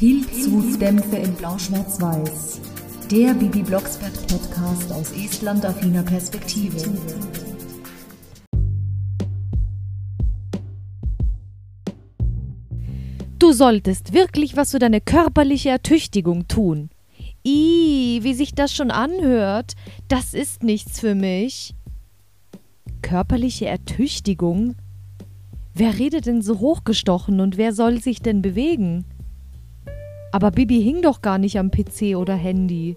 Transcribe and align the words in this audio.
Pilzhutdämpfe 0.00 1.16
in 1.16 1.34
Blau-Schwarz-Weiß. 1.34 2.62
Der 3.10 3.34
Bibi 3.34 3.62
Blocksberg 3.62 4.14
Podcast 4.28 4.90
aus 4.94 5.12
Estland-affiner 5.12 6.02
Perspektive. 6.02 6.78
Du 13.38 13.52
solltest 13.52 14.14
wirklich 14.14 14.56
was 14.56 14.70
für 14.70 14.78
deine 14.78 15.02
körperliche 15.02 15.68
Ertüchtigung 15.68 16.48
tun. 16.48 16.88
Ih, 17.44 18.20
wie 18.22 18.32
sich 18.32 18.54
das 18.54 18.72
schon 18.72 18.90
anhört. 18.90 19.74
Das 20.08 20.32
ist 20.32 20.62
nichts 20.62 20.98
für 20.98 21.14
mich. 21.14 21.74
Körperliche 23.02 23.66
Ertüchtigung? 23.66 24.76
Wer 25.74 25.98
redet 25.98 26.24
denn 26.24 26.40
so 26.40 26.58
hochgestochen 26.58 27.42
und 27.42 27.58
wer 27.58 27.74
soll 27.74 28.00
sich 28.00 28.22
denn 28.22 28.40
bewegen? 28.40 29.04
Aber 30.32 30.52
Bibi 30.52 30.80
hing 30.80 31.02
doch 31.02 31.22
gar 31.22 31.38
nicht 31.38 31.58
am 31.58 31.70
PC 31.70 32.16
oder 32.16 32.34
Handy. 32.34 32.96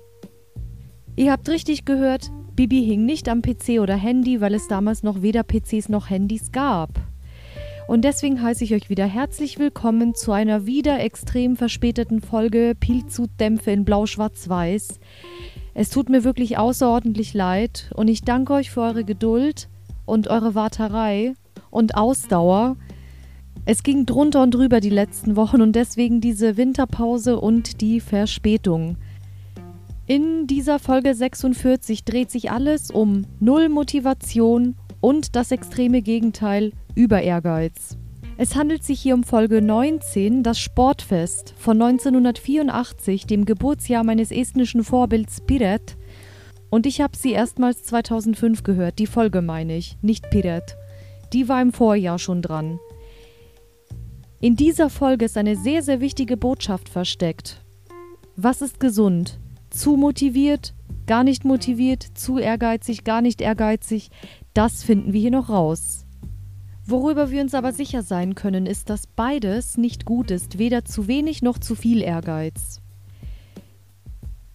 Ihr 1.15 1.31
habt 1.31 1.49
richtig 1.49 1.85
gehört, 1.85 2.31
Bibi 2.55 2.83
hing 2.83 3.05
nicht 3.05 3.27
am 3.27 3.41
PC 3.41 3.79
oder 3.81 3.95
Handy, 3.95 4.39
weil 4.39 4.53
es 4.53 4.67
damals 4.67 5.01
noch 5.01 5.23
weder 5.23 5.43
PCs 5.43 5.89
noch 5.89 6.09
Handys 6.09 6.51
gab. 6.51 6.89
Und 7.87 8.05
deswegen 8.05 8.41
heiße 8.41 8.63
ich 8.63 8.73
euch 8.75 8.89
wieder 8.89 9.05
herzlich 9.05 9.59
willkommen 9.59 10.13
zu 10.13 10.31
einer 10.31 10.65
wieder 10.67 10.99
extrem 10.99 11.55
verspäteten 11.55 12.21
Folge 12.21 12.75
Pilzudämpfe 12.79 13.71
in 13.71 13.83
Blau-Schwarz-Weiß. 13.83 14.99
Es 15.73 15.89
tut 15.89 16.09
mir 16.09 16.23
wirklich 16.23 16.57
außerordentlich 16.57 17.33
leid 17.33 17.91
und 17.95 18.07
ich 18.07 18.21
danke 18.21 18.53
euch 18.53 18.69
für 18.69 18.81
eure 18.81 19.03
Geduld 19.03 19.69
und 20.05 20.27
eure 20.27 20.53
Warterei 20.53 21.33
und 21.71 21.95
Ausdauer. 21.95 22.77
Es 23.65 23.83
ging 23.83 24.05
drunter 24.05 24.43
und 24.43 24.53
drüber 24.53 24.81
die 24.81 24.89
letzten 24.89 25.37
Wochen 25.37 25.61
und 25.61 25.73
deswegen 25.73 26.19
diese 26.19 26.57
Winterpause 26.57 27.39
und 27.39 27.79
die 27.79 28.01
Verspätung. 28.01 28.97
In 30.05 30.47
dieser 30.47 30.79
Folge 30.79 31.15
46 31.15 32.03
dreht 32.03 32.29
sich 32.29 32.51
alles 32.51 32.91
um 32.91 33.25
Null 33.39 33.69
Motivation 33.69 34.75
und 34.99 35.37
das 35.37 35.51
extreme 35.51 36.01
Gegenteil 36.01 36.73
über 36.93 37.21
Ehrgeiz. 37.21 37.97
Es 38.35 38.55
handelt 38.57 38.83
sich 38.83 38.99
hier 38.99 39.13
um 39.13 39.23
Folge 39.23 39.61
19, 39.61 40.43
das 40.43 40.59
Sportfest 40.59 41.53
von 41.57 41.81
1984, 41.81 43.27
dem 43.27 43.45
Geburtsjahr 43.45 44.03
meines 44.03 44.31
estnischen 44.31 44.83
Vorbilds 44.83 45.39
Piret. 45.39 45.95
Und 46.69 46.85
ich 46.85 46.99
habe 46.99 47.15
sie 47.15 47.31
erstmals 47.31 47.83
2005 47.83 48.63
gehört, 48.63 48.99
die 48.99 49.07
Folge 49.07 49.41
meine 49.41 49.77
ich, 49.77 49.97
nicht 50.01 50.29
Piret. 50.31 50.75
Die 51.31 51.47
war 51.47 51.61
im 51.61 51.71
Vorjahr 51.71 52.19
schon 52.19 52.41
dran. 52.41 52.79
In 54.43 54.57
dieser 54.57 54.89
Folge 54.89 55.23
ist 55.23 55.37
eine 55.37 55.55
sehr, 55.55 55.81
sehr 55.83 56.01
wichtige 56.01 56.35
Botschaft 56.35 56.89
versteckt. 56.89 57.63
Was 58.35 58.61
ist 58.61 58.77
gesund? 58.81 59.39
Zu 59.69 59.95
motiviert? 59.95 60.73
Gar 61.07 61.23
nicht 61.23 61.45
motiviert? 61.45 62.03
Zu 62.13 62.39
ehrgeizig? 62.39 63.05
Gar 63.05 63.21
nicht 63.21 63.39
ehrgeizig? 63.39 64.09
Das 64.53 64.83
finden 64.83 65.13
wir 65.13 65.21
hier 65.21 65.31
noch 65.31 65.47
raus. 65.47 66.05
Worüber 66.85 67.31
wir 67.31 67.41
uns 67.41 67.53
aber 67.53 67.71
sicher 67.71 68.03
sein 68.03 68.35
können, 68.35 68.65
ist, 68.65 68.89
dass 68.89 69.07
beides 69.07 69.77
nicht 69.77 70.03
gut 70.03 70.29
ist, 70.29 70.57
weder 70.57 70.83
zu 70.83 71.07
wenig 71.07 71.41
noch 71.41 71.57
zu 71.57 71.73
viel 71.73 72.01
Ehrgeiz. 72.01 72.81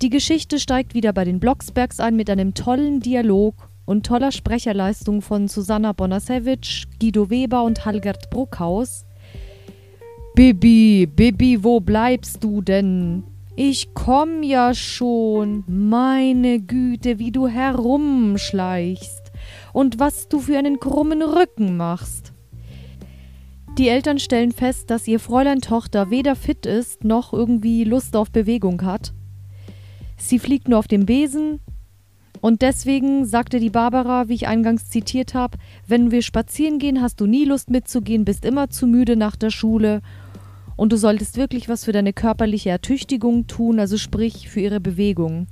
Die 0.03 0.11
Geschichte 0.11 0.59
steigt 0.61 0.93
wieder 0.93 1.15
bei 1.15 1.25
den 1.25 1.41
Blocksbergs 1.41 1.99
ein 1.99 2.15
mit 2.15 2.29
einem 2.29 2.53
tollen 2.53 3.01
Dialog 3.01 3.55
und 3.87 4.05
toller 4.05 4.33
Sprecherleistung 4.33 5.23
von 5.23 5.49
Susanna 5.49 5.95
Bonasewicz, 5.95 6.83
Guido 7.01 7.31
Weber 7.31 7.63
und 7.63 7.87
Halgert 7.87 8.29
Bruckhaus. 8.29 9.07
Bibi, 10.39 11.07
Bibi, 11.07 11.65
wo 11.65 11.81
bleibst 11.81 12.45
du 12.45 12.63
denn? 12.63 13.25
Ich 13.57 13.93
komm 13.93 14.45
ja 14.45 14.73
schon. 14.73 15.65
Meine 15.67 16.61
Güte, 16.61 17.19
wie 17.19 17.33
du 17.33 17.49
herumschleichst 17.49 19.33
und 19.73 19.99
was 19.99 20.29
du 20.29 20.39
für 20.39 20.57
einen 20.57 20.79
krummen 20.79 21.23
Rücken 21.23 21.77
machst. 21.77 22.33
Die 23.79 23.89
Eltern 23.89 24.21
stellen 24.21 24.53
fest, 24.53 24.91
dass 24.91 25.09
ihr 25.09 25.19
Fräulein 25.19 25.61
Tochter 25.61 26.09
weder 26.13 26.37
fit 26.37 26.67
ist 26.67 27.03
noch 27.03 27.33
irgendwie 27.33 27.83
Lust 27.83 28.15
auf 28.15 28.31
Bewegung 28.31 28.83
hat. 28.83 29.13
Sie 30.17 30.39
fliegt 30.39 30.69
nur 30.69 30.79
auf 30.79 30.87
dem 30.87 31.05
Besen, 31.05 31.59
und 32.41 32.63
deswegen 32.63 33.27
sagte 33.27 33.59
die 33.59 33.71
Barbara, 33.71 34.29
wie 34.29 34.35
ich 34.35 34.47
eingangs 34.47 34.89
zitiert 34.89 35.35
habe, 35.35 35.59
wenn 35.89 36.13
wir 36.13 36.23
spazieren 36.23 36.79
gehen, 36.79 37.03
hast 37.03 37.21
du 37.21 37.27
nie 37.27 37.45
Lust 37.45 37.69
mitzugehen, 37.71 38.25
bist 38.25 38.45
immer 38.45 38.71
zu 38.71 38.87
müde 38.87 39.17
nach 39.17 39.35
der 39.35 39.51
Schule 39.51 40.01
und 40.79 40.93
du 40.93 40.97
solltest 40.97 41.37
wirklich 41.37 41.69
was 41.69 41.85
für 41.85 41.93
deine 41.93 42.13
körperliche 42.13 42.71
Ertüchtigung 42.71 43.49
tun, 43.49 43.81
also 43.81 43.99
sprich 43.99 44.49
für 44.49 44.61
ihre 44.61 44.81
Bewegung. 44.81 45.49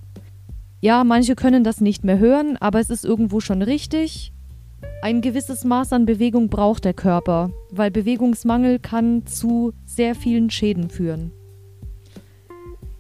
Ja, 0.81 1.03
manche 1.03 1.34
können 1.34 1.64
das 1.64 1.81
nicht 1.81 2.04
mehr 2.04 2.20
hören, 2.20 2.56
aber 2.59 2.78
es 2.78 2.91
ist 2.91 3.04
irgendwo 3.04 3.41
schon 3.41 3.60
richtig. 3.60 4.32
Ein 5.03 5.22
gewisses 5.22 5.64
Maß 5.64 5.92
an 5.92 6.06
Bewegung 6.06 6.48
braucht 6.48 6.84
der 6.84 6.94
Körper, 6.94 7.50
weil 7.72 7.91
Bewegungsmangel 7.91 8.78
kann 8.78 9.26
zu 9.26 9.72
sehr 9.84 10.14
vielen 10.14 10.48
Schäden 10.48 10.91
führen. 10.91 11.32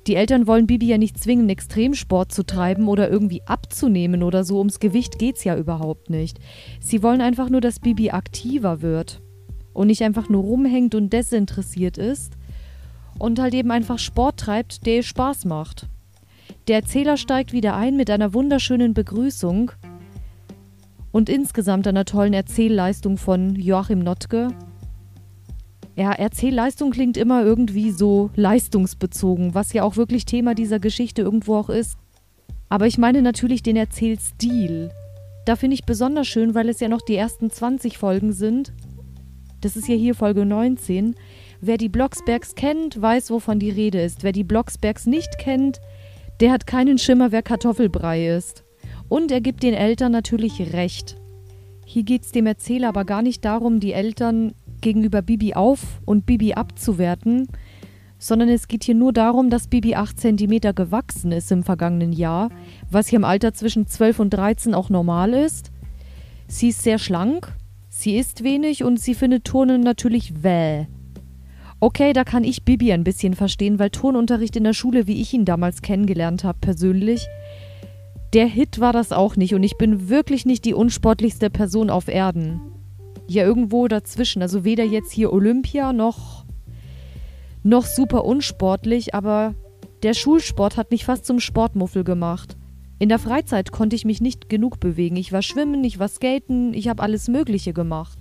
Die 0.08 0.16
Eltern 0.16 0.48
wollen 0.48 0.66
Bibi 0.66 0.88
ja 0.88 0.98
nicht 0.98 1.22
zwingen, 1.22 1.48
Extremsport 1.48 2.32
zu 2.32 2.44
treiben 2.44 2.88
oder 2.88 3.08
irgendwie 3.08 3.42
abzunehmen 3.46 4.24
oder 4.24 4.42
so. 4.42 4.58
Ums 4.58 4.80
Gewicht 4.80 5.20
geht's 5.20 5.44
ja 5.44 5.56
überhaupt 5.56 6.10
nicht. 6.10 6.40
Sie 6.80 7.04
wollen 7.04 7.20
einfach 7.20 7.50
nur, 7.50 7.60
dass 7.60 7.78
Bibi 7.78 8.10
aktiver 8.10 8.82
wird 8.82 9.22
und 9.76 9.88
nicht 9.88 10.02
einfach 10.02 10.28
nur 10.28 10.42
rumhängt 10.42 10.94
und 10.94 11.12
desinteressiert 11.12 11.98
ist 11.98 12.32
und 13.18 13.38
halt 13.38 13.54
eben 13.54 13.70
einfach 13.70 13.98
Sport 13.98 14.40
treibt, 14.40 14.86
der 14.86 15.02
Spaß 15.02 15.44
macht. 15.44 15.86
Der 16.68 16.76
Erzähler 16.76 17.16
steigt 17.16 17.52
wieder 17.52 17.76
ein 17.76 17.96
mit 17.96 18.10
einer 18.10 18.34
wunderschönen 18.34 18.94
Begrüßung 18.94 19.70
und 21.12 21.28
insgesamt 21.28 21.86
einer 21.86 22.04
tollen 22.04 22.32
Erzählleistung 22.32 23.18
von 23.18 23.54
Joachim 23.54 24.00
Notke. 24.00 24.48
Ja, 25.94 26.12
Erzählleistung 26.12 26.90
klingt 26.90 27.16
immer 27.16 27.42
irgendwie 27.42 27.90
so 27.90 28.30
leistungsbezogen, 28.34 29.54
was 29.54 29.72
ja 29.72 29.82
auch 29.82 29.96
wirklich 29.96 30.24
Thema 30.24 30.54
dieser 30.54 30.78
Geschichte 30.78 31.22
irgendwo 31.22 31.56
auch 31.56 31.70
ist. 31.70 31.96
Aber 32.68 32.86
ich 32.86 32.98
meine 32.98 33.22
natürlich 33.22 33.62
den 33.62 33.76
Erzählstil. 33.76 34.90
Da 35.44 35.54
finde 35.54 35.74
ich 35.74 35.84
besonders 35.84 36.26
schön, 36.26 36.54
weil 36.54 36.68
es 36.68 36.80
ja 36.80 36.88
noch 36.88 37.02
die 37.02 37.16
ersten 37.16 37.50
20 37.50 37.98
Folgen 37.98 38.32
sind. 38.32 38.72
Das 39.66 39.74
ist 39.74 39.88
ja 39.88 39.96
hier 39.96 40.14
Folge 40.14 40.46
19. 40.46 41.16
Wer 41.60 41.76
die 41.76 41.88
Blocksbergs 41.88 42.54
kennt, 42.54 43.02
weiß, 43.02 43.32
wovon 43.32 43.58
die 43.58 43.70
Rede 43.70 44.00
ist. 44.00 44.22
Wer 44.22 44.30
die 44.30 44.44
Blocksbergs 44.44 45.06
nicht 45.06 45.38
kennt, 45.38 45.80
der 46.38 46.52
hat 46.52 46.68
keinen 46.68 46.98
Schimmer, 46.98 47.32
wer 47.32 47.42
Kartoffelbrei 47.42 48.28
ist. 48.28 48.62
Und 49.08 49.32
er 49.32 49.40
gibt 49.40 49.64
den 49.64 49.74
Eltern 49.74 50.12
natürlich 50.12 50.72
recht. 50.72 51.16
Hier 51.84 52.04
geht 52.04 52.22
es 52.22 52.30
dem 52.30 52.46
Erzähler 52.46 52.90
aber 52.90 53.04
gar 53.04 53.22
nicht 53.22 53.44
darum, 53.44 53.80
die 53.80 53.90
Eltern 53.90 54.54
gegenüber 54.82 55.20
Bibi 55.20 55.54
auf 55.54 56.00
und 56.04 56.26
Bibi 56.26 56.54
abzuwerten, 56.54 57.48
sondern 58.20 58.48
es 58.48 58.68
geht 58.68 58.84
hier 58.84 58.94
nur 58.94 59.12
darum, 59.12 59.50
dass 59.50 59.66
Bibi 59.66 59.96
8 59.96 60.20
cm 60.20 60.60
gewachsen 60.76 61.32
ist 61.32 61.50
im 61.50 61.64
vergangenen 61.64 62.12
Jahr, 62.12 62.50
was 62.88 63.08
hier 63.08 63.16
im 63.16 63.24
Alter 63.24 63.52
zwischen 63.52 63.88
12 63.88 64.20
und 64.20 64.30
13 64.30 64.74
auch 64.74 64.90
normal 64.90 65.34
ist. 65.34 65.72
Sie 66.46 66.68
ist 66.68 66.84
sehr 66.84 67.00
schlank, 67.00 67.52
sie 67.96 68.18
isst 68.18 68.44
wenig 68.44 68.84
und 68.84 69.00
sie 69.00 69.14
findet 69.14 69.44
Turnen 69.44 69.80
natürlich 69.80 70.42
wäh. 70.42 70.86
Okay, 71.80 72.12
da 72.12 72.24
kann 72.24 72.44
ich 72.44 72.64
Bibi 72.64 72.92
ein 72.92 73.04
bisschen 73.04 73.34
verstehen, 73.34 73.78
weil 73.78 73.90
Turnunterricht 73.90 74.56
in 74.56 74.64
der 74.64 74.72
Schule, 74.72 75.06
wie 75.06 75.20
ich 75.20 75.32
ihn 75.32 75.44
damals 75.44 75.82
kennengelernt 75.82 76.44
habe, 76.44 76.58
persönlich, 76.60 77.26
der 78.32 78.46
Hit 78.46 78.80
war 78.80 78.92
das 78.92 79.12
auch 79.12 79.36
nicht 79.36 79.54
und 79.54 79.62
ich 79.62 79.78
bin 79.78 80.08
wirklich 80.08 80.46
nicht 80.46 80.64
die 80.64 80.74
unsportlichste 80.74 81.48
Person 81.48 81.90
auf 81.90 82.08
Erden. 82.08 82.60
Ja, 83.28 83.44
irgendwo 83.44 83.88
dazwischen. 83.88 84.42
Also 84.42 84.64
weder 84.64 84.84
jetzt 84.84 85.10
hier 85.10 85.32
Olympia 85.32 85.92
noch, 85.92 86.44
noch 87.62 87.86
super 87.86 88.24
unsportlich, 88.24 89.14
aber 89.14 89.54
der 90.02 90.14
Schulsport 90.14 90.76
hat 90.76 90.90
mich 90.90 91.04
fast 91.04 91.24
zum 91.24 91.40
Sportmuffel 91.40 92.04
gemacht. 92.04 92.56
In 92.98 93.10
der 93.10 93.18
Freizeit 93.18 93.72
konnte 93.72 93.94
ich 93.94 94.06
mich 94.06 94.22
nicht 94.22 94.48
genug 94.48 94.80
bewegen. 94.80 95.16
Ich 95.16 95.30
war 95.30 95.42
schwimmen, 95.42 95.84
ich 95.84 95.98
war 95.98 96.08
skaten, 96.08 96.72
ich 96.72 96.88
habe 96.88 97.02
alles 97.02 97.28
Mögliche 97.28 97.74
gemacht. 97.74 98.18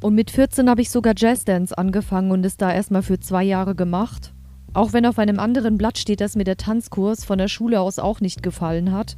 Und 0.00 0.14
mit 0.14 0.30
14 0.30 0.70
habe 0.70 0.82
ich 0.82 0.90
sogar 0.90 1.14
Jazzdance 1.16 1.76
angefangen 1.76 2.30
und 2.30 2.44
es 2.46 2.56
da 2.56 2.72
erstmal 2.72 3.02
für 3.02 3.18
zwei 3.18 3.42
Jahre 3.42 3.74
gemacht. 3.74 4.32
Auch 4.72 4.92
wenn 4.92 5.04
auf 5.04 5.18
einem 5.18 5.38
anderen 5.38 5.78
Blatt 5.78 5.98
steht, 5.98 6.20
dass 6.20 6.36
mir 6.36 6.44
der 6.44 6.56
Tanzkurs 6.56 7.24
von 7.24 7.38
der 7.38 7.48
Schule 7.48 7.80
aus 7.80 7.98
auch 7.98 8.20
nicht 8.20 8.42
gefallen 8.42 8.92
hat. 8.92 9.16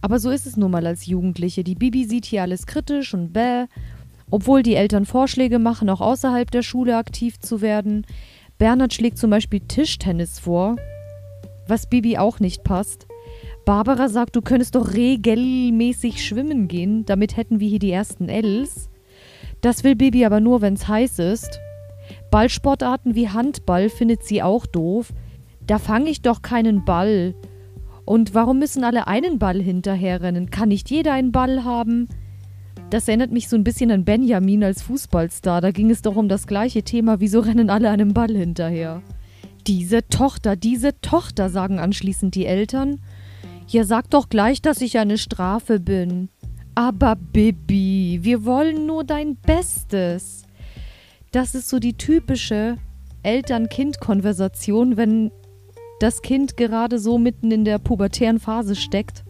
Aber 0.00 0.18
so 0.18 0.30
ist 0.30 0.46
es 0.46 0.56
nun 0.56 0.70
mal 0.70 0.86
als 0.86 1.06
Jugendliche. 1.06 1.64
Die 1.64 1.74
Bibi 1.74 2.04
sieht 2.04 2.26
hier 2.26 2.42
alles 2.42 2.66
kritisch 2.66 3.12
und 3.12 3.32
bäh. 3.32 3.66
Obwohl 4.30 4.62
die 4.62 4.76
Eltern 4.76 5.04
Vorschläge 5.04 5.58
machen, 5.58 5.90
auch 5.90 6.00
außerhalb 6.00 6.50
der 6.50 6.62
Schule 6.62 6.96
aktiv 6.96 7.40
zu 7.40 7.60
werden. 7.60 8.06
Bernhard 8.58 8.94
schlägt 8.94 9.18
zum 9.18 9.30
Beispiel 9.30 9.60
Tischtennis 9.60 10.38
vor, 10.38 10.76
was 11.66 11.88
Bibi 11.88 12.18
auch 12.18 12.38
nicht 12.38 12.62
passt. 12.62 13.09
Barbara 13.70 14.08
sagt, 14.08 14.34
du 14.34 14.42
könntest 14.42 14.74
doch 14.74 14.94
regelmäßig 14.94 16.26
schwimmen 16.26 16.66
gehen, 16.66 17.04
damit 17.06 17.36
hätten 17.36 17.60
wir 17.60 17.68
hier 17.68 17.78
die 17.78 17.92
ersten 17.92 18.28
Ls. 18.28 18.90
Das 19.60 19.84
will 19.84 19.94
Bibi 19.94 20.24
aber 20.24 20.40
nur, 20.40 20.60
wenn's 20.60 20.88
heiß 20.88 21.20
ist. 21.20 21.60
Ballsportarten 22.32 23.14
wie 23.14 23.28
Handball 23.28 23.88
findet 23.88 24.24
sie 24.24 24.42
auch 24.42 24.66
doof. 24.66 25.12
Da 25.64 25.78
fange 25.78 26.10
ich 26.10 26.20
doch 26.20 26.42
keinen 26.42 26.84
Ball. 26.84 27.36
Und 28.04 28.34
warum 28.34 28.58
müssen 28.58 28.82
alle 28.82 29.06
einen 29.06 29.38
Ball 29.38 29.62
hinterherrennen? 29.62 30.50
Kann 30.50 30.70
nicht 30.70 30.90
jeder 30.90 31.12
einen 31.12 31.30
Ball 31.30 31.62
haben? 31.62 32.08
Das 32.90 33.06
erinnert 33.06 33.30
mich 33.30 33.48
so 33.48 33.54
ein 33.54 33.62
bisschen 33.62 33.92
an 33.92 34.04
Benjamin 34.04 34.64
als 34.64 34.82
Fußballstar. 34.82 35.60
Da 35.60 35.70
ging 35.70 35.92
es 35.92 36.02
doch 36.02 36.16
um 36.16 36.28
das 36.28 36.48
gleiche 36.48 36.82
Thema. 36.82 37.20
Wieso 37.20 37.38
rennen 37.38 37.70
alle 37.70 37.90
einem 37.90 38.14
Ball 38.14 38.36
hinterher? 38.36 39.00
Diese 39.68 40.08
Tochter, 40.08 40.56
diese 40.56 41.00
Tochter, 41.02 41.50
sagen 41.50 41.78
anschließend 41.78 42.34
die 42.34 42.46
Eltern. 42.46 42.98
Ja, 43.70 43.84
sag 43.84 44.10
doch 44.10 44.28
gleich, 44.28 44.60
dass 44.60 44.80
ich 44.80 44.98
eine 44.98 45.16
Strafe 45.16 45.78
bin. 45.78 46.28
Aber 46.74 47.14
Bibi, 47.14 48.18
wir 48.20 48.44
wollen 48.44 48.84
nur 48.84 49.04
dein 49.04 49.36
Bestes. 49.36 50.42
Das 51.30 51.54
ist 51.54 51.68
so 51.68 51.78
die 51.78 51.92
typische 51.92 52.78
Eltern-Kind-Konversation, 53.22 54.96
wenn 54.96 55.30
das 56.00 56.20
Kind 56.22 56.56
gerade 56.56 56.98
so 56.98 57.16
mitten 57.16 57.52
in 57.52 57.64
der 57.64 57.78
pubertären 57.78 58.40
Phase 58.40 58.74
steckt. 58.74 59.22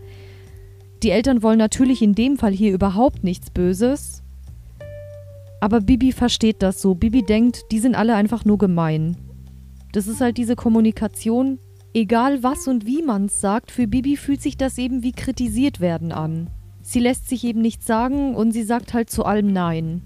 Die 1.02 1.10
Eltern 1.10 1.42
wollen 1.42 1.58
natürlich 1.58 2.00
in 2.00 2.14
dem 2.14 2.38
Fall 2.38 2.52
hier 2.52 2.72
überhaupt 2.72 3.22
nichts 3.22 3.50
Böses. 3.50 4.22
Aber 5.60 5.82
Bibi 5.82 6.12
versteht 6.12 6.62
das 6.62 6.80
so. 6.80 6.94
Bibi 6.94 7.26
denkt, 7.26 7.64
die 7.72 7.78
sind 7.78 7.94
alle 7.94 8.14
einfach 8.14 8.46
nur 8.46 8.56
gemein. 8.56 9.18
Das 9.92 10.06
ist 10.06 10.22
halt 10.22 10.38
diese 10.38 10.56
Kommunikation. 10.56 11.58
Egal 11.92 12.42
was 12.44 12.68
und 12.68 12.86
wie 12.86 13.02
man 13.02 13.26
es 13.26 13.40
sagt, 13.40 13.72
für 13.72 13.88
Bibi 13.88 14.16
fühlt 14.16 14.40
sich 14.40 14.56
das 14.56 14.78
eben 14.78 15.02
wie 15.02 15.12
kritisiert 15.12 15.80
werden 15.80 16.12
an. 16.12 16.48
Sie 16.82 17.00
lässt 17.00 17.28
sich 17.28 17.44
eben 17.44 17.60
nichts 17.60 17.86
sagen 17.86 18.34
und 18.34 18.52
sie 18.52 18.62
sagt 18.62 18.94
halt 18.94 19.10
zu 19.10 19.24
allem 19.24 19.52
Nein. 19.52 20.02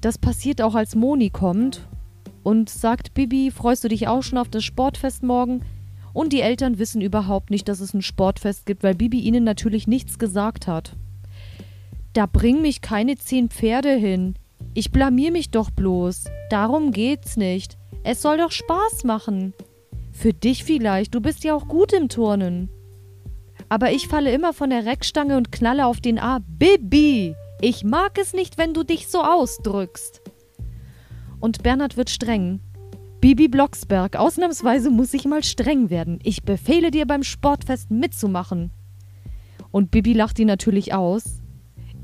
Das 0.00 0.16
passiert 0.18 0.62
auch 0.62 0.74
als 0.74 0.94
Moni 0.94 1.30
kommt 1.30 1.86
und 2.42 2.70
sagt 2.70 3.12
Bibi, 3.12 3.50
freust 3.50 3.84
du 3.84 3.88
dich 3.88 4.08
auch 4.08 4.22
schon 4.22 4.38
auf 4.38 4.48
das 4.48 4.64
Sportfest 4.64 5.22
morgen? 5.22 5.60
Und 6.14 6.32
die 6.32 6.40
Eltern 6.40 6.78
wissen 6.78 7.02
überhaupt 7.02 7.50
nicht, 7.50 7.68
dass 7.68 7.80
es 7.80 7.92
ein 7.92 8.00
Sportfest 8.00 8.64
gibt, 8.64 8.82
weil 8.82 8.94
Bibi 8.94 9.20
ihnen 9.20 9.44
natürlich 9.44 9.86
nichts 9.86 10.18
gesagt 10.18 10.66
hat. 10.66 10.96
Da 12.14 12.24
bring 12.24 12.62
mich 12.62 12.80
keine 12.80 13.16
zehn 13.16 13.50
Pferde 13.50 13.94
hin. 13.94 14.36
Ich 14.72 14.90
blamier 14.90 15.30
mich 15.32 15.50
doch 15.50 15.70
bloß. 15.70 16.24
Darum 16.48 16.92
geht's 16.92 17.36
nicht. 17.36 17.76
Es 18.04 18.22
soll 18.22 18.38
doch 18.38 18.52
Spaß 18.52 19.04
machen. 19.04 19.52
Für 20.16 20.32
dich 20.32 20.64
vielleicht, 20.64 21.14
du 21.14 21.20
bist 21.20 21.44
ja 21.44 21.54
auch 21.54 21.68
gut 21.68 21.92
im 21.92 22.08
Turnen. 22.08 22.70
Aber 23.68 23.92
ich 23.92 24.08
falle 24.08 24.32
immer 24.32 24.54
von 24.54 24.70
der 24.70 24.86
Reckstange 24.86 25.36
und 25.36 25.52
knalle 25.52 25.84
auf 25.84 26.00
den 26.00 26.18
A. 26.18 26.38
Bibi! 26.38 27.34
Ich 27.60 27.84
mag 27.84 28.16
es 28.18 28.32
nicht, 28.32 28.56
wenn 28.56 28.72
du 28.72 28.82
dich 28.82 29.08
so 29.08 29.22
ausdrückst. 29.22 30.22
Und 31.38 31.62
Bernhard 31.62 31.98
wird 31.98 32.08
streng. 32.08 32.60
Bibi 33.20 33.48
Blocksberg, 33.48 34.16
ausnahmsweise 34.16 34.88
muss 34.88 35.12
ich 35.12 35.26
mal 35.26 35.44
streng 35.44 35.90
werden. 35.90 36.18
Ich 36.22 36.44
befehle 36.44 36.90
dir 36.90 37.06
beim 37.06 37.22
Sportfest 37.22 37.90
mitzumachen. 37.90 38.70
Und 39.70 39.90
Bibi 39.90 40.14
lacht 40.14 40.38
ihn 40.38 40.46
natürlich 40.46 40.94
aus. 40.94 41.42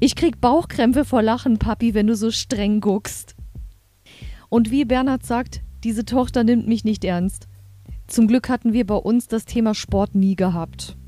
Ich 0.00 0.16
krieg 0.16 0.38
Bauchkrämpfe 0.38 1.06
vor 1.06 1.22
Lachen, 1.22 1.58
Papi, 1.58 1.94
wenn 1.94 2.08
du 2.08 2.14
so 2.14 2.30
streng 2.30 2.82
guckst. 2.82 3.36
Und 4.50 4.70
wie 4.70 4.84
Bernhard 4.84 5.24
sagt, 5.24 5.62
diese 5.82 6.04
Tochter 6.04 6.44
nimmt 6.44 6.68
mich 6.68 6.84
nicht 6.84 7.04
ernst. 7.04 7.48
Zum 8.12 8.26
Glück 8.26 8.50
hatten 8.50 8.74
wir 8.74 8.86
bei 8.86 8.96
uns 8.96 9.26
das 9.26 9.46
Thema 9.46 9.74
Sport 9.74 10.14
nie 10.14 10.36
gehabt. 10.36 10.98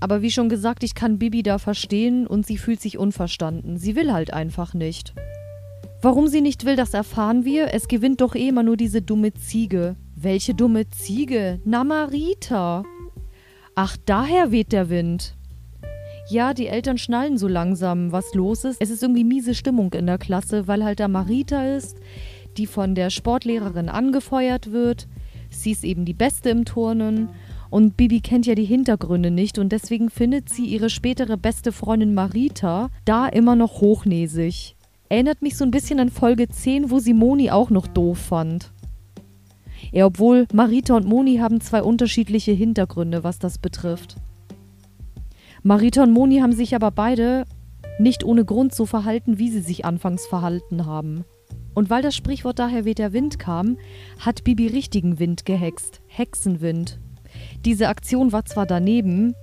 Aber 0.00 0.22
wie 0.22 0.30
schon 0.30 0.48
gesagt, 0.48 0.82
ich 0.82 0.94
kann 0.94 1.18
Bibi 1.18 1.42
da 1.42 1.58
verstehen 1.58 2.26
und 2.26 2.46
sie 2.46 2.56
fühlt 2.56 2.80
sich 2.80 2.96
unverstanden. 2.96 3.76
Sie 3.76 3.94
will 3.94 4.10
halt 4.10 4.32
einfach 4.32 4.72
nicht. 4.72 5.12
Warum 6.00 6.28
sie 6.28 6.40
nicht 6.40 6.64
will, 6.64 6.76
das 6.76 6.94
erfahren 6.94 7.44
wir. 7.44 7.74
Es 7.74 7.88
gewinnt 7.88 8.22
doch 8.22 8.34
eh 8.34 8.48
immer 8.48 8.62
nur 8.62 8.78
diese 8.78 9.02
dumme 9.02 9.34
Ziege. 9.34 9.96
Welche 10.16 10.54
dumme 10.54 10.88
Ziege? 10.88 11.60
Namarita. 11.66 12.84
Ach, 13.74 13.98
daher 14.06 14.50
weht 14.50 14.72
der 14.72 14.88
Wind. 14.88 15.36
Ja, 16.30 16.54
die 16.54 16.68
Eltern 16.68 16.96
schnallen 16.96 17.36
so 17.36 17.48
langsam, 17.48 18.12
was 18.12 18.32
los 18.32 18.64
ist. 18.64 18.80
Es 18.80 18.88
ist 18.88 19.02
irgendwie 19.02 19.24
miese 19.24 19.54
Stimmung 19.54 19.92
in 19.92 20.06
der 20.06 20.16
Klasse, 20.16 20.66
weil 20.66 20.84
halt 20.84 21.00
da 21.00 21.08
Marita 21.08 21.66
ist, 21.76 21.98
die 22.56 22.66
von 22.66 22.94
der 22.94 23.10
Sportlehrerin 23.10 23.90
angefeuert 23.90 24.72
wird. 24.72 25.06
Sie 25.50 25.72
ist 25.72 25.84
eben 25.84 26.04
die 26.04 26.14
Beste 26.14 26.50
im 26.50 26.64
Turnen. 26.64 27.28
Und 27.68 27.96
Bibi 27.96 28.20
kennt 28.20 28.46
ja 28.46 28.54
die 28.54 28.64
Hintergründe 28.64 29.30
nicht 29.30 29.58
und 29.58 29.70
deswegen 29.70 30.10
findet 30.10 30.48
sie 30.48 30.64
ihre 30.64 30.90
spätere 30.90 31.36
beste 31.36 31.70
Freundin 31.70 32.14
Marita 32.14 32.90
da 33.04 33.28
immer 33.28 33.54
noch 33.54 33.80
hochnäsig. 33.80 34.74
Erinnert 35.08 35.42
mich 35.42 35.56
so 35.56 35.64
ein 35.64 35.70
bisschen 35.70 36.00
an 36.00 36.08
Folge 36.10 36.48
10, 36.48 36.90
wo 36.90 36.98
sie 36.98 37.14
Moni 37.14 37.50
auch 37.50 37.70
noch 37.70 37.86
doof 37.86 38.18
fand. 38.18 38.72
Ja, 39.92 40.06
obwohl 40.06 40.46
Marita 40.52 40.96
und 40.96 41.06
Moni 41.06 41.36
haben 41.36 41.60
zwei 41.60 41.82
unterschiedliche 41.82 42.52
Hintergründe, 42.52 43.24
was 43.24 43.38
das 43.38 43.58
betrifft. 43.58 44.16
Marita 45.62 46.02
und 46.02 46.12
Moni 46.12 46.38
haben 46.38 46.52
sich 46.52 46.74
aber 46.74 46.90
beide 46.90 47.44
nicht 47.98 48.24
ohne 48.24 48.44
Grund 48.44 48.74
so 48.74 48.86
verhalten, 48.86 49.38
wie 49.38 49.50
sie 49.50 49.60
sich 49.60 49.84
anfangs 49.84 50.26
verhalten 50.26 50.86
haben. 50.86 51.24
Und 51.74 51.90
weil 51.90 52.02
das 52.02 52.16
Sprichwort 52.16 52.58
daher 52.58 52.84
weht 52.84 52.98
der 52.98 53.12
Wind 53.12 53.38
kam, 53.38 53.76
hat 54.18 54.44
Bibi 54.44 54.66
richtigen 54.66 55.18
Wind 55.18 55.44
gehext. 55.44 56.00
Hexenwind. 56.08 56.98
Diese 57.64 57.88
Aktion 57.88 58.32
war 58.32 58.44
zwar 58.44 58.66
daneben, 58.66 59.34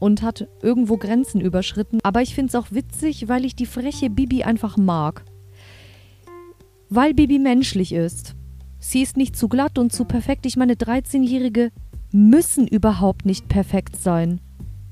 und 0.00 0.22
hat 0.22 0.48
irgendwo 0.62 0.96
Grenzen 0.96 1.40
überschritten. 1.40 2.00
Aber 2.02 2.22
ich 2.22 2.34
finde 2.34 2.48
es 2.48 2.54
auch 2.56 2.72
witzig, 2.72 3.28
weil 3.28 3.44
ich 3.44 3.54
die 3.54 3.66
freche 3.66 4.10
Bibi 4.10 4.42
einfach 4.42 4.76
mag. 4.76 5.24
Weil 6.88 7.14
Bibi 7.14 7.38
menschlich 7.38 7.92
ist. 7.92 8.34
Sie 8.80 9.02
ist 9.02 9.16
nicht 9.16 9.36
zu 9.36 9.48
glatt 9.48 9.78
und 9.78 9.92
zu 9.92 10.06
perfekt. 10.06 10.46
Ich 10.46 10.56
meine, 10.56 10.72
13-Jährige 10.72 11.70
müssen 12.10 12.66
überhaupt 12.66 13.26
nicht 13.26 13.46
perfekt 13.48 13.94
sein. 13.94 14.40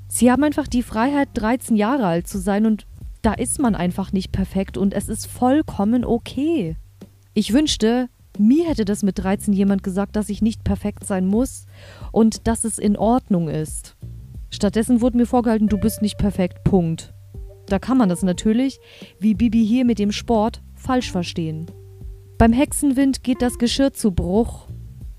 Sie 0.08 0.31
haben 0.31 0.44
einfach 0.44 0.69
die 0.69 0.82
Freiheit, 0.82 1.31
13 1.34 1.75
Jahre 1.75 2.06
alt 2.06 2.29
zu 2.29 2.38
sein 2.38 2.67
und 2.67 2.87
da 3.23 3.32
ist 3.35 3.59
man 3.61 3.75
einfach 3.75 4.12
nicht 4.12 4.32
perfekt 4.32 4.76
und 4.76 4.94
es 4.94 5.09
ist 5.09 5.26
vollkommen 5.26 6.05
okay. 6.05 6.76
Ich 7.35 7.53
wünschte, 7.53 8.09
mir 8.38 8.69
hätte 8.69 8.85
das 8.85 9.03
mit 9.03 9.19
13 9.19 9.53
jemand 9.53 9.82
gesagt, 9.82 10.17
dass 10.17 10.29
ich 10.29 10.43
nicht 10.43 10.65
perfekt 10.65 11.05
sein 11.05 11.26
muss 11.26 11.67
und 12.12 12.47
dass 12.47 12.65
es 12.65 12.79
in 12.79 12.97
Ordnung 12.97 13.49
ist. 13.49 13.97
Stattdessen 14.50 15.00
wurde 15.00 15.17
mir 15.17 15.26
vorgehalten, 15.26 15.69
du 15.69 15.79
bist 15.79 16.03
nicht 16.03 16.19
perfekt. 16.19 16.65
Punkt. 16.65 17.12
Da 17.67 17.79
kann 17.79 17.99
man 17.99 18.09
das 18.09 18.23
natürlich, 18.23 18.79
wie 19.19 19.35
Bibi 19.35 19.67
hier 19.67 19.85
mit 19.85 19.99
dem 19.99 20.12
Sport, 20.12 20.62
falsch 20.75 21.12
verstehen. 21.12 21.67
Beim 22.38 22.53
Hexenwind 22.53 23.25
geht 23.25 23.43
das 23.43 23.59
Geschirr 23.59 23.93
zu 23.93 24.12
Bruch. 24.12 24.69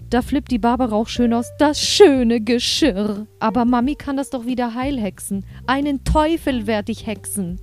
Da 0.09 0.23
flippt 0.23 0.49
die 0.49 0.57
Barbara 0.57 0.95
auch 0.95 1.07
schön 1.07 1.33
aus. 1.33 1.51
Das 1.59 1.79
schöne 1.79 2.41
Geschirr. 2.41 3.27
Aber 3.39 3.65
Mami 3.65 3.95
kann 3.95 4.17
das 4.17 4.31
doch 4.31 4.45
wieder 4.45 4.73
heilhexen. 4.73 5.45
Einen 5.67 6.03
Teufel 6.03 6.65
werd 6.65 6.89
ich 6.89 7.05
hexen. 7.05 7.59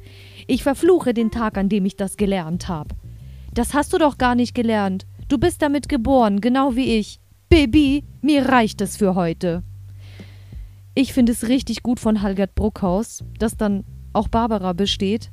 Ich 0.47 0.63
verfluche 0.63 1.13
den 1.13 1.31
Tag, 1.31 1.59
an 1.59 1.69
dem 1.69 1.85
ich 1.85 1.97
das 1.97 2.17
gelernt 2.17 2.69
hab. 2.69 2.95
Das 3.53 3.75
hast 3.75 3.93
du 3.93 3.99
doch 3.99 4.19
gar 4.19 4.35
nicht 4.35 4.55
gelernt. 4.55 5.07
Du 5.29 5.39
bist 5.39 5.63
damit 5.63 5.89
geboren, 5.89 6.41
genau 6.41 6.77
wie 6.77 6.97
ich. 6.97 7.21
Baby, 7.49 8.05
mir 8.21 8.47
reicht 8.47 8.81
es 8.81 8.97
für 8.97 9.15
heute. 9.15 9.63
Ich 10.95 11.13
finde 11.13 11.33
es 11.33 11.49
richtig 11.49 11.83
gut 11.83 12.01
von 12.01 12.23
Halgert 12.23 12.55
Bruckhaus, 12.55 13.25
dass 13.39 13.57
dann 13.57 13.85
auch 14.13 14.29
Barbara 14.29 14.73
besteht, 14.73 15.31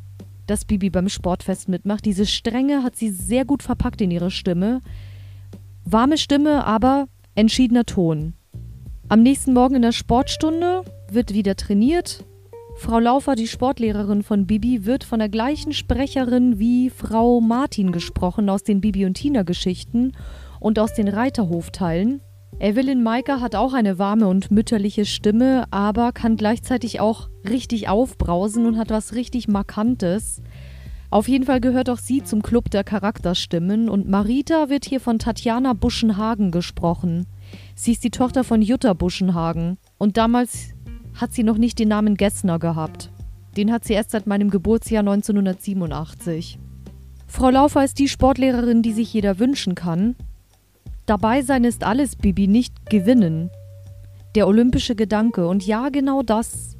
dass 0.48 0.66
Bibi 0.66 0.90
beim 0.90 1.10
Sportfest 1.10 1.70
mitmacht. 1.70 2.06
Diese 2.06 2.26
Strenge 2.26 2.84
hat 2.84 2.96
sie 2.96 3.10
sehr 3.10 3.46
gut 3.46 3.64
verpackt 3.64 4.02
in 4.02 4.12
ihre 4.12 4.32
Stimme. 4.32 4.82
Warme 5.86 6.18
Stimme, 6.18 6.66
aber 6.66 7.08
entschiedener 7.36 7.86
Ton. 7.86 8.34
Am 9.10 9.22
nächsten 9.22 9.54
Morgen 9.54 9.76
in 9.76 9.82
der 9.84 9.92
Sportstunde 9.92 10.84
wird 11.10 11.34
wieder 11.34 11.56
trainiert. 11.56 12.26
Frau 12.76 13.00
Laufer, 13.00 13.36
die 13.36 13.48
Sportlehrerin 13.48 14.24
von 14.24 14.46
Bibi, 14.46 14.86
wird 14.86 15.04
von 15.04 15.20
der 15.20 15.30
gleichen 15.30 15.74
Sprecherin 15.74 16.60
wie 16.60 16.90
Frau 16.90 17.40
Martin 17.40 17.92
gesprochen 17.92 18.50
aus 18.50 18.64
den 18.64 18.82
Bibi 18.82 19.06
und 19.06 19.14
Tina 19.14 19.44
Geschichten 19.44 20.14
und 20.60 20.80
aus 20.80 20.94
den 20.94 21.08
Reiterhofteilen. 21.08 22.22
Evelyn 22.60 23.04
Maika 23.04 23.40
hat 23.42 23.56
auch 23.56 23.74
eine 23.74 24.00
warme 24.00 24.28
und 24.28 24.52
mütterliche 24.52 25.06
Stimme, 25.06 25.66
aber 25.72 26.12
kann 26.12 26.36
gleichzeitig 26.36 27.00
auch 27.00 27.30
richtig 27.48 27.90
aufbrausen 27.90 28.66
und 28.66 28.78
hat 28.78 28.90
was 28.90 29.14
richtig 29.14 29.48
Markantes. 29.48 30.42
Auf 31.10 31.28
jeden 31.28 31.46
Fall 31.46 31.62
gehört 31.62 31.90
auch 31.90 32.00
sie 32.00 32.24
zum 32.24 32.42
Club 32.42 32.72
der 32.72 32.84
Charakterstimmen 32.84 33.88
und 33.88 34.10
Marita 34.10 34.70
wird 34.70 34.86
hier 34.86 35.00
von 35.00 35.20
Tatjana 35.20 35.74
Buschenhagen 35.74 36.50
gesprochen. 36.50 37.28
Sie 37.76 37.92
ist 37.92 38.04
die 38.04 38.10
Tochter 38.10 38.44
von 38.44 38.62
Jutta 38.62 38.94
Buschenhagen 38.94 39.78
und 40.00 40.18
damals 40.18 40.73
hat 41.16 41.34
sie 41.34 41.44
noch 41.44 41.58
nicht 41.58 41.80
den 41.80 41.90
Namen 41.90 42.16
Gessner 42.16 42.60
gehabt. 42.60 43.10
Den 43.58 43.72
hat 43.72 43.84
sie 43.84 43.94
erst 43.94 44.12
seit 44.12 44.28
meinem 44.28 44.50
Geburtsjahr 44.50 45.02
1987. 45.02 46.60
Frau 47.28 47.50
Laufer 47.50 47.84
ist 47.84 48.00
die 48.00 48.08
Sportlehrerin, 48.08 48.82
die 48.82 48.94
sich 48.94 49.14
jeder 49.14 49.40
wünschen 49.40 49.76
kann. 49.76 50.16
Dabei 51.06 51.42
sein 51.42 51.64
ist 51.64 51.84
alles, 51.84 52.16
Bibi, 52.16 52.48
nicht 52.48 52.90
gewinnen. 52.90 53.50
Der 54.36 54.48
olympische 54.48 54.96
Gedanke. 54.96 55.48
Und 55.48 55.66
ja, 55.66 55.90
genau 55.90 56.22
das. 56.24 56.78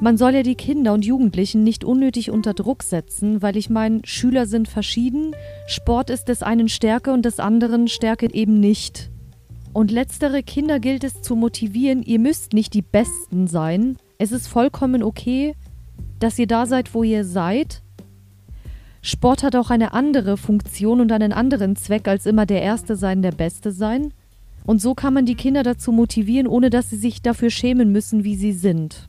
man 0.00 0.16
soll 0.16 0.34
ja 0.34 0.42
die 0.42 0.56
Kinder 0.56 0.92
und 0.94 1.04
Jugendlichen 1.04 1.62
nicht 1.62 1.84
unnötig 1.84 2.32
unter 2.32 2.54
Druck 2.54 2.82
setzen, 2.82 3.40
weil 3.40 3.56
ich 3.56 3.70
meine, 3.70 4.00
Schüler 4.04 4.46
sind 4.46 4.66
verschieden, 4.66 5.36
Sport 5.68 6.10
ist 6.10 6.24
des 6.24 6.42
einen 6.42 6.68
Stärke 6.68 7.12
und 7.12 7.24
des 7.24 7.38
anderen 7.38 7.86
Stärke 7.86 8.34
eben 8.34 8.58
nicht. 8.58 9.11
Und 9.72 9.90
letztere 9.90 10.42
Kinder 10.42 10.80
gilt 10.80 11.02
es 11.02 11.22
zu 11.22 11.34
motivieren, 11.34 12.02
ihr 12.02 12.18
müsst 12.18 12.52
nicht 12.52 12.74
die 12.74 12.82
Besten 12.82 13.46
sein. 13.46 13.96
Es 14.18 14.30
ist 14.30 14.46
vollkommen 14.46 15.02
okay, 15.02 15.54
dass 16.18 16.38
ihr 16.38 16.46
da 16.46 16.66
seid, 16.66 16.94
wo 16.94 17.02
ihr 17.02 17.24
seid. 17.24 17.82
Sport 19.00 19.42
hat 19.42 19.56
auch 19.56 19.70
eine 19.70 19.94
andere 19.94 20.36
Funktion 20.36 21.00
und 21.00 21.10
einen 21.10 21.32
anderen 21.32 21.74
Zweck, 21.74 22.06
als 22.06 22.26
immer 22.26 22.46
der 22.46 22.62
Erste 22.62 22.96
sein, 22.96 23.22
der 23.22 23.32
Beste 23.32 23.72
sein. 23.72 24.12
Und 24.64 24.80
so 24.80 24.94
kann 24.94 25.14
man 25.14 25.26
die 25.26 25.34
Kinder 25.34 25.62
dazu 25.62 25.90
motivieren, 25.90 26.46
ohne 26.46 26.70
dass 26.70 26.90
sie 26.90 26.96
sich 26.96 27.22
dafür 27.22 27.50
schämen 27.50 27.90
müssen, 27.90 28.24
wie 28.24 28.36
sie 28.36 28.52
sind. 28.52 29.08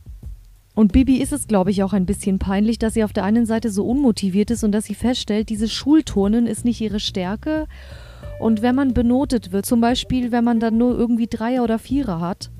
Und 0.76 0.92
Bibi 0.92 1.18
ist 1.18 1.34
es, 1.34 1.48
glaube 1.48 1.70
ich, 1.70 1.84
auch 1.84 1.94
ein 1.94 2.08
bisschen 2.08 2.40
peinlich, 2.40 2.80
dass 2.80 2.96
sie 2.96 3.04
auf 3.04 3.14
der 3.14 3.24
einen 3.24 3.46
Seite 3.46 3.70
so 3.70 3.86
unmotiviert 3.86 4.50
ist 4.50 4.64
und 4.64 4.72
dass 4.72 4.86
sie 4.86 4.96
feststellt, 4.96 5.50
dieses 5.50 5.72
Schulturnen 5.72 6.48
ist 6.48 6.66
nicht 6.66 6.82
ihre 6.82 7.00
Stärke. 7.00 7.68
Und 8.40 8.62
wenn 8.62 8.76
man 8.76 8.94
benotet 8.94 9.52
wird, 9.52 9.66
zum 9.66 9.82
Beispiel, 9.82 10.32
wenn 10.32 10.44
man 10.44 10.60
dann 10.60 10.78
nur 10.78 10.98
irgendwie 10.98 11.28
Dreier 11.28 11.64
oder 11.64 11.80
Vierer 11.80 12.20
hat, 12.20 12.52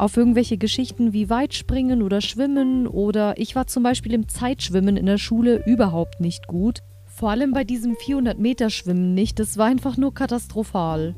auf 0.00 0.16
irgendwelche 0.16 0.56
Geschichten 0.56 1.12
wie 1.12 1.28
Weitspringen 1.28 2.00
oder 2.02 2.20
Schwimmen 2.20 2.86
oder 2.86 3.38
ich 3.38 3.54
war 3.54 3.66
zum 3.66 3.82
Beispiel 3.82 4.14
im 4.14 4.28
Zeitschwimmen 4.28 4.96
in 4.96 5.06
der 5.06 5.18
Schule 5.18 5.62
überhaupt 5.66 6.20
nicht 6.20 6.46
gut. 6.46 6.80
Vor 7.04 7.30
allem 7.30 7.52
bei 7.52 7.64
diesem 7.64 7.96
400-Meter-Schwimmen 7.96 9.12
nicht, 9.12 9.38
das 9.38 9.58
war 9.58 9.66
einfach 9.66 9.98
nur 9.98 10.14
katastrophal. 10.14 11.14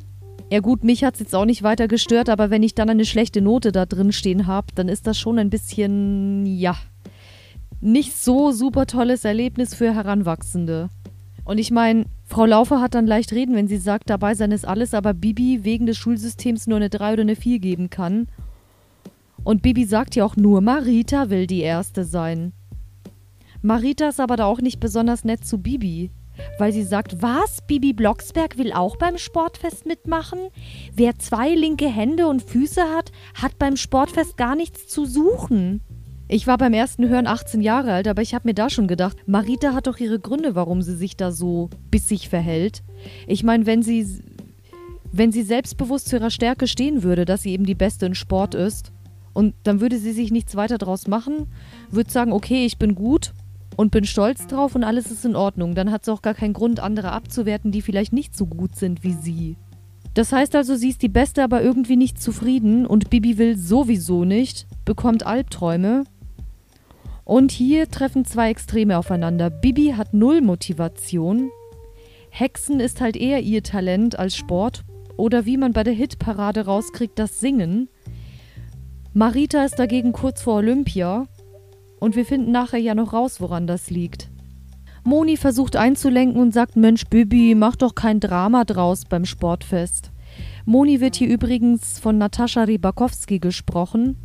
Ja 0.50 0.60
gut, 0.60 0.82
mich 0.82 1.04
hat 1.04 1.14
es 1.14 1.20
jetzt 1.20 1.34
auch 1.34 1.44
nicht 1.44 1.62
weiter 1.62 1.86
gestört, 1.86 2.28
aber 2.28 2.50
wenn 2.50 2.62
ich 2.62 2.74
dann 2.74 2.90
eine 2.90 3.04
schlechte 3.04 3.40
Note 3.40 3.70
da 3.70 3.86
drin 3.86 4.12
stehen 4.12 4.46
habe, 4.46 4.66
dann 4.74 4.88
ist 4.88 5.06
das 5.06 5.18
schon 5.18 5.38
ein 5.38 5.48
bisschen, 5.48 6.44
ja, 6.44 6.76
nicht 7.80 8.16
so 8.16 8.50
super 8.50 8.86
tolles 8.86 9.24
Erlebnis 9.24 9.74
für 9.74 9.94
Heranwachsende. 9.94 10.88
Und 11.44 11.58
ich 11.58 11.70
meine, 11.70 12.06
Frau 12.24 12.46
Laufer 12.46 12.80
hat 12.80 12.94
dann 12.94 13.06
leicht 13.06 13.32
reden, 13.32 13.54
wenn 13.54 13.68
sie 13.68 13.78
sagt, 13.78 14.10
dabei 14.10 14.34
sein 14.34 14.52
ist 14.52 14.66
alles, 14.66 14.94
aber 14.94 15.12
Bibi 15.12 15.64
wegen 15.64 15.86
des 15.86 15.98
Schulsystems 15.98 16.66
nur 16.66 16.76
eine 16.76 16.88
3 16.88 17.14
oder 17.14 17.22
eine 17.22 17.36
4 17.36 17.58
geben 17.58 17.90
kann. 17.90 18.28
Und 19.44 19.62
Bibi 19.62 19.84
sagt 19.84 20.14
ja 20.14 20.24
auch 20.24 20.36
nur, 20.36 20.60
Marita 20.60 21.30
will 21.30 21.46
die 21.46 21.60
Erste 21.60 22.04
sein. 22.04 22.52
Marita 23.60 24.08
ist 24.08 24.20
aber 24.20 24.36
da 24.36 24.44
auch 24.44 24.60
nicht 24.60 24.80
besonders 24.80 25.24
nett 25.24 25.44
zu 25.44 25.58
Bibi 25.58 26.10
weil 26.58 26.72
sie 26.72 26.82
sagt, 26.82 27.22
was, 27.22 27.62
Bibi 27.62 27.92
Blocksberg 27.92 28.58
will 28.58 28.72
auch 28.72 28.96
beim 28.96 29.18
Sportfest 29.18 29.86
mitmachen? 29.86 30.48
Wer 30.94 31.18
zwei 31.18 31.54
linke 31.54 31.88
Hände 31.88 32.26
und 32.26 32.42
Füße 32.42 32.82
hat, 32.82 33.12
hat 33.34 33.58
beim 33.58 33.76
Sportfest 33.76 34.36
gar 34.36 34.56
nichts 34.56 34.88
zu 34.88 35.04
suchen. 35.04 35.82
Ich 36.32 36.46
war 36.46 36.56
beim 36.56 36.72
ersten 36.72 37.10
Hören 37.10 37.26
18 37.26 37.60
Jahre 37.60 37.92
alt, 37.92 38.08
aber 38.08 38.22
ich 38.22 38.34
habe 38.34 38.48
mir 38.48 38.54
da 38.54 38.70
schon 38.70 38.88
gedacht, 38.88 39.18
Marita 39.26 39.74
hat 39.74 39.86
doch 39.86 39.98
ihre 39.98 40.18
Gründe, 40.18 40.54
warum 40.54 40.80
sie 40.80 40.96
sich 40.96 41.14
da 41.14 41.30
so 41.30 41.68
bissig 41.90 42.30
verhält. 42.30 42.82
Ich 43.26 43.44
meine, 43.44 43.66
wenn 43.66 43.82
sie 43.82 44.22
wenn 45.12 45.30
sie 45.30 45.42
selbstbewusst 45.42 46.08
zu 46.08 46.16
ihrer 46.16 46.30
Stärke 46.30 46.66
stehen 46.66 47.02
würde, 47.02 47.26
dass 47.26 47.42
sie 47.42 47.52
eben 47.52 47.66
die 47.66 47.74
Beste 47.74 48.06
in 48.06 48.14
Sport 48.14 48.54
ist, 48.54 48.92
und 49.34 49.54
dann 49.64 49.82
würde 49.82 49.98
sie 49.98 50.12
sich 50.12 50.30
nichts 50.30 50.56
weiter 50.56 50.78
draus 50.78 51.06
machen, 51.06 51.48
würde 51.90 52.10
sagen, 52.10 52.32
okay, 52.32 52.64
ich 52.64 52.78
bin 52.78 52.94
gut, 52.94 53.34
und 53.76 53.90
bin 53.90 54.04
stolz 54.04 54.46
drauf 54.46 54.74
und 54.74 54.84
alles 54.84 55.10
ist 55.10 55.26
in 55.26 55.36
Ordnung. 55.36 55.74
Dann 55.74 55.90
hat 55.90 56.06
sie 56.06 56.12
auch 56.14 56.22
gar 56.22 56.32
keinen 56.32 56.54
Grund, 56.54 56.80
andere 56.80 57.12
abzuwerten, 57.12 57.72
die 57.72 57.82
vielleicht 57.82 58.14
nicht 58.14 58.34
so 58.34 58.46
gut 58.46 58.74
sind 58.74 59.04
wie 59.04 59.12
sie. 59.12 59.56
Das 60.14 60.32
heißt 60.32 60.56
also, 60.56 60.76
sie 60.76 60.88
ist 60.88 61.02
die 61.02 61.08
Beste, 61.08 61.42
aber 61.44 61.62
irgendwie 61.62 61.96
nicht 61.96 62.22
zufrieden 62.22 62.86
und 62.86 63.10
Bibi 63.10 63.36
will 63.36 63.58
sowieso 63.58 64.24
nicht, 64.24 64.66
bekommt 64.86 65.26
Albträume. 65.26 66.04
Und 67.24 67.52
hier 67.52 67.88
treffen 67.88 68.24
zwei 68.24 68.50
Extreme 68.50 68.98
aufeinander. 68.98 69.50
Bibi 69.50 69.94
hat 69.96 70.12
null 70.12 70.40
Motivation. 70.40 71.50
Hexen 72.30 72.80
ist 72.80 73.00
halt 73.00 73.16
eher 73.16 73.40
ihr 73.40 73.62
Talent 73.62 74.18
als 74.18 74.36
Sport. 74.36 74.84
Oder 75.16 75.46
wie 75.46 75.56
man 75.56 75.72
bei 75.72 75.84
der 75.84 75.92
Hitparade 75.92 76.64
rauskriegt, 76.64 77.18
das 77.18 77.38
Singen. 77.38 77.88
Marita 79.12 79.64
ist 79.64 79.78
dagegen 79.78 80.12
kurz 80.12 80.42
vor 80.42 80.54
Olympia 80.56 81.26
und 82.00 82.16
wir 82.16 82.24
finden 82.24 82.50
nachher 82.50 82.78
ja 82.78 82.94
noch 82.94 83.12
raus, 83.12 83.40
woran 83.40 83.66
das 83.66 83.90
liegt. 83.90 84.30
Moni 85.04 85.36
versucht 85.36 85.76
einzulenken 85.76 86.40
und 86.40 86.54
sagt: 86.54 86.76
Mensch, 86.76 87.04
Bibi, 87.04 87.54
mach 87.54 87.76
doch 87.76 87.94
kein 87.94 88.20
Drama 88.20 88.64
draus 88.64 89.04
beim 89.04 89.24
Sportfest. 89.24 90.10
Moni 90.64 91.00
wird 91.00 91.16
hier 91.16 91.28
übrigens 91.28 91.98
von 91.98 92.18
Natascha 92.18 92.64
Rybakowski 92.64 93.38
gesprochen, 93.38 94.16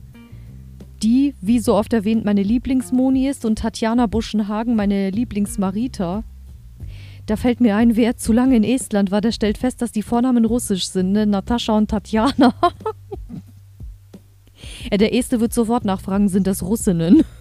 die, 1.04 1.36
wie 1.42 1.60
so 1.60 1.76
oft 1.76 1.94
erwähnt, 1.94 2.26
meine 2.26 2.44
Lieblingsmoni 2.44 3.28
ist 3.28 3.46
und 3.46 3.60
Tatjana 3.60 4.08
Buschenhagen 4.08 4.76
meine 4.76 5.10
Lieblingsmarita. 5.10 6.24
Da 7.26 7.36
fällt 7.36 7.60
mir 7.60 7.76
ein, 7.76 7.96
wer 7.96 8.16
zu 8.16 8.32
lange 8.32 8.56
in 8.56 8.64
Estland 8.64 9.12
war, 9.12 9.22
der 9.22 9.32
stellt 9.32 9.58
fest, 9.58 9.82
dass 9.82 9.92
die 9.92 10.02
Vornamen 10.02 10.46
russisch 10.46 10.88
sind, 10.88 11.12
ne? 11.12 11.26
Natascha 11.26 11.78
und 11.78 11.90
Tatjana. 11.90 12.54
ja, 14.92 14.98
der 14.98 15.14
Este 15.14 15.42
wird 15.42 15.54
sofort 15.54 15.84
nachfragen, 15.84 16.30
sind 16.30 16.48
das 16.48 16.64
Russinnen? 16.64 17.24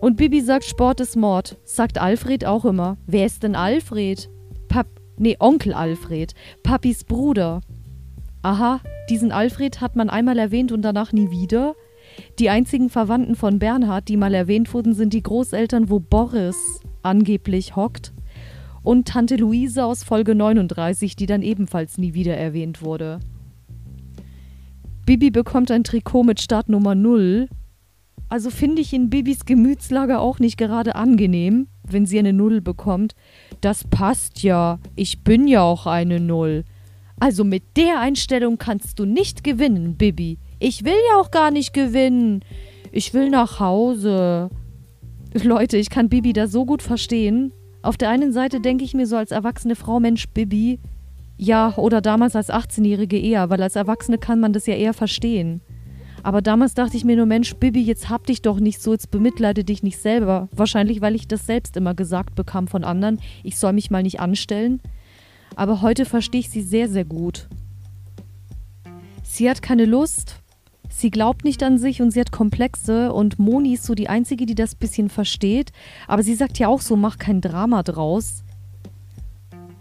Und 0.00 0.16
Bibi 0.16 0.40
sagt, 0.42 0.64
Sport 0.64 1.00
ist 1.00 1.16
Mord. 1.16 1.56
Sagt 1.64 1.98
Alfred 1.98 2.44
auch 2.44 2.64
immer. 2.64 2.98
Wer 3.06 3.26
ist 3.26 3.42
denn 3.42 3.56
Alfred? 3.56 4.30
Pap 4.68 4.86
nee, 5.16 5.36
Onkel 5.40 5.74
Alfred. 5.74 6.34
Papis 6.62 7.02
Bruder. 7.02 7.62
Aha, 8.42 8.80
diesen 9.08 9.32
Alfred 9.32 9.80
hat 9.80 9.96
man 9.96 10.10
einmal 10.10 10.38
erwähnt 10.38 10.72
und 10.72 10.82
danach 10.82 11.12
nie 11.12 11.30
wieder. 11.30 11.74
Die 12.38 12.50
einzigen 12.50 12.90
Verwandten 12.90 13.36
von 13.36 13.58
Bernhard, 13.58 14.08
die 14.08 14.16
mal 14.16 14.34
erwähnt 14.34 14.72
wurden, 14.74 14.94
sind 14.94 15.12
die 15.12 15.22
Großeltern, 15.22 15.90
wo 15.90 16.00
Boris 16.00 16.56
angeblich 17.02 17.76
hockt. 17.76 18.12
Und 18.82 19.08
Tante 19.08 19.36
Luise 19.36 19.84
aus 19.84 20.04
Folge 20.04 20.34
39, 20.34 21.16
die 21.16 21.26
dann 21.26 21.42
ebenfalls 21.42 21.98
nie 21.98 22.14
wieder 22.14 22.36
erwähnt 22.36 22.82
wurde. 22.82 23.20
Bibi 25.04 25.30
bekommt 25.30 25.70
ein 25.70 25.84
Trikot 25.84 26.22
mit 26.22 26.40
Startnummer 26.40 26.94
0 26.94 27.48
also 28.28 28.50
finde 28.50 28.82
ich 28.82 28.92
in 28.92 29.08
Bibis 29.08 29.46
Gemütslage 29.46 30.18
auch 30.18 30.38
nicht 30.38 30.58
gerade 30.58 30.94
angenehm, 30.96 31.68
wenn 31.82 32.04
sie 32.04 32.18
eine 32.18 32.34
Null 32.34 32.60
bekommt. 32.60 33.14
Das 33.62 33.84
passt 33.84 34.42
ja. 34.42 34.78
Ich 34.96 35.24
bin 35.24 35.48
ja 35.48 35.62
auch 35.62 35.86
eine 35.86 36.20
Null. 36.20 36.64
Also 37.20 37.44
mit 37.44 37.76
der 37.76 38.00
Einstellung 38.00 38.58
kannst 38.58 38.98
du 38.98 39.04
nicht 39.04 39.42
gewinnen, 39.42 39.96
Bibi. 39.96 40.38
Ich 40.60 40.84
will 40.84 40.96
ja 41.10 41.20
auch 41.20 41.30
gar 41.30 41.50
nicht 41.50 41.72
gewinnen. 41.72 42.44
Ich 42.92 43.12
will 43.14 43.30
nach 43.30 43.60
Hause. 43.60 44.50
Leute, 45.34 45.76
ich 45.76 45.90
kann 45.90 46.08
Bibi 46.08 46.32
da 46.32 46.46
so 46.46 46.64
gut 46.64 46.82
verstehen. 46.82 47.52
Auf 47.82 47.96
der 47.96 48.10
einen 48.10 48.32
Seite 48.32 48.60
denke 48.60 48.84
ich 48.84 48.94
mir 48.94 49.06
so 49.06 49.16
als 49.16 49.30
erwachsene 49.30 49.76
Frau, 49.76 50.00
Mensch, 50.00 50.28
Bibi. 50.28 50.80
Ja, 51.36 51.74
oder 51.76 52.00
damals 52.00 52.34
als 52.34 52.50
18-Jährige 52.50 53.18
eher, 53.18 53.50
weil 53.50 53.62
als 53.62 53.76
Erwachsene 53.76 54.18
kann 54.18 54.40
man 54.40 54.52
das 54.52 54.66
ja 54.66 54.74
eher 54.74 54.94
verstehen. 54.94 55.60
Aber 56.22 56.42
damals 56.42 56.74
dachte 56.74 56.96
ich 56.96 57.04
mir 57.04 57.16
nur, 57.16 57.26
Mensch, 57.26 57.54
Bibi, 57.54 57.80
jetzt 57.80 58.08
hab 58.08 58.26
dich 58.26 58.42
doch 58.42 58.58
nicht 58.58 58.82
so, 58.82 58.92
jetzt 58.92 59.10
bemitleide 59.10 59.62
dich 59.62 59.82
nicht 59.82 59.98
selber. 59.98 60.48
Wahrscheinlich, 60.52 61.00
weil 61.00 61.14
ich 61.14 61.28
das 61.28 61.46
selbst 61.46 61.76
immer 61.76 61.94
gesagt 61.94 62.34
bekam 62.34 62.66
von 62.66 62.82
anderen, 62.82 63.20
ich 63.44 63.56
soll 63.56 63.72
mich 63.72 63.90
mal 63.90 64.02
nicht 64.02 64.18
anstellen. 64.18 64.80
Aber 65.56 65.82
heute 65.82 66.04
verstehe 66.04 66.40
ich 66.40 66.50
sie 66.50 66.62
sehr, 66.62 66.88
sehr 66.88 67.04
gut. 67.04 67.48
Sie 69.22 69.48
hat 69.48 69.62
keine 69.62 69.84
Lust, 69.84 70.36
sie 70.88 71.10
glaubt 71.10 71.44
nicht 71.44 71.62
an 71.62 71.78
sich 71.78 72.02
und 72.02 72.10
sie 72.10 72.20
hat 72.20 72.32
Komplexe 72.32 73.12
und 73.12 73.38
Moni 73.38 73.74
ist 73.74 73.84
so 73.84 73.94
die 73.94 74.08
Einzige, 74.08 74.46
die 74.46 74.54
das 74.54 74.74
bisschen 74.74 75.08
versteht. 75.10 75.70
Aber 76.06 76.22
sie 76.22 76.34
sagt 76.34 76.58
ja 76.58 76.68
auch 76.68 76.80
so, 76.80 76.96
mach 76.96 77.18
kein 77.18 77.40
Drama 77.40 77.82
draus. 77.82 78.42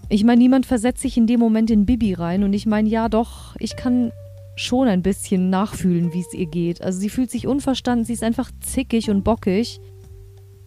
Ich 0.10 0.24
meine, 0.24 0.40
niemand 0.40 0.66
versetzt 0.66 1.02
sich 1.02 1.18
in 1.18 1.28
dem 1.28 1.40
Moment 1.40 1.70
in 1.70 1.86
Bibi 1.86 2.14
rein 2.14 2.44
und 2.44 2.54
ich 2.54 2.66
meine, 2.66 2.88
ja 2.88 3.10
doch, 3.10 3.56
ich 3.60 3.76
kann 3.76 4.12
schon 4.56 4.88
ein 4.88 5.02
bisschen 5.02 5.50
nachfühlen, 5.50 6.14
wie 6.14 6.22
es 6.22 6.34
ihr 6.34 6.48
geht. 6.48 6.82
Also 6.82 7.00
sie 7.00 7.10
fühlt 7.10 7.30
sich 7.30 7.48
unverstanden, 7.48 8.06
sie 8.06 8.14
ist 8.14 8.24
einfach 8.24 8.52
zickig 8.62 9.10
und 9.10 9.24
bockig, 9.24 9.80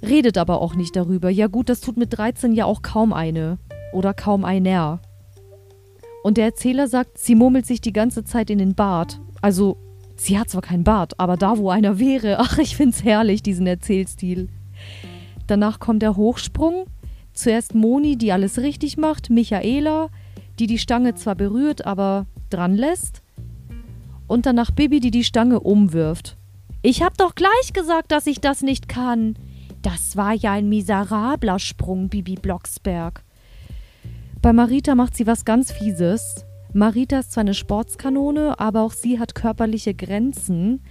redet 0.03 0.39
aber 0.39 0.61
auch 0.61 0.75
nicht 0.75 0.95
darüber. 0.95 1.31
Ja 1.31 1.47
gut, 1.49 1.69
das 1.69 1.81
tut 1.81 1.97
mit 1.97 2.17
13 2.17 2.53
ja 2.53 2.67
auch 2.67 2.83
kaum 2.83 3.13
eine 3.13 3.59
oder 3.93 4.15
kaum 4.15 4.45
einer. 4.45 5.01
Und 6.23 6.37
der 6.37 6.47
Erzähler 6.47 6.87
sagt, 6.87 7.19
sie 7.19 7.35
murmelt 7.35 7.67
sich 7.67 7.81
die 7.81 7.93
ganze 7.93 8.25
Zeit 8.25 8.51
in 8.51 8.59
den 8.59 8.75
Bart. 8.75 9.21
Also, 9.41 9.77
sie 10.17 10.39
hat 10.39 10.51
zwar 10.51 10.63
keinen 10.63 10.85
Bart, 10.85 11.19
aber 11.19 11.37
da, 11.37 11.59
wo 11.59 11.71
einer 11.71 11.99
wäre, 11.99 12.39
ach, 12.41 12.59
ich 12.59 12.77
find's 12.77 13.05
herrlich, 13.05 13.43
diesen 13.43 13.67
Erzählstil. 13.67 14.49
Danach 15.47 15.81
kommt 15.81 16.03
der 16.03 16.17
Hochsprung. 16.17 16.87
Zuerst 17.33 17.75
Moni, 17.75 18.17
die 18.17 18.33
alles 18.33 18.59
richtig 18.59 18.97
macht, 18.97 19.31
Michaela, 19.31 20.09
die 20.59 20.67
die 20.67 20.79
Stange 20.79 21.15
zwar 21.15 21.35
berührt, 21.37 21.87
aber 21.87 22.27
dran 22.51 22.77
lässt 22.77 23.23
und 24.31 24.47
danach 24.47 24.71
Bibi, 24.71 25.01
die 25.01 25.11
die 25.11 25.25
Stange 25.25 25.59
umwirft. 25.59 26.37
Ich 26.83 27.03
hab 27.03 27.19
doch 27.19 27.35
gleich 27.35 27.73
gesagt, 27.73 28.13
dass 28.13 28.29
ich 28.29 28.41
das 28.41 28.63
nicht 28.63 28.89
kann. 28.89 29.35
Das 29.83 30.17
war 30.17 30.35
ja 30.35 30.53
ein 30.53 30.69
miserabler 30.69 31.59
Sprung, 31.59 32.09
Bibi 32.09 32.37
Blocksberg. 32.37 33.25
Bei 34.43 34.55
Marita 34.55 34.95
macht 34.95 35.17
sie 35.17 35.27
was 35.27 35.45
ganz 35.45 35.71
Fieses. 35.71 36.47
Marita 36.73 37.19
ist 37.19 37.33
zwar 37.33 37.43
eine 37.43 37.53
Sportskanone, 37.53 38.59
aber 38.59 38.83
auch 38.83 38.93
sie 38.93 39.19
hat 39.19 39.35
körperliche 39.35 39.93
Grenzen. 39.93 40.83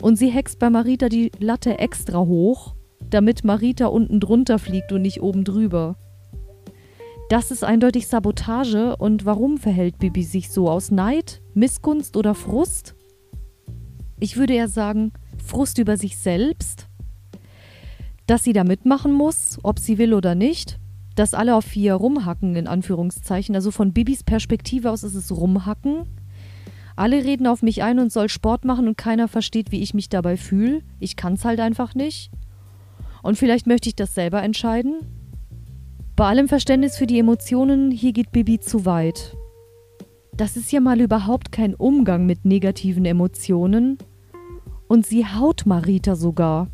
Und 0.00 0.16
sie 0.16 0.30
hext 0.30 0.60
bei 0.60 0.70
Marita 0.70 1.08
die 1.08 1.32
Latte 1.40 1.78
extra 1.80 2.20
hoch, 2.20 2.76
damit 3.00 3.42
Marita 3.42 3.86
unten 3.86 4.20
drunter 4.20 4.60
fliegt 4.60 4.92
und 4.92 5.02
nicht 5.02 5.20
oben 5.20 5.42
drüber. 5.42 5.96
Das 7.28 7.50
ist 7.50 7.64
eindeutig 7.64 8.06
Sabotage 8.06 8.96
und 8.96 9.24
warum 9.24 9.58
verhält 9.58 9.98
Bibi 9.98 10.22
sich 10.22 10.50
so? 10.50 10.70
Aus 10.70 10.92
Neid, 10.92 11.42
Missgunst 11.54 12.16
oder 12.16 12.34
Frust? 12.36 12.94
Ich 14.20 14.36
würde 14.36 14.54
eher 14.54 14.68
sagen, 14.68 15.12
Frust 15.44 15.78
über 15.78 15.96
sich 15.96 16.18
selbst, 16.18 16.88
dass 18.26 18.44
sie 18.44 18.52
da 18.52 18.62
mitmachen 18.62 19.12
muss, 19.12 19.58
ob 19.64 19.78
sie 19.80 19.98
will 19.98 20.14
oder 20.14 20.34
nicht, 20.34 20.79
dass 21.20 21.34
alle 21.34 21.54
auf 21.54 21.66
vier 21.66 21.92
rumhacken, 21.92 22.56
in 22.56 22.66
Anführungszeichen. 22.66 23.54
Also 23.54 23.70
von 23.70 23.92
Bibis 23.92 24.24
Perspektive 24.24 24.90
aus 24.90 25.02
ist 25.02 25.14
es 25.14 25.30
rumhacken. 25.30 26.06
Alle 26.96 27.22
reden 27.22 27.46
auf 27.46 27.62
mich 27.62 27.82
ein 27.82 27.98
und 27.98 28.10
soll 28.10 28.30
Sport 28.30 28.64
machen 28.64 28.88
und 28.88 28.96
keiner 28.96 29.28
versteht, 29.28 29.70
wie 29.70 29.82
ich 29.82 29.92
mich 29.92 30.08
dabei 30.08 30.38
fühle. 30.38 30.80
Ich 30.98 31.16
kann 31.16 31.34
es 31.34 31.44
halt 31.44 31.60
einfach 31.60 31.94
nicht. 31.94 32.30
Und 33.22 33.36
vielleicht 33.36 33.66
möchte 33.66 33.90
ich 33.90 33.96
das 33.96 34.14
selber 34.14 34.42
entscheiden. 34.42 35.00
Bei 36.16 36.24
allem 36.24 36.48
Verständnis 36.48 36.96
für 36.96 37.06
die 37.06 37.18
Emotionen, 37.18 37.90
hier 37.90 38.14
geht 38.14 38.32
Bibi 38.32 38.58
zu 38.58 38.86
weit. 38.86 39.36
Das 40.32 40.56
ist 40.56 40.72
ja 40.72 40.80
mal 40.80 41.02
überhaupt 41.02 41.52
kein 41.52 41.74
Umgang 41.74 42.24
mit 42.24 42.46
negativen 42.46 43.04
Emotionen. 43.04 43.98
Und 44.88 45.04
sie 45.04 45.26
haut 45.26 45.66
Marita 45.66 46.16
sogar. 46.16 46.68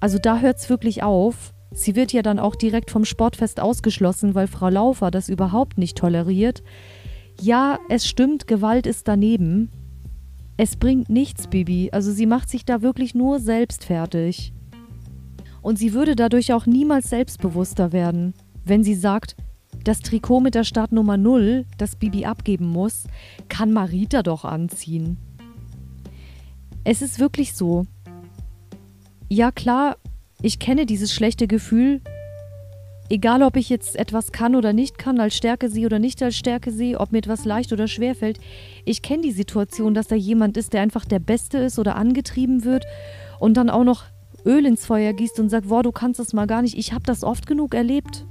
Also 0.00 0.18
da 0.18 0.38
hört's 0.38 0.70
wirklich 0.70 1.02
auf. 1.02 1.52
Sie 1.72 1.96
wird 1.96 2.12
ja 2.12 2.22
dann 2.22 2.38
auch 2.38 2.54
direkt 2.54 2.90
vom 2.90 3.04
Sportfest 3.04 3.60
ausgeschlossen, 3.60 4.34
weil 4.34 4.46
Frau 4.46 4.68
Laufer 4.68 5.10
das 5.10 5.28
überhaupt 5.28 5.78
nicht 5.78 5.96
toleriert. 5.96 6.62
Ja, 7.40 7.78
es 7.88 8.06
stimmt, 8.06 8.46
Gewalt 8.46 8.86
ist 8.86 9.08
daneben. 9.08 9.70
Es 10.56 10.76
bringt 10.76 11.08
nichts, 11.08 11.46
Bibi. 11.46 11.90
Also 11.92 12.12
sie 12.12 12.26
macht 12.26 12.50
sich 12.50 12.64
da 12.64 12.82
wirklich 12.82 13.14
nur 13.14 13.40
selbst 13.40 13.84
fertig. 13.84 14.52
Und 15.62 15.78
sie 15.78 15.94
würde 15.94 16.14
dadurch 16.14 16.52
auch 16.52 16.66
niemals 16.66 17.08
selbstbewusster 17.08 17.92
werden, 17.92 18.34
wenn 18.64 18.84
sie 18.84 18.94
sagt, 18.94 19.36
das 19.84 20.00
Trikot 20.00 20.40
mit 20.40 20.54
der 20.54 20.64
Startnummer 20.64 21.16
0, 21.16 21.64
das 21.78 21.96
Bibi 21.96 22.26
abgeben 22.26 22.66
muss, 22.66 23.04
kann 23.48 23.72
Marita 23.72 24.22
doch 24.22 24.44
anziehen. 24.44 25.16
Es 26.84 27.00
ist 27.00 27.18
wirklich 27.18 27.54
so. 27.54 27.86
Ja 29.28 29.50
klar, 29.50 29.96
ich 30.42 30.58
kenne 30.58 30.86
dieses 30.86 31.12
schlechte 31.12 31.46
Gefühl, 31.46 32.00
egal 33.08 33.42
ob 33.42 33.56
ich 33.56 33.68
jetzt 33.68 33.96
etwas 33.96 34.32
kann 34.32 34.56
oder 34.56 34.72
nicht 34.72 34.98
kann, 34.98 35.20
als 35.20 35.36
Stärke 35.36 35.68
sehe 35.68 35.86
oder 35.86 36.00
nicht 36.00 36.22
als 36.22 36.36
Stärke 36.36 36.72
sehe, 36.72 36.98
ob 36.98 37.12
mir 37.12 37.18
etwas 37.18 37.44
leicht 37.44 37.72
oder 37.72 37.86
schwer 37.86 38.14
fällt. 38.14 38.40
Ich 38.84 39.02
kenne 39.02 39.22
die 39.22 39.32
Situation, 39.32 39.94
dass 39.94 40.08
da 40.08 40.16
jemand 40.16 40.56
ist, 40.56 40.72
der 40.72 40.82
einfach 40.82 41.04
der 41.04 41.20
Beste 41.20 41.58
ist 41.58 41.78
oder 41.78 41.96
angetrieben 41.96 42.64
wird 42.64 42.84
und 43.38 43.56
dann 43.56 43.70
auch 43.70 43.84
noch 43.84 44.04
Öl 44.44 44.66
ins 44.66 44.84
Feuer 44.84 45.12
gießt 45.12 45.38
und 45.38 45.48
sagt, 45.48 45.68
boah, 45.68 45.84
du 45.84 45.92
kannst 45.92 46.18
das 46.18 46.32
mal 46.32 46.46
gar 46.46 46.62
nicht. 46.62 46.76
Ich 46.76 46.92
habe 46.92 47.04
das 47.04 47.22
oft 47.22 47.46
genug 47.46 47.74
erlebt. 47.74 48.26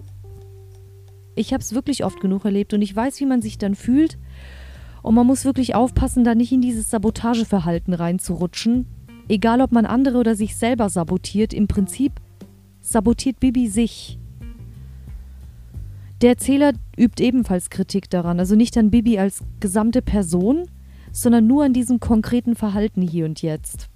Ich 1.35 1.53
habe 1.53 1.61
es 1.61 1.73
wirklich 1.73 2.03
oft 2.03 2.19
genug 2.19 2.43
erlebt 2.43 2.73
und 2.73 2.81
ich 2.81 2.93
weiß, 2.93 3.21
wie 3.21 3.25
man 3.25 3.41
sich 3.41 3.57
dann 3.57 3.75
fühlt. 3.75 4.17
Und 5.01 5.15
man 5.15 5.25
muss 5.25 5.45
wirklich 5.45 5.75
aufpassen, 5.75 6.25
da 6.25 6.35
nicht 6.35 6.51
in 6.51 6.61
dieses 6.61 6.89
Sabotageverhalten 6.89 7.93
reinzurutschen 7.93 8.85
Egal 9.31 9.61
ob 9.61 9.71
man 9.71 9.85
andere 9.85 10.17
oder 10.17 10.35
sich 10.35 10.57
selber 10.57 10.89
sabotiert, 10.89 11.53
im 11.53 11.69
Prinzip 11.69 12.11
sabotiert 12.81 13.39
Bibi 13.39 13.69
sich. 13.69 14.19
Der 16.21 16.31
Erzähler 16.31 16.73
übt 16.97 17.23
ebenfalls 17.23 17.69
Kritik 17.69 18.09
daran, 18.09 18.41
also 18.41 18.55
nicht 18.57 18.77
an 18.77 18.91
Bibi 18.91 19.19
als 19.19 19.39
gesamte 19.61 20.01
Person, 20.01 20.63
sondern 21.13 21.47
nur 21.47 21.63
an 21.63 21.71
diesem 21.71 22.01
konkreten 22.01 22.57
Verhalten 22.57 23.01
hier 23.01 23.23
und 23.23 23.41
jetzt. 23.41 23.87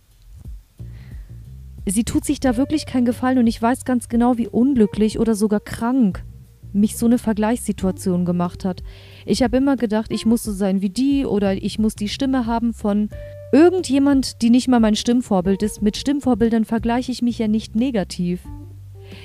Sie 1.85 2.05
tut 2.05 2.23
sich 2.23 2.39
da 2.39 2.55
wirklich 2.55 2.85
keinen 2.85 3.03
Gefallen 3.03 3.39
und 3.39 3.47
ich 3.47 3.61
weiß 3.61 3.83
ganz 3.83 4.07
genau, 4.07 4.37
wie 4.37 4.47
unglücklich 4.47 5.19
oder 5.19 5.35
sogar 5.35 5.59
krank 5.59 6.23
mich 6.71 6.95
so 6.95 7.07
eine 7.07 7.17
Vergleichssituation 7.17 8.23
gemacht 8.23 8.63
hat. 8.63 8.83
Ich 9.25 9.43
habe 9.43 9.57
immer 9.57 9.75
gedacht, 9.75 10.11
ich 10.11 10.25
muss 10.25 10.43
so 10.43 10.53
sein 10.53 10.81
wie 10.81 10.89
die 10.89 11.25
oder 11.25 11.61
ich 11.61 11.77
muss 11.77 11.95
die 11.95 12.09
Stimme 12.09 12.45
haben 12.45 12.73
von 12.73 13.09
Irgendjemand, 13.55 14.41
die 14.41 14.49
nicht 14.49 14.67
mal 14.67 14.81
mein 14.81 14.97
Stimmvorbild 14.97 15.63
ist, 15.63 15.81
mit 15.81 15.95
Stimmvorbildern 15.95 16.65
vergleiche 16.65 17.13
ich 17.13 17.21
mich 17.21 17.39
ja 17.39 17.47
nicht 17.47 17.73
negativ. 17.73 18.41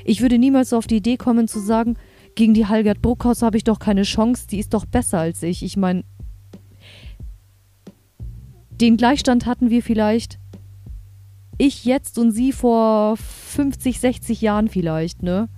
Ich 0.04 0.20
würde 0.20 0.38
niemals 0.38 0.72
auf 0.72 0.86
die 0.86 0.98
Idee 0.98 1.16
kommen 1.16 1.48
zu 1.48 1.58
sagen, 1.58 1.96
gegen 2.36 2.54
die 2.54 2.66
Halgert 2.66 3.02
Bruckhaus 3.02 3.42
habe 3.42 3.56
ich 3.56 3.64
doch 3.64 3.80
keine 3.80 4.04
Chance, 4.04 4.46
die 4.48 4.60
ist 4.60 4.72
doch 4.72 4.86
besser 4.86 5.18
als 5.18 5.42
ich. 5.42 5.64
Ich 5.64 5.76
meine, 5.76 6.04
den 8.70 8.96
Gleichstand 8.96 9.46
hatten 9.46 9.68
wir 9.68 9.82
vielleicht 9.82 10.38
ich 11.58 11.84
jetzt 11.84 12.16
und 12.16 12.30
sie 12.30 12.52
vor 12.52 13.16
50, 13.16 13.98
60 13.98 14.40
Jahren 14.40 14.68
vielleicht, 14.68 15.24
ne? 15.24 15.48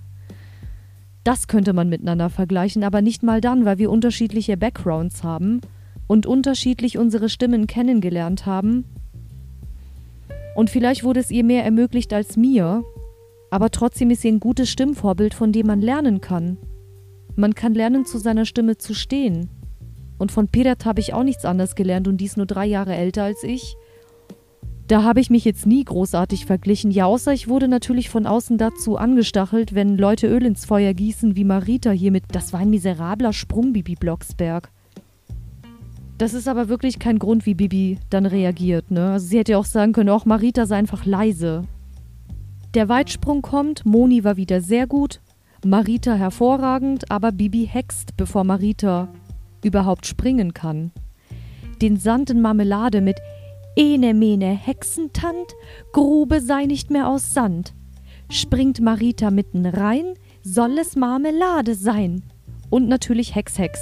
Das 1.23 1.47
könnte 1.47 1.73
man 1.73 1.89
miteinander 1.89 2.31
vergleichen, 2.31 2.83
aber 2.83 3.03
nicht 3.03 3.21
mal 3.21 3.39
dann, 3.39 3.65
weil 3.65 3.77
wir 3.77 3.91
unterschiedliche 3.91 4.57
Backgrounds 4.57 5.23
haben 5.23 5.61
und 6.07 6.25
unterschiedlich 6.25 6.97
unsere 6.97 7.29
Stimmen 7.29 7.67
kennengelernt 7.67 8.45
haben. 8.45 8.85
Und 10.55 10.69
vielleicht 10.69 11.03
wurde 11.03 11.19
es 11.19 11.31
ihr 11.31 11.43
mehr 11.43 11.63
ermöglicht 11.63 12.13
als 12.13 12.37
mir, 12.37 12.83
aber 13.49 13.69
trotzdem 13.69 14.09
ist 14.09 14.21
sie 14.21 14.29
ein 14.29 14.39
gutes 14.39 14.69
Stimmvorbild, 14.69 15.33
von 15.33 15.51
dem 15.51 15.67
man 15.67 15.81
lernen 15.81 16.21
kann. 16.21 16.57
Man 17.35 17.55
kann 17.55 17.73
lernen, 17.73 18.05
zu 18.05 18.17
seiner 18.17 18.45
Stimme 18.45 18.77
zu 18.77 18.93
stehen. 18.93 19.49
Und 20.17 20.31
von 20.31 20.47
Pirat 20.47 20.85
habe 20.85 20.99
ich 20.99 21.13
auch 21.13 21.23
nichts 21.23 21.45
anderes 21.45 21.75
gelernt 21.75 22.07
und 22.07 22.17
die 22.17 22.25
ist 22.25 22.37
nur 22.37 22.45
drei 22.45 22.65
Jahre 22.65 22.95
älter 22.95 23.23
als 23.23 23.43
ich. 23.43 23.75
Da 24.87 25.03
habe 25.03 25.21
ich 25.21 25.29
mich 25.29 25.45
jetzt 25.45 25.65
nie 25.65 25.83
großartig 25.83 26.45
verglichen. 26.45 26.91
Ja, 26.91 27.05
außer 27.05 27.33
ich 27.33 27.47
wurde 27.47 27.67
natürlich 27.67 28.09
von 28.09 28.27
außen 28.27 28.57
dazu 28.57 28.97
angestachelt, 28.97 29.73
wenn 29.73 29.97
Leute 29.97 30.27
Öl 30.27 30.45
ins 30.45 30.65
Feuer 30.65 30.93
gießen, 30.93 31.35
wie 31.35 31.45
Marita 31.45 31.91
hier 31.91 32.11
mit. 32.11 32.25
Das 32.31 32.53
war 32.53 32.59
ein 32.59 32.69
miserabler 32.69 33.33
Sprung, 33.33 33.73
Bibi 33.73 33.95
Blocksberg. 33.95 34.71
Das 36.23 36.33
ist 36.33 36.47
aber 36.47 36.69
wirklich 36.69 36.99
kein 36.99 37.19
Grund, 37.19 37.45
wie 37.45 37.53
Bibi 37.53 37.99
dann 38.09 38.25
reagiert. 38.25 38.91
Ne? 38.91 39.11
Also 39.11 39.27
sie 39.27 39.39
hätte 39.39 39.51
ja 39.51 39.57
auch 39.57 39.65
sagen 39.65 39.91
können, 39.91 40.07
auch 40.07 40.23
Marita 40.23 40.65
sei 40.65 40.77
einfach 40.77 41.03
leise. 41.05 41.63
Der 42.75 42.87
Weitsprung 42.87 43.41
kommt, 43.41 43.85
Moni 43.85 44.23
war 44.23 44.37
wieder 44.37 44.61
sehr 44.61 44.87
gut, 44.87 45.19
Marita 45.65 46.13
hervorragend, 46.13 47.11
aber 47.11 47.33
Bibi 47.33 47.67
hext, 47.69 48.15
bevor 48.15 48.45
Marita 48.45 49.09
überhaupt 49.65 50.05
springen 50.05 50.53
kann. 50.53 50.91
Den 51.81 51.97
Sand 51.97 52.29
in 52.29 52.41
Marmelade 52.41 53.01
mit 53.01 53.19
Ene 53.75 54.13
mene 54.13 54.47
Hexentant, 54.47 55.51
Grube 55.91 56.39
sei 56.39 56.67
nicht 56.67 56.89
mehr 56.89 57.09
aus 57.09 57.33
Sand. 57.33 57.73
Springt 58.29 58.79
Marita 58.79 59.29
mitten 59.29 59.65
rein, 59.65 60.13
soll 60.41 60.77
es 60.77 60.95
Marmelade 60.95 61.75
sein. 61.75 62.23
Und 62.69 62.87
natürlich 62.87 63.35
Hex 63.35 63.59
Hex. 63.59 63.77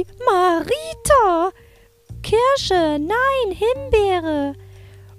Marita! 0.00 1.50
Kirsche, 2.22 2.98
nein, 2.98 3.56
Himbeere! 3.56 4.54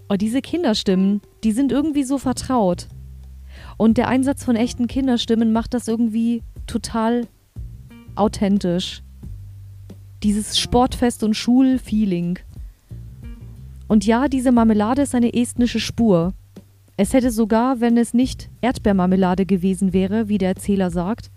Oh, 0.09 0.15
diese 0.15 0.41
Kinderstimmen, 0.41 1.21
die 1.43 1.51
sind 1.51 1.71
irgendwie 1.71 2.03
so 2.03 2.17
vertraut. 2.17 2.87
Und 3.77 3.97
der 3.97 4.07
Einsatz 4.07 4.43
von 4.43 4.55
echten 4.55 4.87
Kinderstimmen 4.87 5.51
macht 5.51 5.73
das 5.73 5.87
irgendwie 5.87 6.43
total 6.67 7.27
authentisch. 8.15 9.03
Dieses 10.23 10.59
Sportfest- 10.59 11.23
und 11.23 11.33
Schulfeeling. 11.33 12.39
Und 13.87 14.05
ja, 14.05 14.27
diese 14.27 14.51
Marmelade 14.51 15.01
ist 15.01 15.15
eine 15.15 15.33
estnische 15.33 15.79
Spur. 15.79 16.33
Es 16.95 17.13
hätte 17.13 17.31
sogar, 17.31 17.81
wenn 17.81 17.97
es 17.97 18.13
nicht 18.13 18.49
Erdbeermarmelade 18.61 19.45
gewesen 19.45 19.93
wäre, 19.93 20.29
wie 20.29 20.37
der 20.37 20.49
Erzähler 20.49 20.91
sagt, 20.91 21.31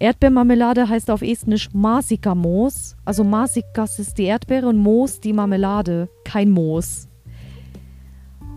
Erdbeermarmelade 0.00 0.88
heißt 0.88 1.10
auf 1.10 1.22
Estnisch 1.22 1.70
Masika-Moos. 1.72 2.96
Also 3.04 3.24
Masikas 3.24 3.98
ist 3.98 4.16
die 4.18 4.24
Erdbeere 4.24 4.68
und 4.68 4.78
Moos 4.78 5.18
die 5.18 5.32
Marmelade, 5.32 6.08
kein 6.24 6.50
Moos. 6.50 7.08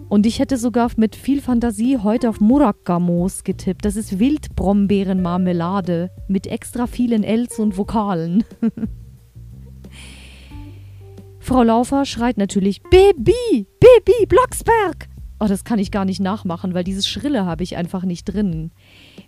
Und 0.08 0.28
ich 0.28 0.38
hätte 0.40 0.58
sogar 0.58 0.92
mit 0.98 1.16
viel 1.16 1.42
Fantasie 1.42 1.98
heute 1.98 2.30
auf 2.30 2.42
Murakka-Moos 2.42 3.44
getippt. 3.44 3.86
Das 3.86 3.96
ist 3.96 4.20
Wildbrombeerenmarmelade 4.20 6.12
mit 6.28 6.46
extra 6.46 6.86
vielen 6.86 7.24
Ls 7.24 7.58
und 7.58 7.76
Vokalen. 7.78 8.44
Frau 11.40 11.64
Laufer 11.64 12.06
schreit 12.06 12.38
natürlich 12.38 12.84
Baby, 12.84 13.66
Baby, 13.80 14.26
Blocksberg. 14.28 15.08
Oh, 15.40 15.48
das 15.48 15.64
kann 15.64 15.80
ich 15.80 15.90
gar 15.90 16.06
nicht 16.06 16.20
nachmachen, 16.20 16.76
weil 16.76 16.84
dieses 16.84 17.08
Schrille 17.08 17.48
habe 17.48 17.64
ich 17.64 17.78
einfach 17.78 18.04
nicht 18.04 18.26
drin. 18.26 18.70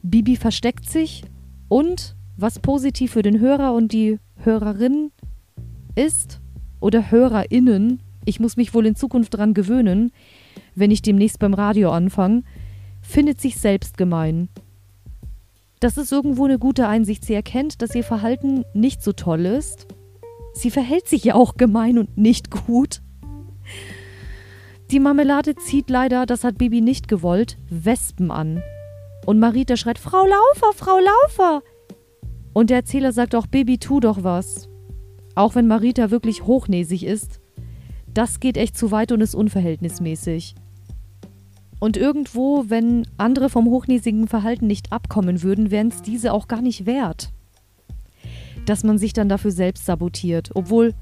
Bibi 0.03 0.35
versteckt 0.35 0.87
sich 0.87 1.23
und 1.67 2.15
was 2.37 2.59
positiv 2.59 3.11
für 3.11 3.21
den 3.21 3.39
Hörer 3.39 3.73
und 3.73 3.91
die 3.91 4.19
Hörerin 4.37 5.11
ist 5.95 6.41
oder 6.79 7.11
HörerInnen, 7.11 8.01
ich 8.25 8.39
muss 8.39 8.57
mich 8.57 8.73
wohl 8.73 8.85
in 8.85 8.95
Zukunft 8.95 9.33
daran 9.33 9.53
gewöhnen, 9.53 10.11
wenn 10.75 10.91
ich 10.91 11.01
demnächst 11.01 11.39
beim 11.39 11.53
Radio 11.53 11.91
anfange, 11.91 12.43
findet 13.01 13.39
sich 13.39 13.57
selbst 13.57 13.97
gemein. 13.97 14.49
Das 15.79 15.97
ist 15.97 16.11
irgendwo 16.11 16.45
eine 16.45 16.59
gute 16.59 16.87
Einsicht. 16.87 17.25
Sie 17.25 17.33
erkennt, 17.33 17.81
dass 17.81 17.93
ihr 17.93 18.05
Verhalten 18.05 18.63
nicht 18.73 19.03
so 19.03 19.11
toll 19.11 19.45
ist. 19.45 19.87
Sie 20.53 20.71
verhält 20.71 21.07
sich 21.07 21.25
ja 21.25 21.35
auch 21.35 21.57
gemein 21.57 21.97
und 21.97 22.17
nicht 22.17 22.49
gut. 22.51 23.01
Die 24.91 24.99
Marmelade 24.99 25.55
zieht 25.55 25.89
leider, 25.89 26.25
das 26.25 26.43
hat 26.43 26.57
Bibi 26.57 26.79
nicht 26.79 27.07
gewollt, 27.07 27.57
Wespen 27.69 28.31
an. 28.31 28.61
Und 29.25 29.39
Marita 29.39 29.77
schreit, 29.77 29.99
Frau 29.99 30.25
Laufer, 30.25 30.73
Frau 30.75 30.99
Laufer. 30.99 31.63
Und 32.53 32.69
der 32.69 32.77
Erzähler 32.77 33.11
sagt 33.11 33.35
auch, 33.35 33.47
Bibi, 33.47 33.77
tu 33.77 33.99
doch 33.99 34.23
was. 34.23 34.69
Auch 35.35 35.55
wenn 35.55 35.67
Marita 35.67 36.11
wirklich 36.11 36.43
hochnäsig 36.43 37.05
ist, 37.05 37.39
das 38.13 38.39
geht 38.39 38.57
echt 38.57 38.77
zu 38.77 38.91
weit 38.91 39.11
und 39.11 39.21
ist 39.21 39.33
unverhältnismäßig. 39.33 40.55
Und 41.79 41.97
irgendwo, 41.97 42.65
wenn 42.67 43.07
andere 43.17 43.49
vom 43.49 43.65
hochnäsigen 43.65 44.27
Verhalten 44.27 44.67
nicht 44.67 44.91
abkommen 44.91 45.41
würden, 45.41 45.71
wären 45.71 45.87
es 45.87 46.01
diese 46.01 46.31
auch 46.31 46.47
gar 46.47 46.61
nicht 46.61 46.85
wert. 46.85 47.33
Dass 48.65 48.83
man 48.83 48.97
sich 48.97 49.13
dann 49.13 49.29
dafür 49.29 49.51
selbst 49.51 49.85
sabotiert, 49.85 50.51
obwohl 50.53 50.93